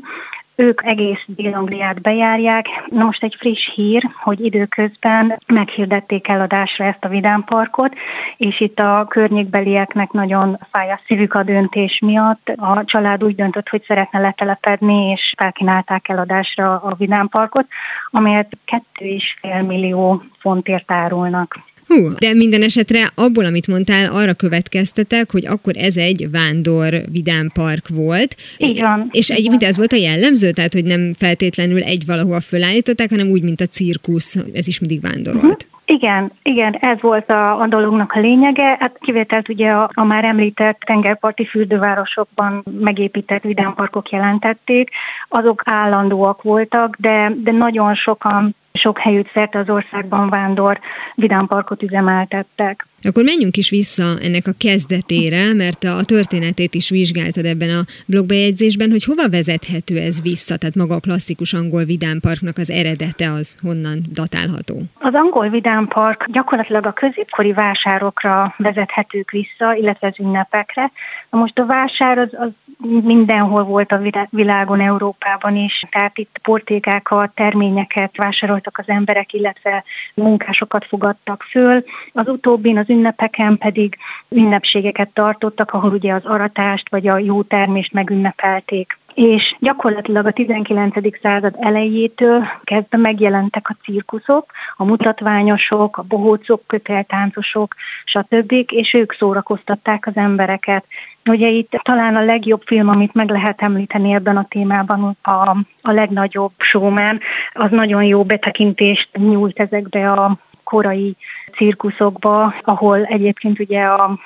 Ők 0.60 0.82
egész 0.84 1.24
Dél-Angliát 1.26 2.02
bejárják. 2.02 2.68
Na 2.88 3.04
most 3.04 3.24
egy 3.24 3.36
friss 3.40 3.70
hír, 3.76 4.10
hogy 4.24 4.46
időközben 4.46 5.42
meghirdették 5.48 6.28
eladásra 6.28 6.86
ezt 6.86 7.06
a 7.06 7.08
vidámparkot, 7.08 7.94
és 8.38 8.60
itt 8.60 8.80
a 8.80 9.06
környékbelieknek 9.10 10.12
nagyon 10.12 10.58
fáj 10.72 10.92
a 10.92 11.00
szívük 11.06 11.34
a 11.34 11.44
döntés 11.44 12.00
miatt. 12.06 12.52
A 12.56 12.84
család 12.86 13.24
úgy 13.24 13.36
döntött, 13.36 13.70
hogy 13.70 13.84
szeretne 13.88 14.20
letelepedni, 14.20 15.10
és 15.10 15.34
felkínálták 15.38 16.10
eladásra 16.10 16.76
a 16.76 16.96
vidámparkot, 16.98 17.66
amelyet 18.12 18.58
2,5 19.00 19.68
millió 19.68 20.24
fontért 20.40 20.92
árulnak. 20.92 21.60
Hú, 21.90 22.14
de 22.20 22.34
minden 22.34 22.62
esetre 22.62 23.12
abból, 23.16 23.46
amit 23.46 23.68
mondtál, 23.68 24.12
arra 24.12 24.34
következtetek, 24.34 25.32
hogy 25.32 25.46
akkor 25.46 25.74
ez 25.78 25.98
egy 25.98 26.28
vándor 26.32 27.02
vidámpark 27.12 27.88
volt. 27.88 28.36
Így 28.58 28.80
van. 28.80 29.10
És 29.12 29.30
egyébként 29.30 29.64
ez 29.64 29.78
volt 29.78 29.92
a 29.92 29.96
jellemző, 29.96 30.52
tehát 30.52 30.74
hogy 30.74 30.86
nem 30.86 31.14
feltétlenül 31.18 31.84
egy 31.84 32.06
valahol 32.06 32.40
fölállították, 32.40 33.10
hanem 33.10 33.28
úgy, 33.28 33.44
mint 33.44 33.62
a 33.62 33.66
cirkusz, 33.66 34.38
ez 34.54 34.68
is 34.68 34.80
mindig 34.80 35.02
vándorolt. 35.02 35.44
Uh-huh. 35.44 35.78
Igen, 35.86 36.32
igen, 36.44 36.74
ez 36.74 37.02
volt 37.02 37.30
a, 37.30 37.60
a 37.60 37.68
dolognak 37.68 38.12
a 38.16 38.20
lényege. 38.20 38.78
Hát 38.80 38.98
kivételt 39.00 39.50
ugye 39.50 39.70
a, 39.70 39.90
a 39.94 40.04
már 40.04 40.24
említett 40.24 40.80
tengerparti 40.80 41.46
fürdővárosokban 41.46 42.64
megépített 42.80 43.44
vidámparkok 43.44 44.10
jelentették. 44.10 44.90
Azok 45.28 45.62
állandóak 45.66 46.42
voltak, 46.42 46.96
de, 47.00 47.32
de 47.44 47.52
nagyon 47.52 47.96
sokan 47.96 48.56
sok 48.80 48.98
helyütt 48.98 49.30
szerte 49.34 49.60
az 49.60 49.70
országban 49.70 50.30
vándor 50.30 50.80
vidámparkot 51.16 51.84
üzemeltettek. 51.84 52.88
Akkor 53.04 53.24
menjünk 53.24 53.58
is 53.58 53.70
vissza 53.70 54.04
ennek 54.22 54.48
a 54.48 54.52
kezdetére, 54.58 55.54
mert 55.54 55.84
a 55.84 56.04
történetét 56.04 56.74
is 56.74 56.90
vizsgáltad 56.90 57.46
ebben 57.46 57.70
a 57.70 57.82
blogbejegyzésben, 58.06 58.90
hogy 58.90 59.04
hova 59.04 59.30
vezethető 59.30 59.98
ez 59.98 60.22
vissza, 60.22 60.58
tehát 60.58 60.76
maga 60.76 60.96
a 60.96 61.00
klasszikus 61.00 61.54
angol 61.54 61.84
vidámparknak 61.84 62.58
az 62.58 62.70
eredete 62.70 63.32
az 63.32 63.58
honnan 63.62 64.02
datálható? 64.14 64.82
Az 65.00 65.14
angol 65.14 65.50
vidámpark 65.50 66.26
gyakorlatilag 66.32 66.86
a 66.86 66.92
középkori 66.92 67.54
vásárokra 67.54 68.54
vezethetők 68.58 69.32
vissza, 69.32 69.74
illetve 69.74 70.08
az 70.08 70.20
ünnepekre. 70.20 70.92
Na 71.30 71.40
most 71.40 71.60
a 71.60 71.66
vásár 71.66 72.18
az, 72.18 72.30
az 72.32 72.50
mindenhol 72.88 73.64
volt 73.64 73.92
a 73.92 74.02
világon, 74.30 74.80
Európában 74.80 75.56
is, 75.56 75.86
tehát 75.92 76.18
itt 76.18 76.40
portékákat, 76.44 77.32
terményeket 77.36 78.18
vásároltak 78.18 78.78
az 78.78 78.88
emberek, 78.88 79.34
illetve 79.34 79.84
munkásokat 80.14 80.86
fogadtak 80.86 81.44
föl. 81.50 81.84
Az 82.14 82.28
utóbbin, 82.28 82.78
az 82.78 82.90
ünnepeken 82.90 83.58
pedig 83.58 83.98
ünnepségeket 84.30 85.10
tartottak, 85.10 85.74
ahol 85.74 85.92
ugye 85.92 86.14
az 86.14 86.26
aratást 86.26 86.90
vagy 86.90 87.08
a 87.08 87.18
jó 87.18 87.42
termést 87.42 87.94
megünnepelték 87.94 88.99
és 89.20 89.56
gyakorlatilag 89.60 90.26
a 90.26 90.32
19. 90.32 91.20
század 91.22 91.56
elejétől 91.60 92.44
kezdve 92.64 92.98
megjelentek 92.98 93.70
a 93.70 93.76
cirkuszok, 93.84 94.52
a 94.76 94.84
mutatványosok, 94.84 95.98
a 95.98 96.02
bohócok, 96.02 96.62
köteltáncosok, 96.68 97.76
stb., 98.06 98.54
és 98.68 98.94
ők 98.94 99.14
szórakoztatták 99.14 100.08
az 100.08 100.16
embereket. 100.16 100.86
Ugye 101.26 101.48
itt 101.48 101.80
talán 101.84 102.16
a 102.16 102.24
legjobb 102.24 102.62
film, 102.66 102.90
amit 102.90 103.14
meg 103.14 103.30
lehet 103.30 103.62
említeni 103.62 104.12
ebben 104.12 104.38
a 104.38 104.48
témában, 104.50 105.18
a, 105.22 105.50
a 105.82 105.92
legnagyobb 105.92 106.52
showman, 106.58 107.20
az 107.54 107.72
nagyon 107.72 108.04
jó 108.04 108.24
betekintést 108.24 109.10
nyújt 109.18 109.60
ezekbe 109.60 110.12
a 110.12 110.38
korai 110.64 111.16
cirkuszokba, 111.56 112.54
ahol 112.64 113.04
egyébként 113.06 113.60
ugye 113.60 113.84
a 113.84 114.20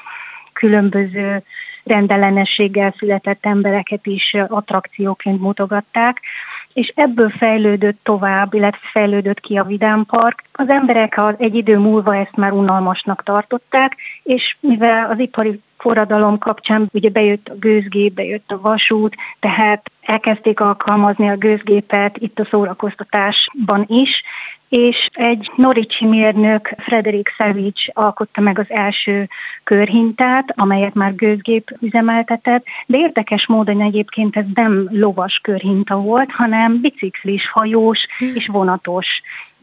különböző 0.53 1.43
rendellenességgel 1.83 2.93
született 2.97 3.45
embereket 3.45 4.05
is 4.05 4.35
attrakcióként 4.47 5.41
mutogatták, 5.41 6.21
és 6.73 6.93
ebből 6.95 7.29
fejlődött 7.29 7.99
tovább, 8.03 8.53
illetve 8.53 8.87
fejlődött 8.91 9.39
ki 9.39 9.57
a 9.57 9.63
Vidámpark. 9.63 10.43
Az 10.51 10.69
emberek 10.69 11.21
egy 11.37 11.55
idő 11.55 11.77
múlva 11.77 12.15
ezt 12.15 12.35
már 12.35 12.51
unalmasnak 12.51 13.23
tartották, 13.23 13.97
és 14.23 14.55
mivel 14.59 15.09
az 15.09 15.19
ipari 15.19 15.61
forradalom 15.77 16.37
kapcsán 16.37 16.89
ugye 16.93 17.09
bejött 17.09 17.47
a 17.47 17.55
gőzgép, 17.55 18.13
bejött 18.13 18.51
a 18.51 18.61
vasút, 18.61 19.15
tehát 19.39 19.91
elkezdték 20.01 20.59
alkalmazni 20.59 21.29
a 21.29 21.35
gőzgépet 21.35 22.17
itt 22.17 22.39
a 22.39 22.47
szórakoztatásban 22.49 23.85
is, 23.87 24.23
és 24.73 25.09
egy 25.11 25.51
noricsi 25.55 26.05
mérnök, 26.05 26.73
Frederick 26.77 27.33
Savage 27.37 27.81
alkotta 27.93 28.41
meg 28.41 28.59
az 28.59 28.65
első 28.67 29.29
körhintát, 29.63 30.53
amelyet 30.55 30.93
már 30.93 31.15
gőzgép 31.15 31.77
üzemeltetett, 31.79 32.65
de 32.85 32.97
érdekes 32.97 33.47
módon 33.47 33.81
egyébként 33.81 34.35
ez 34.35 34.43
nem 34.53 34.87
lovas 34.91 35.39
körhinta 35.43 35.95
volt, 35.95 36.31
hanem 36.31 36.81
biciklis, 36.81 37.49
hajós 37.49 38.05
és 38.35 38.47
vonatos. 38.47 39.07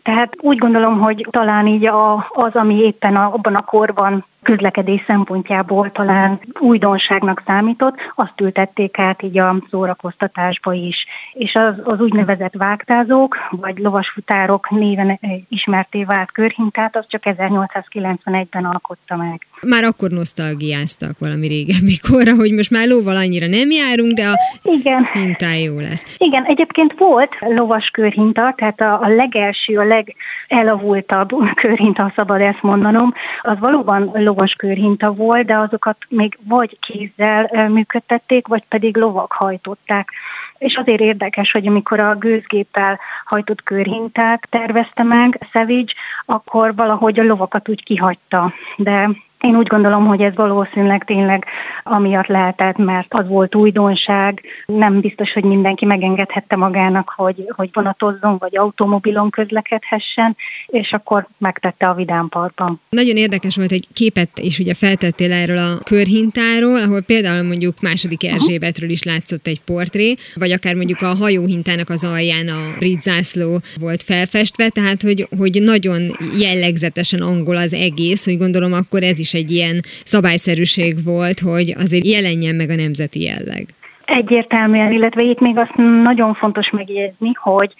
Tehát 0.03 0.33
úgy 0.41 0.59
gondolom, 0.59 0.99
hogy 0.99 1.27
talán 1.31 1.67
így 1.67 1.87
a, 1.87 2.15
az, 2.31 2.55
ami 2.55 2.75
éppen 2.75 3.17
a, 3.17 3.33
abban 3.33 3.55
a 3.55 3.65
korban 3.65 4.25
közlekedés 4.43 5.05
szempontjából 5.07 5.93
talán 5.93 6.41
újdonságnak 6.59 7.43
számított, 7.47 7.95
azt 8.15 8.41
ültették 8.41 8.99
át 8.99 9.23
így 9.23 9.39
a 9.39 9.57
szórakoztatásba 9.71 10.73
is. 10.73 11.07
És 11.33 11.55
az, 11.55 11.75
az 11.85 12.01
úgynevezett 12.01 12.55
vágtázók, 12.55 13.37
vagy 13.51 13.79
lovasfutárok 13.79 14.71
néven 14.71 15.21
ismerté 15.49 16.05
vált 16.05 16.33
körhintát, 16.33 16.97
az 16.97 17.05
csak 17.09 17.23
1891-ben 17.25 18.65
alkotta 18.65 19.17
meg. 19.17 19.47
Már 19.61 19.85
akkor 19.85 20.11
nosztalgiáztak 20.11 21.19
valami 21.19 21.47
régebbi 21.47 21.99
korra, 22.11 22.35
hogy 22.35 22.53
most 22.53 22.71
már 22.71 22.87
lóval 22.87 23.17
annyira 23.17 23.47
nem 23.47 23.71
járunk, 23.71 24.13
de 24.13 24.27
a 24.27 24.35
Igen. 24.63 25.09
hintá 25.13 25.55
jó 25.55 25.79
lesz. 25.79 26.05
Igen, 26.19 26.45
egyébként 26.45 26.95
volt 26.99 27.37
lovas 27.41 27.89
körhinta, 27.91 28.55
tehát 28.57 28.81
a, 28.81 29.01
a 29.01 29.09
legelső, 29.09 29.79
a 29.79 29.85
legelavultabb 29.85 31.31
körhinta, 31.55 32.03
ha 32.03 32.13
szabad 32.17 32.41
ezt 32.41 32.63
mondanom, 32.63 33.15
az 33.43 33.59
valóban 33.59 34.11
lovas 34.31 34.53
körhinta 34.53 35.13
volt, 35.13 35.47
de 35.47 35.57
azokat 35.57 35.97
még 36.09 36.39
vagy 36.43 36.79
kézzel 36.81 37.69
működtették, 37.69 38.47
vagy 38.47 38.65
pedig 38.69 38.97
lovak 38.97 39.33
hajtották. 39.33 40.11
És 40.59 40.75
azért 40.75 41.01
érdekes, 41.01 41.53
hogy 41.53 41.67
amikor 41.67 42.01
a 42.01 42.15
gőzgéppel 42.15 42.99
hajtott 43.25 43.63
körhintát 43.63 44.47
tervezte 44.51 45.03
meg 45.03 45.47
Savage, 45.53 45.93
akkor 46.27 46.75
valahogy 46.75 47.19
a 47.19 47.25
lovakat 47.25 47.69
úgy 47.69 47.85
kihagyta. 47.85 48.53
De 48.77 49.11
én 49.41 49.57
úgy 49.57 49.67
gondolom, 49.67 50.07
hogy 50.07 50.21
ez 50.21 50.35
valószínűleg 50.35 51.05
tényleg 51.05 51.45
amiatt 51.83 52.27
lehetett, 52.27 52.77
mert 52.77 53.07
az 53.09 53.29
volt 53.29 53.55
újdonság. 53.55 54.43
Nem 54.67 55.01
biztos, 55.01 55.33
hogy 55.33 55.45
mindenki 55.45 55.85
megengedhette 55.85 56.57
magának, 56.57 57.13
hogy, 57.17 57.45
hogy 57.57 57.71
vonatozzon, 57.73 58.37
vagy 58.39 58.57
automobilon 58.57 59.31
közlekedhessen, 59.31 60.37
és 60.67 60.93
akkor 60.93 61.27
megtette 61.39 61.89
a 61.89 61.95
Vidám 61.95 62.29
Parkban. 62.29 62.81
Nagyon 62.89 63.17
érdekes 63.17 63.57
volt 63.57 63.73
egy 63.73 63.87
képet 63.93 64.39
is 64.39 64.59
ugye 64.59 64.75
feltettél 64.75 65.33
erről 65.33 65.59
a 65.59 65.79
körhintáról, 65.85 66.83
ahol 66.83 67.03
például 67.03 67.43
mondjuk 67.43 67.81
második 67.81 68.25
Erzsébetről 68.25 68.91
is 68.91 69.03
látszott 69.03 69.47
egy 69.47 69.61
portré, 69.61 70.17
vagy 70.35 70.51
akár 70.51 70.75
mondjuk 70.75 71.01
a 71.01 71.15
hajóhintának 71.15 71.89
az 71.89 72.05
alján 72.05 72.49
a 72.49 72.79
brit 72.79 73.01
zászló 73.01 73.61
volt 73.81 74.03
felfestve, 74.03 74.69
tehát 74.69 75.03
hogy, 75.03 75.29
hogy 75.39 75.63
nagyon 75.63 76.17
jellegzetesen 76.39 77.21
angol 77.21 77.57
az 77.57 77.73
egész, 77.73 78.25
hogy 78.25 78.39
gondolom 78.39 78.73
akkor 78.73 79.03
ez 79.03 79.19
is 79.19 79.30
is 79.33 79.41
egy 79.41 79.51
ilyen 79.51 79.81
szabályszerűség 80.05 81.05
volt, 81.05 81.41
hogy 81.41 81.75
azért 81.79 82.07
jelenjen 82.07 82.55
meg 82.55 82.71
a 82.71 82.75
nemzeti 82.75 83.23
jelleg. 83.23 83.67
Egyértelműen, 84.05 84.93
illetve 84.93 85.23
itt 85.23 85.41
még 85.41 85.57
azt 85.59 85.77
nagyon 86.03 86.35
fontos 86.35 86.71
megjegyezni, 86.71 87.33
hogy 87.35 87.75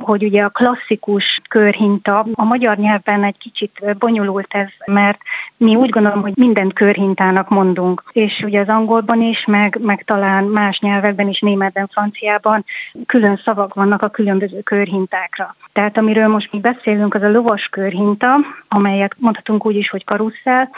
hogy 0.00 0.24
ugye 0.24 0.42
a 0.42 0.48
klasszikus 0.48 1.40
körhinta, 1.48 2.26
a 2.32 2.44
magyar 2.44 2.76
nyelvben 2.76 3.24
egy 3.24 3.38
kicsit 3.38 3.96
bonyolult 3.98 4.54
ez, 4.54 4.68
mert 4.86 5.18
mi 5.56 5.74
úgy 5.76 5.90
gondolom, 5.90 6.22
hogy 6.22 6.32
mindent 6.36 6.72
körhintának 6.72 7.48
mondunk, 7.48 8.02
és 8.12 8.42
ugye 8.44 8.60
az 8.60 8.68
angolban 8.68 9.22
is, 9.22 9.44
meg, 9.44 9.78
meg 9.82 10.04
talán 10.04 10.44
más 10.44 10.78
nyelvekben 10.78 11.28
is, 11.28 11.40
németben, 11.40 11.88
franciában 11.92 12.64
külön 13.06 13.40
szavak 13.44 13.74
vannak 13.74 14.02
a 14.02 14.08
különböző 14.08 14.60
körhintákra. 14.60 15.56
Tehát 15.72 15.98
amiről 15.98 16.28
most 16.28 16.52
mi 16.52 16.60
beszélünk, 16.60 17.14
az 17.14 17.22
a 17.22 17.30
lovas 17.30 17.68
körhinta, 17.68 18.36
amelyet 18.68 19.14
mondhatunk 19.18 19.66
úgy 19.66 19.76
is, 19.76 19.90
hogy 19.90 20.04
karusszel, 20.04 20.70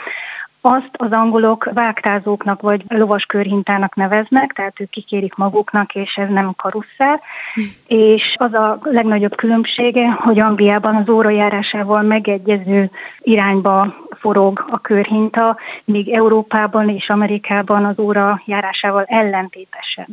azt 0.67 0.89
az 0.91 1.11
angolok 1.11 1.69
vágtázóknak 1.73 2.61
vagy 2.61 2.83
lovas 2.87 3.25
körhintának 3.25 3.95
neveznek, 3.95 4.53
tehát 4.53 4.79
ők 4.79 4.89
kikérik 4.89 5.35
maguknak, 5.35 5.95
és 5.95 6.15
ez 6.15 6.29
nem 6.29 6.53
karusszel. 6.55 7.21
Hm. 7.53 7.61
És 7.87 8.35
az 8.37 8.53
a 8.53 8.79
legnagyobb 8.83 9.35
különbsége, 9.35 10.09
hogy 10.09 10.39
Angliában 10.39 10.95
az 10.95 11.09
órajárásával 11.09 12.01
megegyező 12.01 12.89
irányba 13.19 13.95
forog 14.19 14.65
a 14.71 14.79
körhinta, 14.79 15.57
míg 15.83 16.09
Európában 16.09 16.89
és 16.89 17.09
Amerikában 17.09 17.85
az 17.85 17.99
óra 17.99 18.41
járásával 18.45 19.03
ellentétesen. 19.03 20.07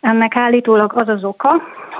Ennek 0.00 0.36
állítólag 0.36 0.92
az 0.94 1.08
az 1.08 1.24
oka, 1.24 1.50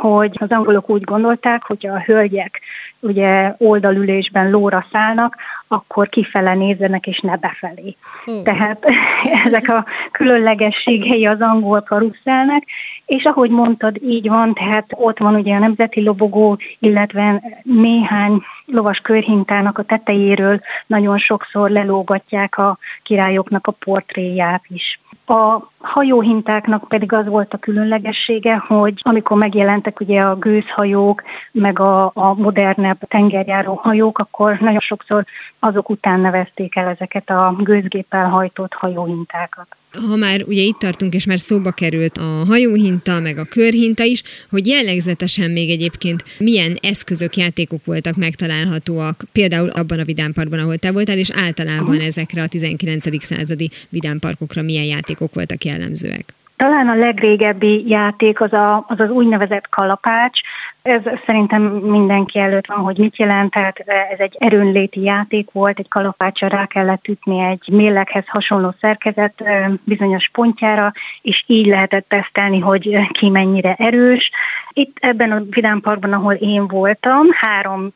hogy 0.01 0.37
az 0.41 0.51
angolok 0.51 0.91
úgy 0.91 1.03
gondolták, 1.03 1.63
hogy 1.63 1.87
a 1.87 2.01
hölgyek 2.01 2.61
ugye 3.01 3.55
oldalülésben 3.59 4.51
lóra 4.51 4.87
szállnak, 4.93 5.37
akkor 5.73 6.09
kifele 6.09 6.55
nézzenek, 6.55 7.07
és 7.07 7.20
ne 7.20 7.37
befelé. 7.37 7.97
Oh. 8.27 8.43
Tehát 8.43 8.85
ezek 9.45 9.68
a 9.68 9.85
különlegességei 10.11 11.27
az 11.27 11.41
angol 11.41 11.81
karuszelnek, 11.81 12.62
és 13.07 13.25
ahogy 13.25 13.51
mondtad, 13.51 14.03
így 14.03 14.29
van, 14.29 14.55
tehát 14.55 14.87
ott 14.91 15.18
van 15.18 15.35
ugye 15.35 15.55
a 15.55 15.59
nemzeti 15.59 16.03
lobogó, 16.03 16.59
illetve 16.79 17.43
néhány 17.62 18.43
lovas 18.66 18.99
körhintának 18.99 19.79
a 19.79 19.83
tetejéről 19.83 20.61
nagyon 20.87 21.18
sokszor 21.18 21.70
lelógatják 21.70 22.59
a 22.59 22.79
királyoknak 23.03 23.66
a 23.66 23.73
portréját 23.73 24.62
is. 24.68 25.01
A 25.27 25.70
hajóhintáknak 25.79 26.89
pedig 26.89 27.12
az 27.12 27.27
volt 27.27 27.55
a 27.55 27.59
különlegessége, 27.59 28.57
hogy 28.57 28.95
amikor 29.03 29.37
megjelentek 29.37 30.01
ugye 30.01 30.20
a 30.20 30.37
gőzhajók, 30.37 31.23
meg 31.53 31.79
a, 31.79 32.11
a 32.14 32.35
modernebb 32.35 32.99
tengerjáró 33.09 33.75
hajók, 33.75 34.18
akkor 34.18 34.59
nagyon 34.61 34.81
sokszor 34.81 35.25
azok 35.59 35.91
után 35.91 36.20
nevezték 36.20 36.77
el 36.77 36.89
ezeket 36.89 37.31
a 37.31 37.55
gőzgéppel 37.59 38.29
hajtott 38.29 38.75
hajóhintákat 38.75 39.77
ha 39.93 40.16
már 40.16 40.43
ugye 40.43 40.61
itt 40.61 40.78
tartunk, 40.78 41.14
és 41.14 41.26
már 41.26 41.38
szóba 41.38 41.70
került 41.70 42.16
a 42.16 42.45
hajóhinta, 42.47 43.20
meg 43.20 43.38
a 43.38 43.45
körhinta 43.45 44.05
is, 44.05 44.22
hogy 44.51 44.66
jellegzetesen 44.66 45.51
még 45.51 45.70
egyébként 45.70 46.24
milyen 46.38 46.76
eszközök, 46.80 47.36
játékok 47.36 47.84
voltak 47.84 48.16
megtalálhatóak, 48.16 49.24
például 49.32 49.68
abban 49.68 49.99
a 49.99 50.05
vidámparkban, 50.05 50.59
ahol 50.59 50.76
te 50.76 50.93
voltál, 50.93 51.18
és 51.18 51.30
általában 51.34 52.01
ezekre 52.01 52.43
a 52.43 52.47
19. 52.47 53.24
századi 53.24 53.70
vidámparkokra 53.88 54.62
milyen 54.62 54.84
játékok 54.84 55.34
voltak 55.34 55.64
jellemzőek? 55.64 56.24
Talán 56.57 56.88
a 56.88 56.95
legrégebbi 56.95 57.88
játék 57.88 58.40
az 58.40 58.53
a, 58.53 58.84
az, 58.88 59.01
az 59.01 59.11
úgynevezett 59.11 59.68
kalapács, 59.68 60.40
ez 60.83 61.03
szerintem 61.26 61.62
mindenki 61.62 62.39
előtt 62.39 62.66
van, 62.66 62.78
hogy 62.78 62.99
mit 62.99 63.16
jelent, 63.16 63.51
tehát 63.51 63.78
ez 63.78 64.18
egy 64.18 64.37
erőnléti 64.39 65.03
játék 65.03 65.51
volt, 65.53 65.78
egy 65.78 65.89
kalapácsra 65.89 66.49
rá 66.49 66.66
kellett 66.66 67.09
ütni 67.09 67.41
egy 67.41 67.68
mélekhez 67.72 68.24
hasonló 68.26 68.74
szerkezet 68.80 69.43
bizonyos 69.85 70.28
pontjára, 70.28 70.93
és 71.22 71.45
így 71.47 71.66
lehetett 71.66 72.09
tesztelni, 72.09 72.59
hogy 72.59 72.99
ki 73.12 73.28
mennyire 73.28 73.74
erős. 73.74 74.30
Itt 74.72 74.97
ebben 75.01 75.33
a 75.33 75.43
vidámparkban, 75.51 76.12
ahol 76.12 76.35
én 76.35 76.66
voltam, 76.66 77.26
három 77.30 77.93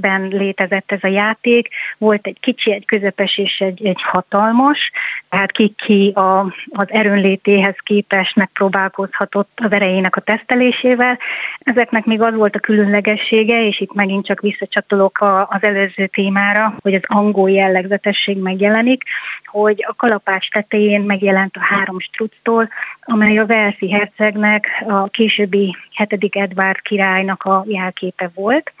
méretben 0.00 0.38
létezett 0.38 0.92
ez 0.92 0.98
a 1.02 1.06
játék. 1.08 1.68
Volt 1.98 2.26
egy 2.26 2.40
kicsi, 2.40 2.72
egy 2.72 2.84
közepes 2.84 3.38
és 3.38 3.60
egy, 3.60 3.86
egy 3.86 4.02
hatalmas, 4.02 4.90
tehát 5.28 5.52
ki-ki 5.52 6.12
a, 6.14 6.40
az 6.70 6.86
erőnlétéhez 6.86 7.76
képest 7.82 8.36
megpróbálkozhatott 8.36 9.58
az 9.62 9.72
erejének 9.72 10.16
a 10.16 10.20
tesztelésével. 10.20 11.18
Ezeknek 11.58 12.04
még 12.04 12.22
az 12.22 12.34
volt 12.34 12.56
a 12.56 12.58
különlegessége, 12.58 13.66
és 13.66 13.80
itt 13.80 13.94
megint 13.94 14.26
csak 14.26 14.40
visszacsatolok 14.40 15.18
a, 15.18 15.48
az 15.50 15.62
előző 15.62 16.06
témára, 16.06 16.74
hogy 16.82 16.94
az 16.94 17.02
angol 17.06 17.50
jellegzetesség 17.50 18.38
megjelenik, 18.38 19.02
hogy 19.44 19.84
a 19.88 19.94
kalapács 19.94 20.50
tetején 20.50 21.02
megjelent 21.02 21.56
a 21.56 21.64
három 21.64 22.00
structól, 22.00 22.68
amely 23.00 23.38
a 23.38 23.46
Velszi 23.46 23.90
hercegnek, 23.90 24.84
a 24.88 25.08
későbbi 25.08 25.76
hetedik 25.94 26.36
Edward 26.36 26.80
királynak 26.80 27.42
a 27.42 27.64
jelképe 27.66 28.30
volt, 28.34 28.72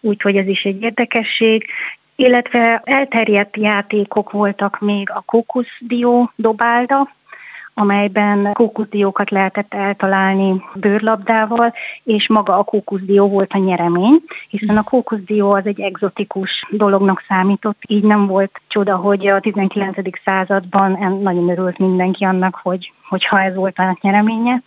úgyhogy 0.00 0.36
ez 0.36 0.46
is 0.46 0.64
egy 0.64 0.82
érdekesség, 0.82 1.66
illetve 2.14 2.82
elterjedt 2.84 3.56
játékok 3.56 4.30
voltak 4.30 4.80
még 4.80 5.10
a 5.10 5.22
kókuszdió 5.26 6.32
dobálda, 6.36 7.08
amelyben 7.74 8.52
kókuszdiókat 8.52 9.30
lehetett 9.30 9.74
eltalálni 9.74 10.64
bőrlabdával, 10.74 11.74
és 12.04 12.28
maga 12.28 12.58
a 12.58 12.62
kókuszdió 12.62 13.28
volt 13.28 13.52
a 13.52 13.58
nyeremény, 13.58 14.22
hiszen 14.48 14.76
a 14.76 14.82
kókuszdió 14.82 15.50
az 15.50 15.66
egy 15.66 15.80
egzotikus 15.80 16.66
dolognak 16.70 17.24
számított, 17.28 17.82
így 17.86 18.02
nem 18.02 18.26
volt 18.26 18.60
csoda, 18.68 18.96
hogy 18.96 19.26
a 19.26 19.40
19. 19.40 19.96
században 20.24 21.18
nagyon 21.22 21.48
örült 21.48 21.78
mindenki 21.78 22.24
annak, 22.24 22.60
hogy, 22.62 22.92
hogyha 23.08 23.42
ez 23.42 23.54
volt 23.54 23.78
a 23.78 23.98
nyereménye. 24.00 24.62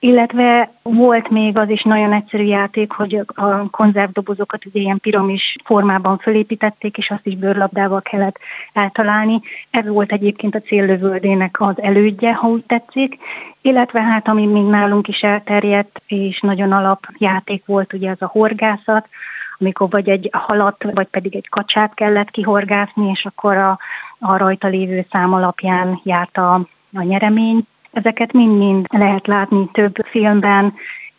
Illetve 0.00 0.70
volt 0.82 1.28
még 1.28 1.56
az 1.56 1.68
is 1.68 1.82
nagyon 1.82 2.12
egyszerű 2.12 2.44
játék, 2.44 2.92
hogy 2.92 3.20
a 3.34 3.70
konzervdobozokat 3.70 4.64
ugye 4.64 4.80
ilyen 4.80 5.00
piramis 5.00 5.56
formában 5.64 6.18
fölépítették, 6.18 6.98
és 6.98 7.10
azt 7.10 7.26
is 7.26 7.36
bőrlabdával 7.36 8.02
kellett 8.02 8.38
eltalálni. 8.72 9.40
Ez 9.70 9.86
volt 9.86 10.12
egyébként 10.12 10.54
a 10.54 10.60
céllövöldének 10.60 11.60
az 11.60 11.82
elődje, 11.82 12.34
ha 12.34 12.48
úgy 12.48 12.64
tetszik. 12.64 13.18
Illetve 13.60 14.02
hát, 14.02 14.28
ami 14.28 14.46
még 14.46 14.64
nálunk 14.64 15.08
is 15.08 15.20
elterjedt, 15.20 16.02
és 16.06 16.40
nagyon 16.40 16.72
alapjáték 16.72 17.66
volt, 17.66 17.92
ugye 17.92 18.10
az 18.10 18.22
a 18.22 18.30
horgászat, 18.32 19.08
amikor 19.58 19.88
vagy 19.90 20.08
egy 20.08 20.28
halat, 20.32 20.84
vagy 20.92 21.06
pedig 21.06 21.36
egy 21.36 21.48
kacsát 21.48 21.94
kellett 21.94 22.30
kihorgászni, 22.30 23.10
és 23.10 23.24
akkor 23.24 23.56
a, 23.56 23.78
a 24.18 24.36
rajta 24.36 24.68
lévő 24.68 25.06
szám 25.10 25.32
alapján 25.32 26.00
járt 26.04 26.36
a, 26.36 26.54
a 26.92 27.02
nyeremény 27.02 27.66
Ezeket 27.98 28.32
mind-mind 28.32 28.86
lehet 28.90 29.26
látni 29.26 29.68
több 29.72 29.94
filmben, 30.10 30.74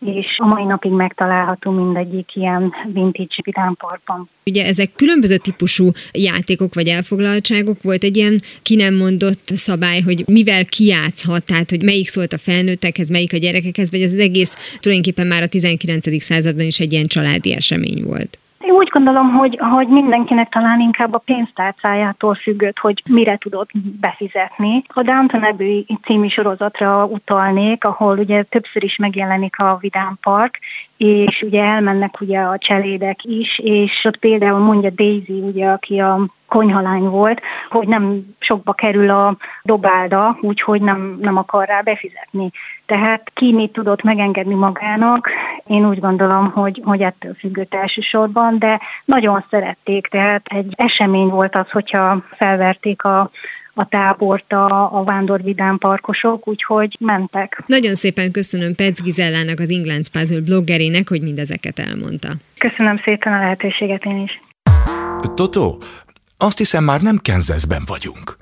és 0.06 0.26
a 0.38 0.46
mai 0.46 0.64
napig 0.64 0.92
megtalálható 0.92 1.72
mindegyik 1.72 2.36
ilyen 2.36 2.74
vintage 2.94 3.36
vidámparkban. 3.44 4.30
Ugye 4.46 4.66
ezek 4.66 4.92
különböző 4.96 5.38
típusú 5.38 5.92
játékok 6.12 6.74
vagy 6.74 6.88
elfoglaltságok, 6.88 7.82
volt 7.82 8.04
egy 8.04 8.18
ilyen 8.18 8.40
ki 8.62 8.76
nem 8.76 8.96
mondott 8.96 9.48
szabály, 9.48 10.02
hogy 10.02 10.24
mivel 10.28 10.66
kiátszhat, 10.66 11.46
tehát 11.46 11.70
hogy 11.70 11.84
melyik 11.84 12.08
szólt 12.08 12.34
a 12.34 12.38
felnőttekhez, 12.38 13.10
melyik 13.10 13.34
a 13.34 13.38
gyerekekhez, 13.38 13.92
vagy 13.92 14.02
ez 14.02 14.12
az 14.12 14.20
egész 14.20 14.78
tulajdonképpen 14.80 15.28
már 15.28 15.44
a 15.44 15.48
19. 15.48 16.24
században 16.24 16.66
is 16.66 16.80
egy 16.80 16.94
ilyen 16.94 17.08
családi 17.08 17.54
esemény 17.54 18.04
volt. 18.04 18.40
Én 18.60 18.72
úgy 18.72 18.88
gondolom, 18.88 19.32
hogy, 19.32 19.58
hogy 19.60 19.88
mindenkinek 19.88 20.50
talán 20.50 20.80
inkább 20.80 21.14
a 21.14 21.18
pénztárcájától 21.18 22.36
függött, 22.36 22.78
hogy 22.78 23.04
mire 23.10 23.38
tudott 23.38 23.70
befizetni. 23.74 24.84
A 24.88 25.02
Downton 25.02 25.44
Abbey 25.44 25.86
című 26.04 26.28
sorozatra 26.28 27.06
utalnék, 27.06 27.84
ahol 27.84 28.18
ugye 28.18 28.44
többször 28.44 28.84
is 28.84 28.96
megjelenik 28.96 29.60
a 29.60 29.78
Vidám 29.82 30.18
Park, 30.22 30.60
és 30.98 31.42
ugye 31.42 31.64
elmennek 31.64 32.22
ugye 32.22 32.40
a 32.40 32.58
cselédek 32.58 33.24
is, 33.24 33.60
és 33.60 34.06
ott 34.06 34.18
például 34.18 34.60
mondja 34.60 34.90
Daisy, 34.90 35.42
ugye, 35.42 35.68
aki 35.68 36.00
a 36.00 36.26
konyhalány 36.50 37.04
volt, 37.04 37.42
hogy 37.70 37.88
nem 37.88 38.36
sokba 38.40 38.74
kerül 38.74 39.10
a 39.10 39.38
dobálda, 39.64 40.38
úgyhogy 40.42 40.82
nem, 40.82 41.18
nem 41.22 41.38
akar 41.38 41.68
rá 41.68 41.82
befizetni. 41.82 42.52
Tehát 42.86 43.32
ki 43.34 43.54
mit 43.54 43.72
tudott 43.72 44.04
megengedni 44.04 44.54
magának, 44.54 45.30
én 45.68 45.88
úgy 45.88 46.00
gondolom, 46.00 46.52
hogy, 46.52 46.82
hogy 46.84 47.02
ettől 47.02 47.34
függött 47.34 47.74
elsősorban, 47.74 48.60
de 48.60 48.80
nagyon 49.06 49.46
szerették, 49.50 50.08
tehát 50.08 50.42
egy 50.46 50.74
esemény 50.76 51.28
volt 51.28 51.56
az, 51.56 51.70
hogyha 51.70 52.24
felverték 52.38 53.04
a 53.04 53.30
a 53.74 53.88
tábort 53.88 54.54
a, 54.54 54.98
a 55.00 55.04
vándorvidám 55.04 55.78
parkosok, 55.78 56.48
úgyhogy 56.48 56.98
mentek. 57.00 57.64
Nagyon 57.66 57.96
szépen 57.96 58.32
köszönöm 58.32 58.76
Pec 58.76 59.02
Gizellának, 59.02 59.60
az 59.60 59.70
England 59.70 60.10
Puzzle 60.10 60.42
bloggerének, 60.42 61.10
hogy 61.10 61.22
mindezeket 61.22 61.80
elmondta. 61.80 62.30
Köszönöm 62.58 63.02
szépen 63.04 63.34
a 63.34 63.40
lehetőséget 63.40 64.06
én 64.06 64.18
is. 64.18 64.42
Toto, 65.34 65.78
azt 66.42 66.58
hiszem 66.58 66.84
már 66.84 67.02
nem 67.02 67.18
Kenzeszben 67.18 67.84
vagyunk. 67.86 68.38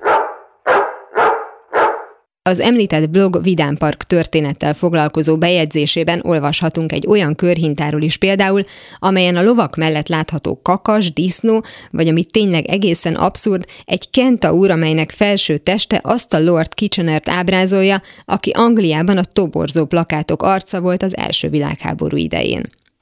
Az 2.41 2.59
említett 2.59 3.09
blog 3.09 3.43
Vidám 3.43 3.75
Park 3.75 4.03
történettel 4.03 4.73
foglalkozó 4.73 5.37
bejegyzésében 5.37 6.21
olvashatunk 6.23 6.91
egy 6.91 7.07
olyan 7.07 7.35
körhintáról 7.35 8.01
is 8.01 8.17
például, 8.17 8.63
amelyen 8.99 9.35
a 9.35 9.43
lovak 9.43 9.75
mellett 9.75 10.07
látható 10.07 10.61
kakas, 10.61 11.13
disznó, 11.13 11.63
vagy 11.91 12.07
amit 12.07 12.31
tényleg 12.31 12.65
egészen 12.65 13.15
abszurd, 13.15 13.65
egy 13.85 14.09
kentaur, 14.09 14.71
amelynek 14.71 15.11
felső 15.11 15.57
teste 15.57 15.99
azt 16.03 16.33
a 16.33 16.43
Lord 16.43 16.73
Kitchenert 16.73 17.29
ábrázolja, 17.29 18.01
aki 18.25 18.49
Angliában 18.49 19.17
a 19.17 19.23
toborzó 19.23 19.85
plakátok 19.85 20.43
arca 20.43 20.81
volt 20.81 21.03
az 21.03 21.17
első 21.17 21.49
világháború 21.49 22.17
idején. 22.17 22.63